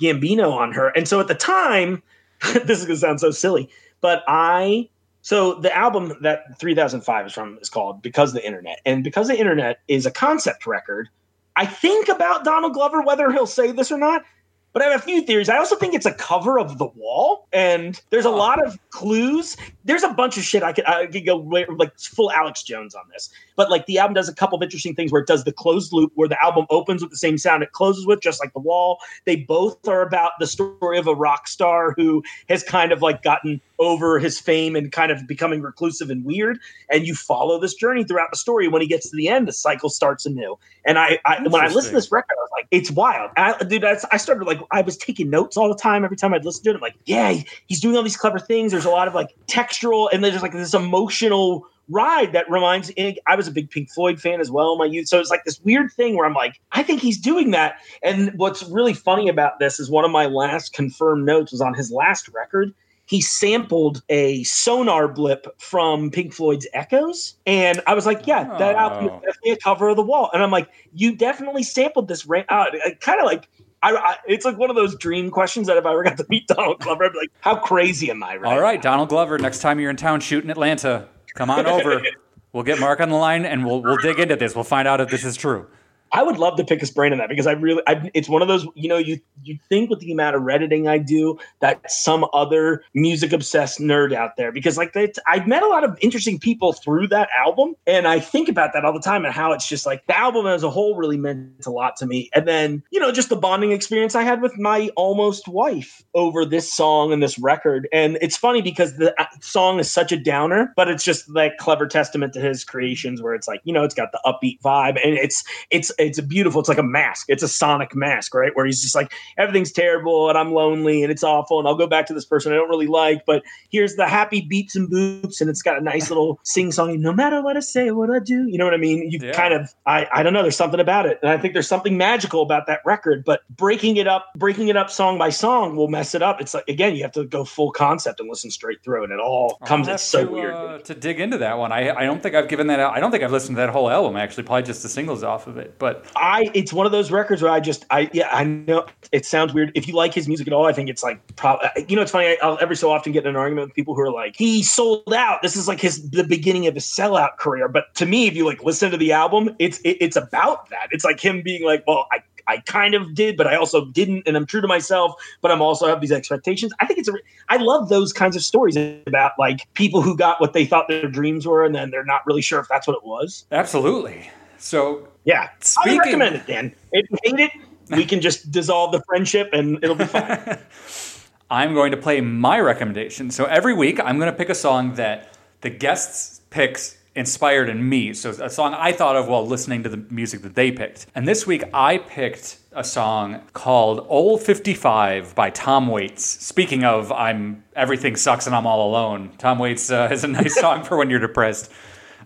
Gambino 0.00 0.52
on 0.52 0.72
her. 0.72 0.88
And 0.88 1.08
so 1.08 1.20
at 1.20 1.28
the 1.28 1.34
time, 1.34 2.02
this 2.64 2.80
is 2.80 2.86
gonna 2.86 2.98
sound 2.98 3.20
so 3.20 3.30
silly, 3.30 3.68
but 4.00 4.22
I 4.28 4.88
so 5.22 5.54
the 5.54 5.74
album 5.74 6.14
that 6.22 6.58
3005 6.58 7.26
is 7.26 7.32
from 7.32 7.58
is 7.62 7.68
called 7.68 8.02
Because 8.02 8.32
the 8.32 8.44
Internet. 8.44 8.80
And 8.84 9.04
Because 9.04 9.28
the 9.28 9.38
Internet 9.38 9.80
is 9.88 10.04
a 10.04 10.10
concept 10.10 10.66
record. 10.66 11.08
I 11.54 11.66
think 11.66 12.08
about 12.08 12.44
Donald 12.44 12.74
Glover, 12.74 13.02
whether 13.02 13.30
he'll 13.30 13.46
say 13.46 13.72
this 13.72 13.92
or 13.92 13.98
not, 13.98 14.24
but 14.72 14.82
I 14.82 14.86
have 14.86 15.00
a 15.00 15.02
few 15.02 15.22
theories. 15.22 15.48
I 15.48 15.58
also 15.58 15.76
think 15.76 15.94
it's 15.94 16.06
a 16.06 16.14
cover 16.14 16.58
of 16.58 16.78
The 16.78 16.86
Wall, 16.86 17.46
and 17.52 18.00
there's 18.10 18.24
a 18.24 18.30
lot 18.30 18.64
of 18.64 18.78
clues. 18.90 19.56
There's 19.84 20.02
a 20.02 20.10
bunch 20.10 20.36
of 20.36 20.44
shit 20.44 20.62
I 20.62 20.72
could 20.72 20.86
I 20.86 21.06
could 21.06 21.26
go 21.26 21.36
like 21.36 21.98
full 21.98 22.30
Alex 22.32 22.62
Jones 22.62 22.94
on 22.94 23.02
this. 23.12 23.30
But 23.56 23.70
like 23.70 23.86
the 23.86 23.98
album 23.98 24.14
does 24.14 24.28
a 24.28 24.34
couple 24.34 24.56
of 24.56 24.62
interesting 24.62 24.94
things 24.94 25.12
where 25.12 25.22
it 25.22 25.28
does 25.28 25.44
the 25.44 25.52
closed 25.52 25.92
loop, 25.92 26.12
where 26.14 26.28
the 26.28 26.42
album 26.42 26.66
opens 26.70 27.02
with 27.02 27.10
the 27.10 27.16
same 27.16 27.38
sound 27.38 27.62
it 27.62 27.72
closes 27.72 28.06
with, 28.06 28.20
just 28.20 28.40
like 28.40 28.52
The 28.52 28.60
Wall. 28.60 28.98
They 29.24 29.36
both 29.36 29.86
are 29.88 30.02
about 30.02 30.32
the 30.38 30.46
story 30.46 30.98
of 30.98 31.06
a 31.06 31.14
rock 31.14 31.48
star 31.48 31.92
who 31.96 32.22
has 32.48 32.62
kind 32.62 32.92
of 32.92 33.02
like 33.02 33.22
gotten 33.22 33.60
over 33.78 34.18
his 34.18 34.38
fame 34.38 34.76
and 34.76 34.92
kind 34.92 35.10
of 35.10 35.26
becoming 35.26 35.60
reclusive 35.60 36.08
and 36.08 36.24
weird. 36.24 36.58
And 36.90 37.06
you 37.06 37.14
follow 37.14 37.60
this 37.60 37.74
journey 37.74 38.04
throughout 38.04 38.30
the 38.30 38.36
story. 38.36 38.68
When 38.68 38.80
he 38.80 38.88
gets 38.88 39.10
to 39.10 39.16
the 39.16 39.28
end, 39.28 39.48
the 39.48 39.52
cycle 39.52 39.90
starts 39.90 40.24
anew. 40.24 40.58
And 40.84 40.98
I, 40.98 41.18
I 41.24 41.42
when 41.42 41.62
I 41.62 41.66
listened 41.66 41.90
to 41.90 41.96
this 41.96 42.12
record, 42.12 42.36
I 42.38 42.42
was 42.42 42.50
like, 42.52 42.66
it's 42.70 42.90
wild. 42.90 43.30
I, 43.36 43.62
dude, 43.64 43.84
I, 43.84 43.96
I 44.10 44.16
started 44.16 44.46
like, 44.46 44.60
I 44.70 44.82
was 44.82 44.96
taking 44.96 45.30
notes 45.30 45.56
all 45.56 45.68
the 45.68 45.76
time. 45.78 46.04
Every 46.04 46.16
time 46.16 46.32
I'd 46.32 46.44
listen 46.44 46.64
to 46.64 46.70
it, 46.70 46.74
I'm 46.74 46.80
like, 46.80 46.96
yeah, 47.04 47.42
he's 47.66 47.80
doing 47.80 47.96
all 47.96 48.02
these 48.02 48.16
clever 48.16 48.38
things. 48.38 48.72
There's 48.72 48.84
a 48.84 48.90
lot 48.90 49.08
of 49.08 49.14
like 49.14 49.28
textural 49.46 50.08
and 50.12 50.22
there's 50.24 50.42
like 50.42 50.52
this 50.52 50.74
emotional 50.74 51.66
ride 51.92 52.32
that 52.32 52.50
reminds 52.50 52.94
me 52.96 53.18
I 53.26 53.36
was 53.36 53.46
a 53.46 53.50
big 53.52 53.70
Pink 53.70 53.90
Floyd 53.90 54.20
fan 54.20 54.40
as 54.40 54.50
well 54.50 54.72
in 54.72 54.78
my 54.78 54.86
youth. 54.86 55.08
So 55.08 55.20
it's 55.20 55.30
like 55.30 55.44
this 55.44 55.60
weird 55.60 55.92
thing 55.92 56.16
where 56.16 56.26
I'm 56.26 56.34
like, 56.34 56.60
I 56.72 56.82
think 56.82 57.00
he's 57.00 57.18
doing 57.18 57.50
that. 57.52 57.76
And 58.02 58.32
what's 58.36 58.62
really 58.64 58.94
funny 58.94 59.28
about 59.28 59.58
this 59.58 59.78
is 59.78 59.90
one 59.90 60.04
of 60.04 60.10
my 60.10 60.26
last 60.26 60.72
confirmed 60.72 61.24
notes 61.26 61.52
was 61.52 61.60
on 61.60 61.74
his 61.74 61.90
last 61.92 62.28
record. 62.28 62.74
He 63.06 63.20
sampled 63.20 64.02
a 64.08 64.42
sonar 64.44 65.08
blip 65.08 65.46
from 65.60 66.10
Pink 66.10 66.32
Floyd's 66.32 66.66
Echoes. 66.72 67.34
And 67.46 67.82
I 67.86 67.94
was 67.94 68.06
like, 68.06 68.26
yeah, 68.26 68.44
that 68.58 68.76
album 68.76 69.06
is 69.06 69.10
Oh. 69.10 69.20
definitely 69.26 69.50
a 69.50 69.56
cover 69.56 69.88
of 69.88 69.96
the 69.96 70.02
wall. 70.02 70.30
And 70.32 70.42
I'm 70.42 70.50
like, 70.52 70.68
you 70.94 71.14
definitely 71.14 71.62
sampled 71.64 72.08
this. 72.08 72.24
Ra- 72.26 72.44
uh, 72.48 72.66
kind 73.00 73.18
of 73.20 73.26
like, 73.26 73.48
I, 73.82 73.96
I, 73.96 74.16
it's 74.28 74.44
like 74.44 74.56
one 74.56 74.70
of 74.70 74.76
those 74.76 74.94
dream 74.96 75.30
questions 75.30 75.66
that 75.66 75.76
if 75.76 75.84
I 75.84 75.90
ever 75.90 76.04
got 76.04 76.16
to 76.18 76.26
meet 76.28 76.46
Donald 76.46 76.78
Glover, 76.78 77.04
I'd 77.04 77.12
be 77.12 77.18
like, 77.18 77.32
how 77.40 77.56
crazy 77.56 78.08
am 78.10 78.22
I? 78.22 78.36
Right 78.36 78.52
All 78.52 78.60
right, 78.60 78.80
Donald 78.80 79.08
Glover. 79.08 79.36
Next 79.36 79.58
time 79.58 79.80
you're 79.80 79.90
in 79.90 79.96
town 79.96 80.20
shooting 80.20 80.48
Atlanta, 80.50 81.08
come 81.34 81.50
on 81.50 81.66
over. 81.66 82.02
we'll 82.52 82.62
get 82.62 82.78
Mark 82.78 83.00
on 83.00 83.08
the 83.08 83.16
line 83.16 83.44
and 83.44 83.64
we'll 83.64 83.82
we'll 83.82 83.98
dig 83.98 84.18
into 84.18 84.36
this. 84.36 84.54
We'll 84.54 84.64
find 84.64 84.86
out 84.88 85.00
if 85.00 85.10
this 85.10 85.24
is 85.24 85.36
true. 85.36 85.66
I 86.12 86.22
would 86.22 86.38
love 86.38 86.56
to 86.56 86.64
pick 86.64 86.80
his 86.80 86.90
brain 86.90 87.12
on 87.12 87.18
that 87.18 87.28
because 87.28 87.46
I 87.46 87.52
really, 87.52 87.82
I, 87.86 88.10
it's 88.12 88.28
one 88.28 88.42
of 88.42 88.48
those, 88.48 88.66
you 88.74 88.88
know, 88.88 88.98
you 88.98 89.18
you 89.44 89.58
think 89.68 89.90
with 89.90 90.00
the 90.00 90.12
amount 90.12 90.36
of 90.36 90.42
redditing 90.42 90.86
I 90.86 90.98
do 90.98 91.38
that 91.60 91.90
some 91.90 92.26
other 92.32 92.84
music 92.94 93.32
obsessed 93.32 93.80
nerd 93.80 94.12
out 94.12 94.36
there 94.36 94.52
because 94.52 94.76
like 94.76 94.92
that, 94.92 95.18
I've 95.26 95.46
met 95.46 95.62
a 95.62 95.66
lot 95.66 95.84
of 95.84 95.98
interesting 96.00 96.38
people 96.38 96.74
through 96.74 97.08
that 97.08 97.28
album, 97.38 97.74
and 97.86 98.06
I 98.06 98.20
think 98.20 98.48
about 98.48 98.72
that 98.74 98.84
all 98.84 98.92
the 98.92 99.00
time 99.00 99.24
and 99.24 99.34
how 99.34 99.52
it's 99.52 99.68
just 99.68 99.86
like 99.86 100.06
the 100.06 100.16
album 100.16 100.46
as 100.46 100.62
a 100.62 100.70
whole 100.70 100.96
really 100.96 101.16
meant 101.16 101.66
a 101.66 101.70
lot 101.70 101.96
to 101.96 102.06
me, 102.06 102.28
and 102.34 102.46
then 102.46 102.82
you 102.90 103.00
know 103.00 103.10
just 103.10 103.30
the 103.30 103.36
bonding 103.36 103.72
experience 103.72 104.14
I 104.14 104.22
had 104.22 104.42
with 104.42 104.58
my 104.58 104.90
almost 104.96 105.48
wife 105.48 106.02
over 106.14 106.44
this 106.44 106.72
song 106.72 107.12
and 107.12 107.22
this 107.22 107.38
record, 107.38 107.88
and 107.92 108.18
it's 108.20 108.36
funny 108.36 108.60
because 108.60 108.96
the 108.96 109.18
uh, 109.20 109.26
song 109.40 109.80
is 109.80 109.90
such 109.90 110.12
a 110.12 110.16
downer, 110.16 110.72
but 110.76 110.88
it's 110.88 111.04
just 111.04 111.28
like 111.30 111.56
clever 111.56 111.86
testament 111.86 112.34
to 112.34 112.40
his 112.40 112.64
creations 112.64 113.22
where 113.22 113.34
it's 113.34 113.48
like 113.48 113.60
you 113.64 113.72
know 113.72 113.82
it's 113.82 113.94
got 113.94 114.12
the 114.12 114.20
upbeat 114.26 114.60
vibe 114.60 115.00
and 115.02 115.14
it's 115.14 115.42
it's 115.70 115.90
it's 116.06 116.18
a 116.18 116.22
beautiful 116.22 116.60
it's 116.60 116.68
like 116.68 116.78
a 116.78 116.82
mask 116.82 117.26
it's 117.28 117.42
a 117.42 117.48
sonic 117.48 117.94
mask 117.94 118.34
right 118.34 118.50
where 118.54 118.66
he's 118.66 118.82
just 118.82 118.94
like 118.94 119.12
everything's 119.38 119.72
terrible 119.72 120.28
and 120.28 120.36
i'm 120.38 120.52
lonely 120.52 121.02
and 121.02 121.10
it's 121.12 121.22
awful 121.22 121.58
and 121.58 121.68
i'll 121.68 121.74
go 121.76 121.86
back 121.86 122.06
to 122.06 122.14
this 122.14 122.24
person 122.24 122.52
i 122.52 122.54
don't 122.56 122.68
really 122.68 122.86
like 122.86 123.24
but 123.26 123.42
here's 123.70 123.94
the 123.96 124.06
happy 124.06 124.42
beeps 124.42 124.74
and 124.74 124.90
boops 124.90 125.40
and 125.40 125.48
it's 125.48 125.62
got 125.62 125.78
a 125.78 125.80
nice 125.80 126.10
little 126.10 126.38
sing 126.42 126.72
song 126.72 127.00
no 127.00 127.12
matter 127.12 127.40
what 127.42 127.56
i 127.56 127.60
say 127.60 127.90
what 127.90 128.10
i 128.10 128.18
do 128.18 128.46
you 128.48 128.58
know 128.58 128.64
what 128.64 128.74
i 128.74 128.78
mean 128.78 129.10
you 129.10 129.18
Yeah. 129.22 129.32
kind 129.32 129.54
of 129.54 129.72
i 129.86 130.06
i 130.12 130.22
don't 130.22 130.32
know 130.32 130.42
there's 130.42 130.56
something 130.56 130.80
about 130.80 131.06
it 131.06 131.18
and 131.22 131.30
i 131.30 131.38
think 131.38 131.54
there's 131.54 131.68
something 131.68 131.96
magical 131.96 132.42
about 132.42 132.66
that 132.66 132.80
record 132.84 133.24
but 133.24 133.42
breaking 133.56 133.96
it 133.96 134.06
up 134.08 134.26
breaking 134.36 134.68
it 134.68 134.76
up 134.76 134.90
song 134.90 135.18
by 135.18 135.30
song 135.30 135.76
will 135.76 135.88
mess 135.88 136.14
it 136.14 136.22
up 136.22 136.40
it's 136.40 136.54
like 136.54 136.68
again 136.68 136.94
you 136.94 137.02
have 137.02 137.12
to 137.12 137.24
go 137.24 137.44
full 137.44 137.70
concept 137.70 138.20
and 138.20 138.28
listen 138.28 138.50
straight 138.50 138.82
through 138.82 139.04
and 139.04 139.12
it 139.12 139.20
all 139.20 139.58
comes 139.64 139.88
it's 139.88 140.02
so 140.02 140.24
to, 140.24 140.30
weird 140.30 140.54
uh, 140.54 140.78
to 140.78 140.94
dig 140.94 141.20
into 141.20 141.38
that 141.38 141.58
one. 141.58 141.70
I 141.72 141.90
I 141.90 142.04
don't 142.04 142.22
think 142.22 142.34
I've 142.34 142.48
given 142.48 142.66
that. 142.68 142.80
out. 142.80 142.94
I 142.96 143.00
don't 143.00 143.10
think 143.10 143.22
I've 143.22 143.32
listened 143.32 143.56
to 143.56 143.60
that 143.60 143.70
whole 143.70 143.90
album 143.90 144.16
actually. 144.16 144.44
Probably 144.44 144.62
just 144.62 144.82
the 144.82 144.88
singles 144.88 145.22
off 145.22 145.46
of 145.46 145.56
it. 145.58 145.78
But 145.78 145.91
I 146.16 146.50
it's 146.54 146.72
one 146.72 146.86
of 146.86 146.92
those 146.92 147.10
records 147.10 147.42
where 147.42 147.50
I 147.50 147.60
just 147.60 147.84
I 147.90 148.10
yeah 148.12 148.28
I 148.32 148.44
know 148.44 148.86
it 149.12 149.26
sounds 149.26 149.52
weird. 149.52 149.72
If 149.74 149.88
you 149.88 149.94
like 149.94 150.14
his 150.14 150.28
music 150.28 150.46
at 150.46 150.52
all, 150.52 150.66
I 150.66 150.72
think 150.72 150.88
it's 150.88 151.02
like 151.02 151.20
probably 151.36 151.68
you 151.88 151.96
know 151.96 152.02
it's 152.02 152.12
funny. 152.12 152.38
I'll 152.40 152.58
every 152.60 152.76
so 152.76 152.90
often 152.90 153.12
get 153.12 153.24
in 153.24 153.30
an 153.30 153.36
argument 153.36 153.68
with 153.68 153.74
people 153.74 153.94
who 153.94 154.02
are 154.02 154.12
like 154.12 154.36
he 154.36 154.62
sold 154.62 155.12
out. 155.14 155.42
This 155.42 155.56
is 155.56 155.68
like 155.68 155.80
his 155.80 156.10
the 156.10 156.24
beginning 156.24 156.66
of 156.66 156.74
his 156.74 156.84
sellout 156.84 157.36
career. 157.38 157.68
But 157.68 157.94
to 157.96 158.06
me, 158.06 158.26
if 158.26 158.34
you 158.34 158.44
like 158.44 158.62
listen 158.64 158.90
to 158.90 158.96
the 158.96 159.12
album, 159.12 159.54
it's 159.58 159.78
it, 159.80 159.98
it's 160.00 160.16
about 160.16 160.70
that. 160.70 160.88
It's 160.90 161.04
like 161.04 161.20
him 161.20 161.42
being 161.42 161.64
like, 161.64 161.84
well, 161.86 162.06
I. 162.12 162.18
I 162.48 162.58
kind 162.58 162.94
of 162.94 163.14
did, 163.14 163.36
but 163.36 163.46
I 163.46 163.54
also 163.54 163.84
didn't, 163.84 164.24
and 164.26 164.36
I'm 164.36 164.46
true 164.46 164.60
to 164.60 164.66
myself. 164.66 165.14
But 165.42 165.52
I'm 165.52 165.62
also 165.62 165.86
have 165.86 166.00
these 166.00 166.10
expectations. 166.10 166.72
I 166.80 166.86
think 166.86 166.98
it's 166.98 167.08
a. 167.08 167.12
I 167.48 167.58
love 167.58 167.88
those 167.88 168.12
kinds 168.12 168.34
of 168.34 168.42
stories 168.42 168.76
about 169.06 169.30
like 169.38 169.60
people 169.74 170.02
who 170.02 170.16
got 170.16 170.40
what 170.40 170.52
they 170.52 170.64
thought 170.64 170.88
their 170.88 171.08
dreams 171.08 171.46
were, 171.46 171.64
and 171.64 171.72
then 171.72 171.92
they're 171.92 172.04
not 172.04 172.26
really 172.26 172.42
sure 172.42 172.58
if 172.58 172.66
that's 172.66 172.88
what 172.88 172.96
it 172.96 173.04
was. 173.04 173.46
absolutely. 173.52 174.28
So 174.58 175.06
Yeah, 175.24 175.42
I 175.42 175.48
Speaking- 175.60 175.92
would 175.92 176.04
recommend 176.06 176.36
it, 176.36 176.46
Dan. 176.46 176.74
If 176.92 177.10
you 177.10 177.18
hate 177.24 177.40
it, 177.40 177.52
we 177.96 178.04
can 178.04 178.20
just 178.20 178.50
dissolve 178.50 178.92
the 178.92 179.00
friendship 179.02 179.50
and 179.52 179.78
it'll 179.82 179.96
be 179.96 180.04
fine. 180.06 180.58
I'm 181.50 181.74
going 181.74 181.90
to 181.90 181.98
play 181.98 182.20
my 182.22 182.58
recommendation. 182.60 183.30
So 183.30 183.44
every 183.44 183.74
week, 183.74 184.00
I'm 184.00 184.18
going 184.18 184.30
to 184.32 184.36
pick 184.36 184.48
a 184.48 184.54
song 184.54 184.94
that 184.94 185.34
the 185.60 185.68
guests 185.70 186.40
picks 186.50 186.96
inspired 187.14 187.68
in 187.68 187.86
me. 187.86 188.14
So 188.14 188.30
a 188.30 188.48
song 188.48 188.72
I 188.72 188.92
thought 188.92 189.16
of 189.16 189.28
while 189.28 189.46
listening 189.46 189.82
to 189.82 189.90
the 189.90 189.98
music 190.08 190.40
that 190.42 190.54
they 190.54 190.72
picked. 190.72 191.06
And 191.14 191.28
this 191.28 191.46
week, 191.46 191.62
I 191.74 191.98
picked 191.98 192.56
a 192.72 192.82
song 192.82 193.42
called 193.52 194.06
"Old 194.08 194.40
55" 194.40 195.34
by 195.34 195.50
Tom 195.50 195.88
Waits. 195.88 196.24
Speaking 196.24 196.84
of, 196.84 197.12
I'm 197.12 197.62
everything 197.76 198.16
sucks 198.16 198.46
and 198.46 198.56
I'm 198.56 198.66
all 198.66 198.88
alone. 198.88 199.32
Tom 199.36 199.58
Waits 199.58 199.90
uh, 199.90 200.08
is 200.10 200.24
a 200.24 200.28
nice 200.28 200.54
song 200.58 200.84
for 200.84 200.96
when 200.96 201.10
you're 201.10 201.18
depressed. 201.20 201.70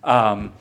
Um, 0.04 0.52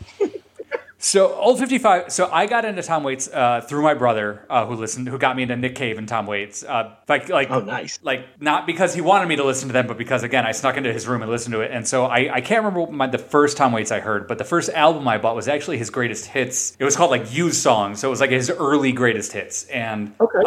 so 1.05 1.35
old 1.35 1.59
55 1.59 2.11
so 2.11 2.27
i 2.31 2.47
got 2.47 2.65
into 2.65 2.81
tom 2.81 3.03
waits 3.03 3.27
uh, 3.31 3.61
through 3.61 3.83
my 3.83 3.93
brother 3.93 4.43
uh, 4.49 4.65
who 4.65 4.73
listened 4.73 5.07
who 5.07 5.19
got 5.19 5.35
me 5.35 5.43
into 5.43 5.55
nick 5.55 5.75
cave 5.75 5.99
and 5.99 6.07
tom 6.07 6.25
waits 6.25 6.63
uh, 6.63 6.95
like 7.07 7.29
like 7.29 7.51
Oh, 7.51 7.59
nice. 7.59 7.99
like 8.01 8.25
not 8.41 8.65
because 8.65 8.95
he 8.95 9.01
wanted 9.01 9.27
me 9.27 9.35
to 9.35 9.43
listen 9.43 9.67
to 9.69 9.73
them 9.73 9.85
but 9.85 9.99
because 9.99 10.23
again 10.23 10.47
i 10.47 10.51
snuck 10.51 10.77
into 10.77 10.91
his 10.91 11.07
room 11.07 11.21
and 11.21 11.29
listened 11.29 11.53
to 11.53 11.61
it 11.61 11.69
and 11.71 11.87
so 11.87 12.05
i, 12.05 12.33
I 12.33 12.41
can't 12.41 12.59
remember 12.63 12.79
what 12.81 12.91
my, 12.91 13.05
the 13.05 13.19
first 13.19 13.55
tom 13.55 13.71
waits 13.71 13.91
i 13.91 13.99
heard 13.99 14.27
but 14.27 14.39
the 14.39 14.43
first 14.43 14.69
album 14.71 15.07
i 15.07 15.19
bought 15.19 15.35
was 15.35 15.47
actually 15.47 15.77
his 15.77 15.91
greatest 15.91 16.25
hits 16.25 16.75
it 16.79 16.83
was 16.83 16.95
called 16.95 17.11
like 17.11 17.31
used 17.31 17.57
songs 17.61 17.99
so 17.99 18.07
it 18.07 18.11
was 18.11 18.19
like 18.19 18.31
his 18.31 18.49
early 18.49 18.91
greatest 18.91 19.31
hits 19.31 19.65
and 19.67 20.13
Okay. 20.19 20.39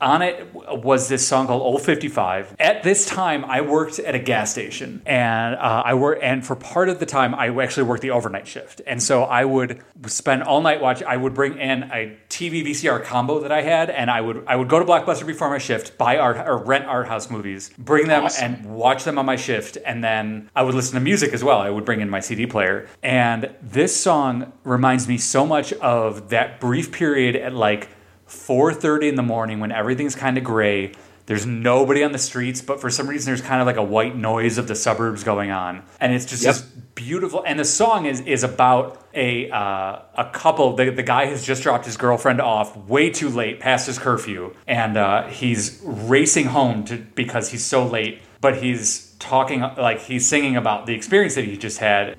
On 0.00 0.22
it 0.22 0.52
was 0.52 1.08
this 1.08 1.26
song 1.26 1.46
called 1.46 1.62
Old 1.62 1.82
55. 1.82 2.56
At 2.58 2.82
this 2.82 3.06
time, 3.06 3.44
I 3.44 3.60
worked 3.62 3.98
at 3.98 4.14
a 4.14 4.18
gas 4.18 4.50
station, 4.50 5.02
and 5.06 5.54
uh, 5.54 5.82
I 5.84 5.94
work, 5.94 6.18
and 6.22 6.44
for 6.44 6.56
part 6.56 6.88
of 6.88 6.98
the 6.98 7.06
time, 7.06 7.34
I 7.34 7.48
actually 7.62 7.84
worked 7.84 8.02
the 8.02 8.10
overnight 8.10 8.46
shift, 8.46 8.80
and 8.86 9.02
so 9.02 9.22
I 9.24 9.44
would 9.44 9.82
spend 10.06 10.42
all 10.42 10.60
night 10.60 10.80
watching. 10.80 11.06
I 11.06 11.16
would 11.16 11.34
bring 11.34 11.58
in 11.58 11.84
a 11.84 12.16
TV 12.28 12.64
VCR 12.66 13.02
combo 13.04 13.40
that 13.40 13.52
I 13.52 13.62
had, 13.62 13.88
and 13.90 14.10
I 14.10 14.20
would 14.20 14.44
I 14.46 14.56
would 14.56 14.68
go 14.68 14.78
to 14.78 14.84
Blockbuster 14.84 15.26
before 15.26 15.48
my 15.48 15.58
shift, 15.58 15.96
buy 15.96 16.18
art 16.18 16.36
or 16.36 16.58
rent 16.58 16.84
art 16.86 17.08
house 17.08 17.30
movies, 17.30 17.70
bring 17.78 18.08
them 18.08 18.24
Awesome. 18.24 18.54
and 18.54 18.66
watch 18.74 19.04
them 19.04 19.18
on 19.18 19.26
my 19.26 19.36
shift, 19.36 19.78
and 19.86 20.02
then 20.04 20.50
I 20.54 20.62
would 20.62 20.74
listen 20.74 20.94
to 20.94 21.00
music 21.00 21.32
as 21.32 21.42
well. 21.44 21.60
I 21.60 21.70
would 21.70 21.84
bring 21.84 22.00
in 22.00 22.10
my 22.10 22.20
CD 22.20 22.46
player, 22.46 22.88
and 23.02 23.50
this 23.62 23.98
song 23.98 24.52
reminds 24.64 25.08
me 25.08 25.18
so 25.18 25.46
much 25.46 25.72
of 25.74 26.30
that 26.30 26.60
brief 26.60 26.92
period 26.92 27.36
at 27.36 27.54
like 27.54 27.88
4:30 28.34 29.08
in 29.08 29.14
the 29.14 29.22
morning 29.22 29.60
when 29.60 29.72
everything's 29.72 30.14
kind 30.14 30.36
of 30.38 30.44
gray 30.44 30.92
There's 31.26 31.46
nobody 31.46 32.04
on 32.04 32.12
the 32.12 32.18
streets, 32.18 32.60
but 32.60 32.82
for 32.82 32.90
some 32.90 33.08
reason 33.08 33.30
there's 33.30 33.40
kind 33.40 33.58
of 33.62 33.66
like 33.66 33.78
a 33.78 33.82
white 33.82 34.14
noise 34.14 34.58
of 34.58 34.68
the 34.68 34.74
suburbs 34.74 35.24
going 35.24 35.50
on, 35.50 35.82
and 35.98 36.12
it's 36.12 36.26
just 36.26 36.42
Yep. 36.42 36.54
this 36.54 36.62
beautiful. 36.94 37.42
And 37.46 37.58
the 37.58 37.64
song 37.64 38.04
is 38.04 38.20
is 38.20 38.44
about 38.44 39.00
a 39.14 39.48
uh, 39.50 40.00
a 40.18 40.28
couple. 40.34 40.76
The, 40.76 40.90
the 40.90 41.02
guy 41.02 41.24
has 41.26 41.42
just 41.42 41.62
dropped 41.62 41.86
his 41.86 41.96
girlfriend 41.96 42.42
off 42.42 42.76
way 42.76 43.08
too 43.08 43.30
late, 43.30 43.58
past 43.58 43.86
his 43.86 43.98
curfew, 43.98 44.52
and 44.68 44.98
uh, 44.98 45.26
he's 45.28 45.80
racing 45.82 46.46
home 46.48 46.84
to 46.84 46.98
because 47.14 47.50
he's 47.52 47.64
so 47.64 47.86
late. 47.86 48.20
But 48.42 48.58
he's 48.62 49.14
talking 49.18 49.60
like 49.62 50.00
he's 50.00 50.28
singing 50.28 50.56
about 50.56 50.84
the 50.84 50.92
experience 50.94 51.36
that 51.36 51.46
he 51.46 51.56
just 51.56 51.78
had, 51.78 52.18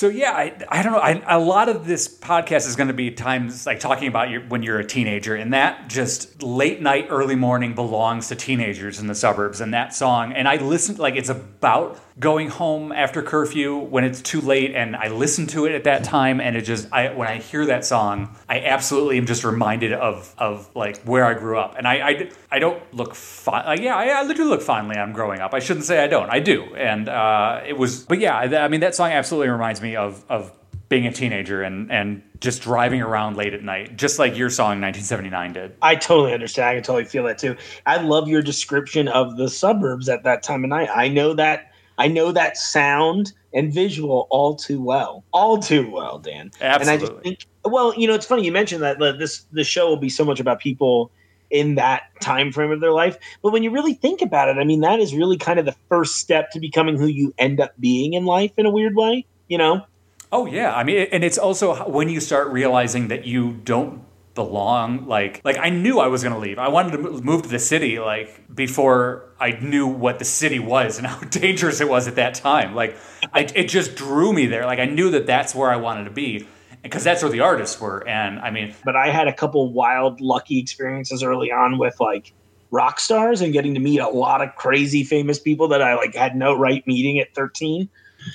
So 0.00 0.08
yeah, 0.08 0.32
I, 0.32 0.56
I 0.70 0.82
don't 0.82 0.94
know. 0.94 0.98
I, 0.98 1.22
a 1.26 1.38
lot 1.38 1.68
of 1.68 1.86
this 1.86 2.08
podcast 2.08 2.66
is 2.66 2.74
going 2.74 2.88
to 2.88 2.94
be 2.94 3.10
times 3.10 3.66
like 3.66 3.80
talking 3.80 4.08
about 4.08 4.30
your, 4.30 4.40
when 4.40 4.62
you're 4.62 4.78
a 4.78 4.84
teenager, 4.86 5.34
and 5.34 5.52
that 5.52 5.90
just 5.90 6.42
late 6.42 6.80
night, 6.80 7.08
early 7.10 7.36
morning 7.36 7.74
belongs 7.74 8.28
to 8.28 8.34
teenagers 8.34 8.98
in 8.98 9.08
the 9.08 9.14
suburbs. 9.14 9.60
And 9.60 9.74
that 9.74 9.94
song, 9.94 10.32
and 10.32 10.48
I 10.48 10.56
listened 10.56 10.98
like 10.98 11.16
it's 11.16 11.28
about 11.28 12.00
going 12.18 12.48
home 12.48 12.92
after 12.92 13.22
curfew 13.22 13.76
when 13.76 14.04
it's 14.04 14.20
too 14.20 14.40
late, 14.40 14.74
and 14.74 14.96
I 14.96 15.08
listen 15.08 15.46
to 15.48 15.66
it 15.66 15.72
at 15.72 15.84
that 15.84 16.04
time, 16.04 16.40
and 16.40 16.56
it 16.56 16.62
just 16.62 16.92
I 16.92 17.12
when 17.12 17.28
I 17.28 17.38
hear 17.38 17.66
that 17.66 17.84
song, 17.84 18.36
I 18.48 18.60
absolutely 18.60 19.18
am 19.18 19.26
just 19.26 19.44
reminded 19.44 19.92
of 19.92 20.34
of 20.38 20.74
like 20.74 20.98
where 21.02 21.24
I 21.24 21.34
grew 21.34 21.58
up, 21.58 21.76
and 21.76 21.86
I 21.86 22.08
I, 22.08 22.30
I 22.50 22.58
don't 22.58 22.82
look 22.94 23.14
fond. 23.14 23.66
Like, 23.66 23.80
yeah, 23.80 23.96
I, 23.96 24.20
I 24.20 24.32
do 24.32 24.48
look 24.48 24.62
fondly 24.62 24.96
on 24.96 25.12
growing 25.12 25.40
up. 25.40 25.54
I 25.54 25.60
shouldn't 25.60 25.86
say 25.86 26.02
I 26.02 26.08
don't. 26.08 26.30
I 26.30 26.40
do, 26.40 26.74
and 26.74 27.08
uh, 27.08 27.62
it 27.66 27.76
was, 27.76 28.04
but 28.04 28.18
yeah, 28.18 28.36
I 28.36 28.64
I 28.64 28.68
mean 28.68 28.80
that 28.80 28.94
song 28.94 29.10
absolutely 29.10 29.48
reminds 29.48 29.80
me 29.80 29.96
of 29.96 30.24
of 30.28 30.52
being 30.90 31.06
a 31.06 31.12
teenager 31.12 31.62
and 31.62 31.90
and 31.90 32.22
just 32.40 32.62
driving 32.62 33.00
around 33.00 33.36
late 33.36 33.54
at 33.54 33.62
night, 33.62 33.96
just 33.96 34.18
like 34.18 34.36
your 34.36 34.50
song 34.50 34.80
1979 34.80 35.52
did. 35.52 35.76
I 35.80 35.94
totally 35.94 36.32
understand. 36.32 36.68
I 36.68 36.74
can 36.74 36.82
totally 36.82 37.04
feel 37.04 37.24
that 37.24 37.38
too. 37.38 37.56
I 37.86 37.98
love 37.98 38.28
your 38.28 38.42
description 38.42 39.08
of 39.08 39.36
the 39.36 39.48
suburbs 39.48 40.08
at 40.08 40.24
that 40.24 40.42
time 40.42 40.64
of 40.64 40.70
night. 40.70 40.88
I 40.92 41.08
know 41.08 41.34
that 41.34 41.69
I 42.00 42.08
know 42.08 42.32
that 42.32 42.56
sound 42.56 43.34
and 43.52 43.72
visual 43.72 44.26
all 44.30 44.56
too 44.56 44.80
well. 44.80 45.22
All 45.32 45.58
too 45.58 45.90
well, 45.90 46.18
Dan. 46.18 46.50
Absolutely. 46.60 46.80
And 46.80 46.88
I 46.90 46.96
just 46.96 47.22
think 47.22 47.46
well, 47.64 47.94
you 47.94 48.08
know, 48.08 48.14
it's 48.14 48.24
funny 48.24 48.42
you 48.42 48.52
mentioned 48.52 48.82
that 48.82 48.98
this 48.98 49.44
the 49.52 49.64
show 49.64 49.88
will 49.88 49.98
be 49.98 50.08
so 50.08 50.24
much 50.24 50.40
about 50.40 50.60
people 50.60 51.10
in 51.50 51.74
that 51.74 52.04
time 52.20 52.52
frame 52.52 52.70
of 52.70 52.80
their 52.80 52.92
life. 52.92 53.18
But 53.42 53.52
when 53.52 53.62
you 53.62 53.70
really 53.70 53.92
think 53.92 54.22
about 54.22 54.48
it, 54.48 54.56
I 54.56 54.64
mean 54.64 54.80
that 54.80 54.98
is 54.98 55.14
really 55.14 55.36
kind 55.36 55.58
of 55.58 55.66
the 55.66 55.76
first 55.90 56.16
step 56.16 56.50
to 56.52 56.60
becoming 56.60 56.96
who 56.96 57.06
you 57.06 57.34
end 57.36 57.60
up 57.60 57.74
being 57.78 58.14
in 58.14 58.24
life 58.24 58.52
in 58.56 58.64
a 58.64 58.70
weird 58.70 58.96
way, 58.96 59.26
you 59.48 59.58
know? 59.58 59.84
Oh 60.32 60.46
yeah, 60.46 60.74
I 60.74 60.84
mean, 60.84 61.06
and 61.12 61.22
it's 61.22 61.36
also 61.36 61.86
when 61.86 62.08
you 62.08 62.20
start 62.20 62.48
realizing 62.48 63.08
that 63.08 63.26
you 63.26 63.52
don't 63.64 64.02
belong. 64.34 65.06
Like, 65.06 65.40
like 65.44 65.58
I 65.58 65.70
knew 65.70 65.98
I 65.98 66.06
was 66.06 66.22
going 66.22 66.34
to 66.34 66.40
leave. 66.40 66.58
I 66.58 66.68
wanted 66.68 66.92
to 66.92 66.98
move 67.22 67.42
to 67.42 67.48
the 67.48 67.58
city, 67.58 67.98
like 67.98 68.54
before 68.54 69.26
I 69.38 69.52
knew 69.52 69.86
what 69.86 70.18
the 70.18 70.24
city 70.24 70.58
was 70.58 70.98
and 70.98 71.06
how 71.06 71.20
dangerous 71.20 71.80
it 71.80 71.88
was 71.88 72.08
at 72.08 72.16
that 72.16 72.34
time. 72.34 72.74
Like, 72.74 72.96
I, 73.32 73.40
it 73.54 73.68
just 73.68 73.94
drew 73.94 74.32
me 74.32 74.46
there. 74.46 74.66
Like, 74.66 74.78
I 74.78 74.86
knew 74.86 75.10
that 75.10 75.26
that's 75.26 75.54
where 75.54 75.70
I 75.70 75.76
wanted 75.76 76.04
to 76.04 76.10
be 76.10 76.46
because 76.82 77.04
that's 77.04 77.22
where 77.22 77.30
the 77.30 77.40
artists 77.40 77.80
were. 77.80 78.06
And 78.06 78.38
I 78.40 78.50
mean, 78.50 78.74
but 78.84 78.96
I 78.96 79.10
had 79.10 79.28
a 79.28 79.32
couple 79.32 79.72
wild, 79.72 80.20
lucky 80.20 80.58
experiences 80.58 81.22
early 81.22 81.52
on 81.52 81.78
with 81.78 81.98
like 82.00 82.32
rock 82.70 83.00
stars 83.00 83.40
and 83.40 83.52
getting 83.52 83.74
to 83.74 83.80
meet 83.80 83.98
a 83.98 84.08
lot 84.08 84.40
of 84.40 84.54
crazy 84.56 85.04
famous 85.04 85.38
people 85.38 85.68
that 85.68 85.82
I 85.82 85.96
like 85.96 86.14
had 86.14 86.36
no 86.36 86.56
right 86.56 86.86
meeting 86.86 87.18
at 87.18 87.34
13. 87.34 87.88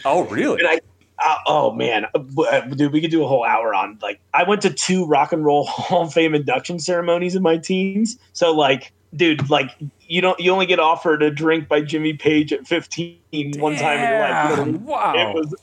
oh 0.04 0.26
really? 0.26 0.60
And 0.60 0.68
I, 0.68 0.80
uh, 1.24 1.38
oh 1.48 1.72
man, 1.72 2.06
Uh, 2.14 2.62
dude, 2.62 2.92
we 2.92 3.02
could 3.02 3.12
do 3.12 3.24
a 3.24 3.28
whole 3.28 3.44
hour 3.46 3.74
on 3.74 3.98
like 4.02 4.20
I 4.34 4.44
went 4.44 4.62
to 4.64 4.70
two 4.70 5.06
rock 5.06 5.32
and 5.32 5.46
roll 5.46 5.66
Hall 5.68 6.04
of 6.04 6.14
Fame 6.14 6.36
induction 6.36 6.80
ceremonies 6.80 7.36
in 7.36 7.44
my 7.44 7.58
teens. 7.58 8.18
So 8.34 8.52
like, 8.54 8.92
dude, 9.16 9.50
like 9.50 9.72
you 10.08 10.22
don't 10.22 10.40
you 10.40 10.52
only 10.52 10.66
get 10.66 10.80
offered 10.80 11.24
a 11.24 11.32
drink 11.32 11.68
by 11.68 11.82
Jimmy 11.82 12.14
Page 12.14 12.52
at 12.54 12.68
15 12.68 13.20
one 13.60 13.76
time 13.76 14.00
in 14.00 14.10
your 14.10 14.20
life. 14.20 14.50
You 14.50 14.56
know 14.56 14.56
what 14.56 14.60
I 14.60 14.66
mean? 14.66 14.74
Damn, 14.74 14.86
Wow. 14.86 15.14
It 15.16 15.36
was, 15.36 15.56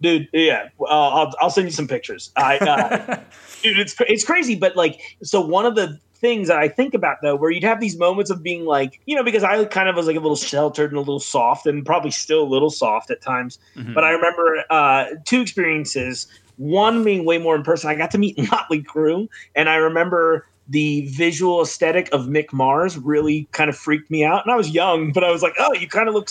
dude. 0.00 0.28
Yeah, 0.32 0.68
uh, 0.80 0.84
I'll 0.84 1.34
I'll 1.40 1.50
send 1.50 1.66
you 1.66 1.72
some 1.72 1.88
pictures. 1.88 2.30
I, 2.36 2.58
uh, 2.58 3.16
dude, 3.62 3.78
it's 3.78 3.94
it's 4.00 4.24
crazy. 4.24 4.54
But 4.54 4.76
like, 4.76 5.00
so 5.22 5.40
one 5.40 5.64
of 5.66 5.74
the 5.74 5.98
things 6.22 6.48
that 6.48 6.56
I 6.56 6.68
think 6.68 6.94
about 6.94 7.18
though, 7.20 7.36
where 7.36 7.50
you'd 7.50 7.64
have 7.64 7.80
these 7.80 7.98
moments 7.98 8.30
of 8.30 8.42
being 8.42 8.64
like, 8.64 9.00
you 9.04 9.14
know, 9.14 9.22
because 9.22 9.42
I 9.44 9.62
kind 9.66 9.88
of 9.90 9.96
was 9.96 10.06
like 10.06 10.16
a 10.16 10.20
little 10.20 10.36
sheltered 10.36 10.90
and 10.90 10.96
a 10.96 11.00
little 11.00 11.20
soft, 11.20 11.66
and 11.66 11.84
probably 11.84 12.12
still 12.12 12.42
a 12.42 12.48
little 12.48 12.70
soft 12.70 13.10
at 13.10 13.20
times. 13.20 13.58
Mhm. 13.76 13.92
But 13.92 14.04
I 14.04 14.10
remember 14.12 14.64
uh, 14.70 15.06
two 15.26 15.42
experiences. 15.42 16.26
One 16.56 17.02
being 17.04 17.24
way 17.24 17.38
more 17.38 17.56
in 17.56 17.62
person. 17.62 17.90
I 17.90 17.94
got 17.96 18.10
to 18.12 18.18
meet 18.18 18.38
Motley 18.50 18.82
Crue, 18.82 19.28
and 19.54 19.68
I 19.68 19.74
remember 19.74 20.46
the 20.68 21.06
visual 21.08 21.60
aesthetic 21.60 22.08
of 22.12 22.26
Mick 22.26 22.52
Mars 22.52 22.96
really 22.96 23.48
kind 23.50 23.68
of 23.68 23.76
freaked 23.76 24.10
me 24.10 24.24
out. 24.24 24.44
And 24.44 24.52
I 24.52 24.56
was 24.56 24.70
young, 24.70 25.12
but 25.12 25.24
I 25.24 25.30
was 25.30 25.42
like, 25.42 25.54
oh, 25.58 25.74
you 25.74 25.88
kind 25.88 26.08
of 26.08 26.14
look 26.14 26.30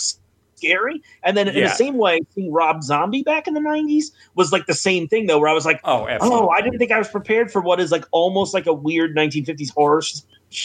scary. 0.62 1.02
And 1.22 1.36
then 1.36 1.48
in 1.48 1.56
Yeah. 1.56 1.68
the 1.68 1.74
same 1.74 1.96
way, 1.96 2.20
seeing 2.34 2.52
Rob 2.52 2.82
Zombie 2.82 3.22
back 3.22 3.46
in 3.46 3.54
the 3.54 3.60
'90s 3.60 4.12
was 4.34 4.52
like 4.52 4.66
the 4.66 4.74
same 4.74 5.08
thing, 5.08 5.26
though, 5.26 5.38
where 5.38 5.48
I 5.48 5.54
was 5.54 5.66
like, 5.66 5.80
oh, 5.84 6.06
absolutely. 6.08 6.40
oh, 6.40 6.48
I 6.48 6.60
didn't 6.62 6.78
think 6.78 6.92
I 6.92 6.98
was 6.98 7.08
prepared 7.08 7.50
for 7.50 7.60
what 7.60 7.80
is 7.80 7.90
like 7.90 8.04
almost 8.12 8.54
like 8.54 8.66
a 8.66 8.72
weird 8.72 9.16
1950s 9.16 9.72
horror. 9.74 10.02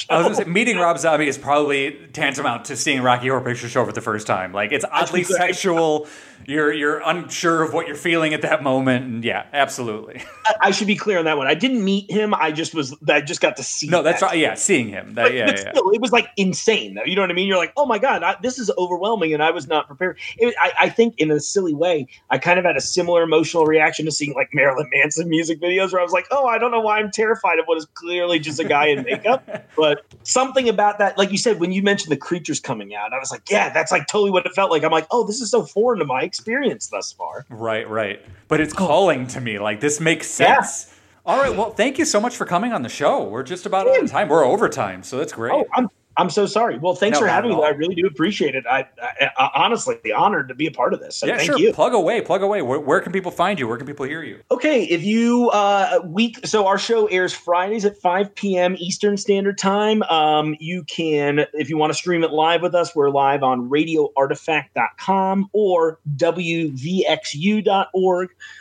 I 0.10 0.18
was 0.18 0.24
gonna 0.26 0.36
say, 0.36 0.44
meeting 0.46 0.78
Rob 0.78 0.98
Zombie 0.98 1.28
is 1.28 1.38
probably 1.38 1.92
tantamount 2.14 2.66
to 2.66 2.76
seeing 2.76 3.02
Rocky 3.02 3.28
Horror 3.28 3.42
Picture 3.42 3.70
Show 3.70 3.86
for 3.86 3.92
the 3.92 4.02
first 4.02 4.28
time. 4.28 4.52
Like 4.54 4.72
it's 4.72 4.86
oddly 4.92 5.24
sexual. 5.24 6.08
You're 6.46 6.72
you're 6.72 7.02
unsure 7.04 7.62
of 7.62 7.74
what 7.74 7.88
you're 7.88 7.96
feeling 7.96 8.34
at 8.34 8.42
that 8.44 8.64
moment, 8.64 9.06
and 9.06 9.24
yeah, 9.24 9.48
absolutely. 9.52 10.22
I, 10.46 10.54
I 10.62 10.72
should 10.72 10.88
be 10.88 10.96
clear 10.96 11.20
on 11.20 11.26
that 11.26 11.38
one. 11.38 11.48
I 11.48 11.56
didn't 11.56 11.84
meet 11.84 12.10
him. 12.10 12.34
I 12.34 12.52
just 12.52 12.74
was. 12.74 12.96
I 13.08 13.22
just 13.22 13.42
got 13.42 13.58
to 13.58 13.64
see. 13.64 13.88
No, 13.88 14.02
that's 14.02 14.22
that. 14.22 14.28
right. 14.28 14.38
Yeah, 14.38 14.54
seeing 14.54 14.88
him. 14.88 15.16
That, 15.16 15.24
But, 15.24 15.34
yeah, 15.34 15.46
but 15.48 15.56
yeah. 15.58 15.72
still, 15.72 15.90
it 15.92 16.00
was 16.00 16.12
like 16.12 16.30
insane, 16.38 16.96
though. 16.96 17.04
You 17.04 17.16
know 17.16 17.22
what 17.22 17.32
I 17.32 17.34
mean? 17.34 17.48
You're 17.48 17.58
like, 17.58 17.74
oh 17.76 17.86
my 17.86 18.00
god, 18.00 18.24
I, 18.24 18.38
this 18.42 18.60
is 18.60 18.72
overwhelming, 18.78 19.34
and 19.34 19.44
I 19.44 19.52
was 19.52 19.68
not 19.68 19.88
prepared. 19.88 20.20
It, 20.38 20.56
I, 20.60 20.72
I 20.82 20.90
think, 20.90 21.16
in 21.18 21.32
a 21.32 21.40
silly 21.40 21.74
way, 21.74 22.08
I 22.30 22.38
kind 22.38 22.60
of 22.60 22.66
had 22.66 22.78
a 22.78 22.82
similar 22.82 23.24
emotional 23.24 23.66
reaction 23.66 24.06
to 24.06 24.12
seeing 24.12 24.34
like 24.34 24.50
Marilyn 24.54 24.90
Manson 24.94 25.30
music 25.30 25.60
videos, 25.60 25.92
where 25.92 26.00
I 26.00 26.04
was 26.04 26.14
like, 26.14 26.28
oh, 26.32 26.46
I 26.46 26.58
don't 26.58 26.72
know 26.72 26.82
why 26.82 27.00
I'm 27.00 27.12
terrified 27.12 27.60
of 27.60 27.66
what 27.66 27.78
is 27.78 27.86
clearly 27.94 28.40
just 28.40 28.60
a 28.60 28.64
guy 28.64 28.88
in 28.88 29.04
makeup, 29.04 29.46
but 29.78 30.04
something 30.24 30.68
about 30.68 30.98
that, 31.00 31.18
like 31.18 31.32
you 31.32 31.38
said, 31.38 31.60
when 31.60 31.72
you 31.72 31.82
mentioned 31.82 32.12
the 32.12 32.18
creatures 32.18 32.60
coming 32.60 32.96
out, 32.96 33.14
I 33.14 33.20
was 33.20 33.32
like, 33.32 33.44
yeah, 33.50 33.70
that's 33.70 33.92
like 33.92 34.08
totally 34.08 34.32
what 34.32 34.46
it 34.46 34.54
felt 34.54 34.72
like. 34.72 34.84
I'm 34.84 34.92
like, 34.92 35.08
oh, 35.12 35.26
this 35.26 35.40
is 35.40 35.52
so 35.52 35.64
foreign 35.64 36.00
to 36.00 36.06
my 36.06 36.22
experience 36.24 36.88
thus 36.88 37.12
far. 37.14 37.46
Right, 37.50 37.90
right. 37.90 38.22
But 38.48 38.60
it's 38.60 38.74
calling 38.74 39.28
to 39.28 39.40
me. 39.40 39.60
Like 39.60 39.80
this 39.80 40.00
makes 40.00 40.40
Yeah. 40.40 40.62
sense. 40.62 40.94
All 41.26 41.38
right. 41.42 41.56
Well, 41.56 41.72
thank 41.72 41.98
you 41.98 42.06
so 42.06 42.22
much 42.22 42.38
for 42.38 42.46
coming 42.46 42.72
on 42.72 42.84
the 42.84 42.90
show. 42.90 43.24
We're 43.24 43.44
just 43.44 43.66
about 43.66 43.88
out 43.88 44.02
of 44.02 44.10
time. 44.10 44.30
We're 44.30 44.46
overtime, 44.46 45.04
so 45.04 45.18
that's 45.18 45.34
great. 45.34 45.52
Oh, 45.54 45.66
I'm 45.74 45.90
I'm 46.18 46.32
so 46.32 46.48
sorry. 46.48 46.80
Well, 46.80 46.96
thanks 46.96 47.18
No, 47.20 47.26
for 47.26 47.30
having 47.30 47.52
me. 47.52 47.62
I 47.64 47.70
really 47.70 47.94
do 47.94 48.08
appreciate 48.08 48.56
it. 48.56 48.66
I, 48.68 48.88
I, 49.02 49.30
I 49.38 49.52
honestly 49.54 49.98
honored 50.12 50.48
to 50.48 50.56
be 50.56 50.66
a 50.66 50.72
part 50.72 50.94
of 50.94 51.00
this. 51.00 51.16
So 51.16 51.28
yeah, 51.28 51.38
thank 51.38 51.46
sure. 51.46 51.60
you. 51.60 51.72
Plug 51.72 51.94
away, 51.94 52.22
plug 52.22 52.42
away. 52.42 52.64
Where, 52.64 52.80
where 52.80 53.00
can 53.02 53.12
people 53.12 53.32
find 53.32 53.60
you? 53.60 53.68
Where 53.68 53.78
can 53.78 53.86
people 53.86 54.06
hear 54.06 54.24
you? 54.24 54.42
Okay, 54.50 54.86
if 54.86 55.04
you 55.04 55.50
uh 55.52 56.00
week 56.06 56.46
so 56.46 56.66
our 56.66 56.80
show 56.80 57.06
airs 57.08 57.34
Fridays 57.34 57.86
at 57.86 57.96
5 57.98 58.34
p.m. 58.34 58.76
Eastern 58.80 59.16
Standard 59.16 59.60
Time. 59.60 60.02
Um 60.04 60.56
you 60.60 60.84
can 60.86 61.46
if 61.54 61.70
you 61.70 61.78
want 61.78 61.92
to 61.92 61.98
stream 61.98 62.24
it 62.24 62.32
live 62.32 62.64
with 62.64 62.74
us, 62.74 62.96
we're 62.96 63.12
live 63.12 63.44
on 63.44 63.70
radioartifact.com 63.70 65.50
or 65.54 66.00
wvxu.org. 66.18 67.60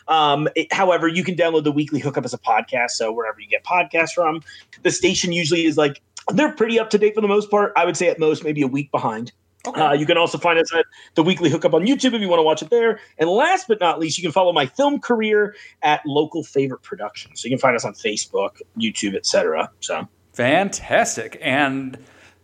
Um 0.08 0.48
it- 0.54 0.72
however, 0.72 1.08
you 1.08 1.24
can 1.24 1.34
download 1.36 1.64
the 1.64 1.72
weekly 1.72 2.00
hookup 2.00 2.26
as 2.26 2.34
a 2.34 2.38
podcast, 2.38 2.90
so 2.90 3.10
wherever 3.12 3.40
you 3.40 3.48
get 3.48 3.64
podcasts 3.64 4.12
from. 4.12 4.42
The 4.82 4.90
station 4.90 5.32
usually 5.32 5.64
is 5.64 5.78
like 5.78 6.02
they're 6.32 6.52
pretty 6.52 6.78
up 6.78 6.90
to 6.90 6.98
date 6.98 7.14
for 7.14 7.20
the 7.20 7.28
most 7.28 7.50
part. 7.50 7.72
I 7.76 7.84
would 7.84 7.96
say 7.96 8.08
at 8.08 8.18
most 8.18 8.44
maybe 8.44 8.62
a 8.62 8.66
week 8.66 8.90
behind. 8.90 9.32
Okay. 9.66 9.80
Uh, 9.80 9.92
you 9.92 10.06
can 10.06 10.16
also 10.16 10.38
find 10.38 10.58
us 10.58 10.72
at 10.72 10.86
the 11.14 11.24
Weekly 11.24 11.50
Hookup 11.50 11.74
on 11.74 11.86
YouTube 11.86 12.14
if 12.14 12.20
you 12.20 12.28
want 12.28 12.38
to 12.38 12.44
watch 12.44 12.62
it 12.62 12.70
there. 12.70 13.00
And 13.18 13.28
last 13.28 13.66
but 13.66 13.80
not 13.80 13.98
least, 13.98 14.16
you 14.16 14.22
can 14.22 14.30
follow 14.30 14.52
my 14.52 14.66
film 14.66 15.00
career 15.00 15.56
at 15.82 16.02
Local 16.06 16.44
Favorite 16.44 16.82
Productions. 16.82 17.42
So 17.42 17.46
you 17.46 17.50
can 17.50 17.58
find 17.58 17.74
us 17.74 17.84
on 17.84 17.94
Facebook, 17.94 18.60
YouTube, 18.78 19.16
etc. 19.16 19.70
So 19.80 20.08
Fantastic. 20.34 21.38
And 21.40 21.98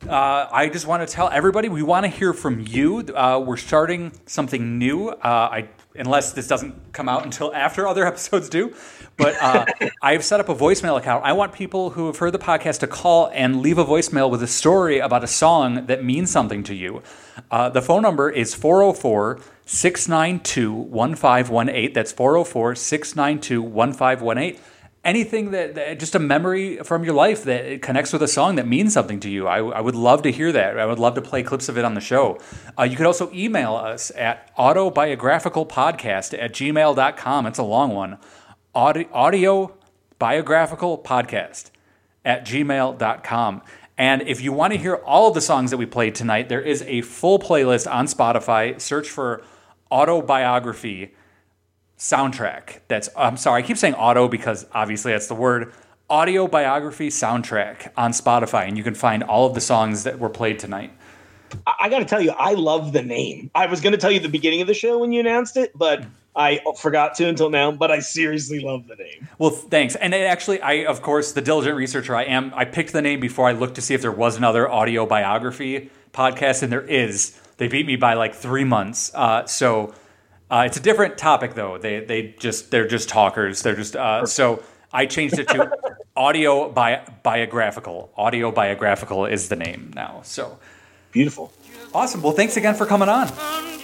uh, 0.09 0.49
I 0.51 0.69
just 0.69 0.87
want 0.87 1.07
to 1.07 1.13
tell 1.13 1.29
everybody 1.29 1.69
we 1.69 1.83
want 1.83 2.05
to 2.05 2.09
hear 2.09 2.33
from 2.33 2.61
you. 2.61 3.01
Uh, 3.01 3.43
we're 3.45 3.57
starting 3.57 4.13
something 4.27 4.79
new. 4.79 5.11
Uh, 5.11 5.19
I 5.23 5.69
unless 5.95 6.33
this 6.33 6.49
doesn't 6.49 6.93
come 6.93 7.09
out 7.09 7.25
until 7.25 7.55
after 7.55 7.87
other 7.87 8.07
episodes 8.09 8.49
do. 8.49 8.75
But 9.17 9.37
uh, 9.41 9.67
I've 10.03 10.25
set 10.25 10.41
up 10.41 10.49
a 10.49 10.55
voicemail 10.55 10.99
account. 10.99 11.25
I 11.25 11.33
want 11.33 11.53
people 11.53 11.91
who 11.91 12.07
have 12.07 12.19
heard 12.19 12.33
the 12.33 12.39
podcast 12.39 12.81
to 12.81 12.87
call 12.87 13.31
and 13.33 13.61
leave 13.61 13.79
a 13.79 13.85
voicemail 13.85 14.31
with 14.31 14.43
a 14.43 14.47
story 14.47 14.99
about 14.99 15.25
a 15.25 15.29
song 15.29 15.87
that 15.87 16.05
means 16.05 16.31
something 16.31 16.63
to 16.65 16.75
you. 16.75 17.03
Uh, 17.51 17.69
the 17.69 17.83
phone 17.83 18.03
number 18.03 18.31
is 18.31 18.55
404 18.55 19.41
692 19.65 20.73
1518. 20.73 21.93
That's 21.93 22.13
404 22.13 22.75
692 22.75 23.63
1518 23.63 24.61
anything 25.05 25.51
that, 25.51 25.75
that, 25.75 25.99
just 25.99 26.15
a 26.15 26.19
memory 26.19 26.77
from 26.79 27.05
your 27.05 27.15
life 27.15 27.45
that 27.45 27.83
connects 27.83 28.13
with 28.13 28.23
a 28.23 28.29
song 28.29 28.57
that 28.57 28.67
means 28.67 28.93
something 28.93 29.21
to 29.21 29.29
you. 29.29 29.47
I, 29.47 29.59
I, 29.59 29.81
would 29.81 29.95
love 29.95 30.23
to 30.23 30.33
hear 30.33 30.53
that. 30.53 30.79
I 30.79 30.87
would 30.87 30.99
love 30.99 31.15
to 31.15 31.23
play 31.23 31.43
clips 31.43 31.69
of 31.69 31.77
it 31.77 31.85
on 31.85 31.95
the 31.95 32.01
show. 32.01 32.39
Uh, 32.79 32.85
you 32.85 32.97
could 32.97 33.07
also 33.07 33.31
email 33.33 33.75
us 33.75 34.13
at 34.17 34.55
autobiographicalpodcast 34.57 36.41
at 36.41 36.53
gmail.com. 36.53 37.47
It's 37.47 37.59
a 37.59 37.65
long 37.65 37.95
one. 37.95 38.19
Audio, 38.75 39.75
biographical 40.19 40.97
podcast 40.97 41.71
at 42.25 42.47
gmail.com. 42.47 43.63
And 43.99 44.23
if 44.23 44.41
you 44.41 44.53
want 44.53 44.73
to 44.73 44.79
hear 44.79 44.95
all 44.95 45.29
of 45.29 45.35
the 45.35 45.43
songs 45.43 45.71
that 45.71 45.77
we 45.77 45.85
played 45.85 46.15
tonight, 46.15 46.49
there 46.49 46.61
is 46.61 46.83
a 46.83 47.03
full 47.03 47.39
playlist 47.39 47.91
on 47.93 48.07
Spotify. 48.07 48.81
Search 48.81 49.11
for 49.11 49.45
autobiography 49.91 51.15
soundtrack. 51.99 52.81
That's 52.89 53.11
I'm 53.15 53.37
sorry, 53.37 53.63
I 53.63 53.67
keep 53.67 53.77
saying 53.77 53.95
auto 53.95 54.27
because 54.27 54.67
obviously 54.73 55.13
that's 55.13 55.27
the 55.27 55.35
word. 55.35 55.73
Audio 56.09 56.47
biography 56.47 57.09
soundtrack 57.09 57.91
on 57.97 58.13
Spotify, 58.13 58.67
and 58.67 58.77
you 58.77 58.85
can 58.85 58.95
find 58.95 59.23
all 59.23 59.47
of 59.47 59.55
the 59.55 59.61
songs 59.61 60.05
that 60.05 60.19
were 60.19 60.29
played 60.29 60.59
tonight. 60.59 60.93
I 61.79 61.91
got 61.91 61.99
to 61.99 62.05
tell 62.07 62.21
you, 62.21 62.31
I 62.31 62.55
love 62.55 62.93
the 62.93 63.03
name. 63.03 63.51
I 63.55 63.67
was 63.67 63.83
going 63.83 63.93
to 63.93 63.99
tell 63.99 64.11
you 64.11 64.21
the 64.21 64.29
beginning 64.29 64.63
of 64.63 64.67
the 64.67 64.75
show 64.75 64.99
when 64.99 65.13
you 65.13 65.21
announced 65.21 65.57
it, 65.59 65.73
but 65.77 66.05
I 66.35 66.61
forgot 66.79 67.15
to 67.17 67.29
until 67.29 67.51
now. 67.51 67.73
But 67.73 67.91
I 67.91 68.01
seriously 68.01 68.61
love 68.61 68.87
the 68.87 68.97
name. 68.97 69.29
Well, 69.39 69.51
thanks. 69.51 69.95
And 69.97 70.15
it 70.15 70.25
actually, 70.27 70.61
I 70.61 70.85
of 70.85 71.03
course, 71.03 71.33
the 71.33 71.43
diligent 71.43 71.77
researcher 71.77 72.15
I 72.15 72.25
am, 72.25 72.53
I 72.55 72.65
picked 72.65 72.93
the 72.93 73.03
name 73.03 73.21
before 73.21 73.49
I 73.49 73.53
looked 73.53 73.75
to 73.77 73.83
see 73.83 73.95
if 73.95 74.03
there 74.03 74.13
was 74.13 74.37
another 74.37 74.69
audio 74.71 75.07
biography 75.07 75.91
podcast, 76.13 76.63
and 76.63 76.73
there 76.73 76.83
is. 76.87 77.39
They 77.59 77.69
beat 77.69 77.87
me 77.87 77.97
by 77.97 78.15
like 78.15 78.35
three 78.35 78.65
months. 78.65 79.13
Uh, 79.15 79.47
so 79.47 79.95
uh, 80.51 80.65
it's 80.67 80.77
a 80.77 80.81
different 80.81 81.17
topic 81.17 81.55
though. 81.55 81.79
They 81.79 82.01
they 82.05 82.35
just 82.39 82.71
they're 82.71 82.89
just 82.89 83.09
talkers. 83.09 83.63
They're 83.63 83.77
just 83.77 83.97
uh, 83.97 84.27
so 84.27 84.63
I 84.93 85.07
changed 85.07 85.39
it 85.39 85.49
to 85.49 85.71
audio 86.17 86.71
bi- 86.71 87.03
biographical. 87.23 88.13
Audio 88.17 88.51
biographical 88.53 89.27
is 89.27 89.49
the 89.49 89.57
name 89.57 89.93
now. 89.95 90.21
So 90.25 90.59
beautiful. 91.11 91.53
Awesome. 91.95 92.23
Well, 92.23 92.33
thanks 92.33 92.57
again 92.57 92.75
for 92.75 92.87
coming 92.87 93.09
on. 93.09 93.29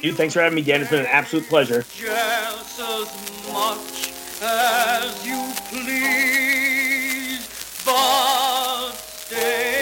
Dude, 0.00 0.16
thanks 0.16 0.32
for 0.34 0.40
having 0.40 0.56
me 0.56 0.62
again. 0.62 0.80
It's 0.80 0.90
been 0.90 1.00
an 1.00 1.06
absolute 1.06 1.48
pleasure. 1.48 1.82
Just 1.94 2.80
as 2.80 3.52
much 3.52 4.12
as 4.42 5.26
you 5.26 5.52
please, 5.70 7.48
but 7.84 8.92
stay. 8.92 9.77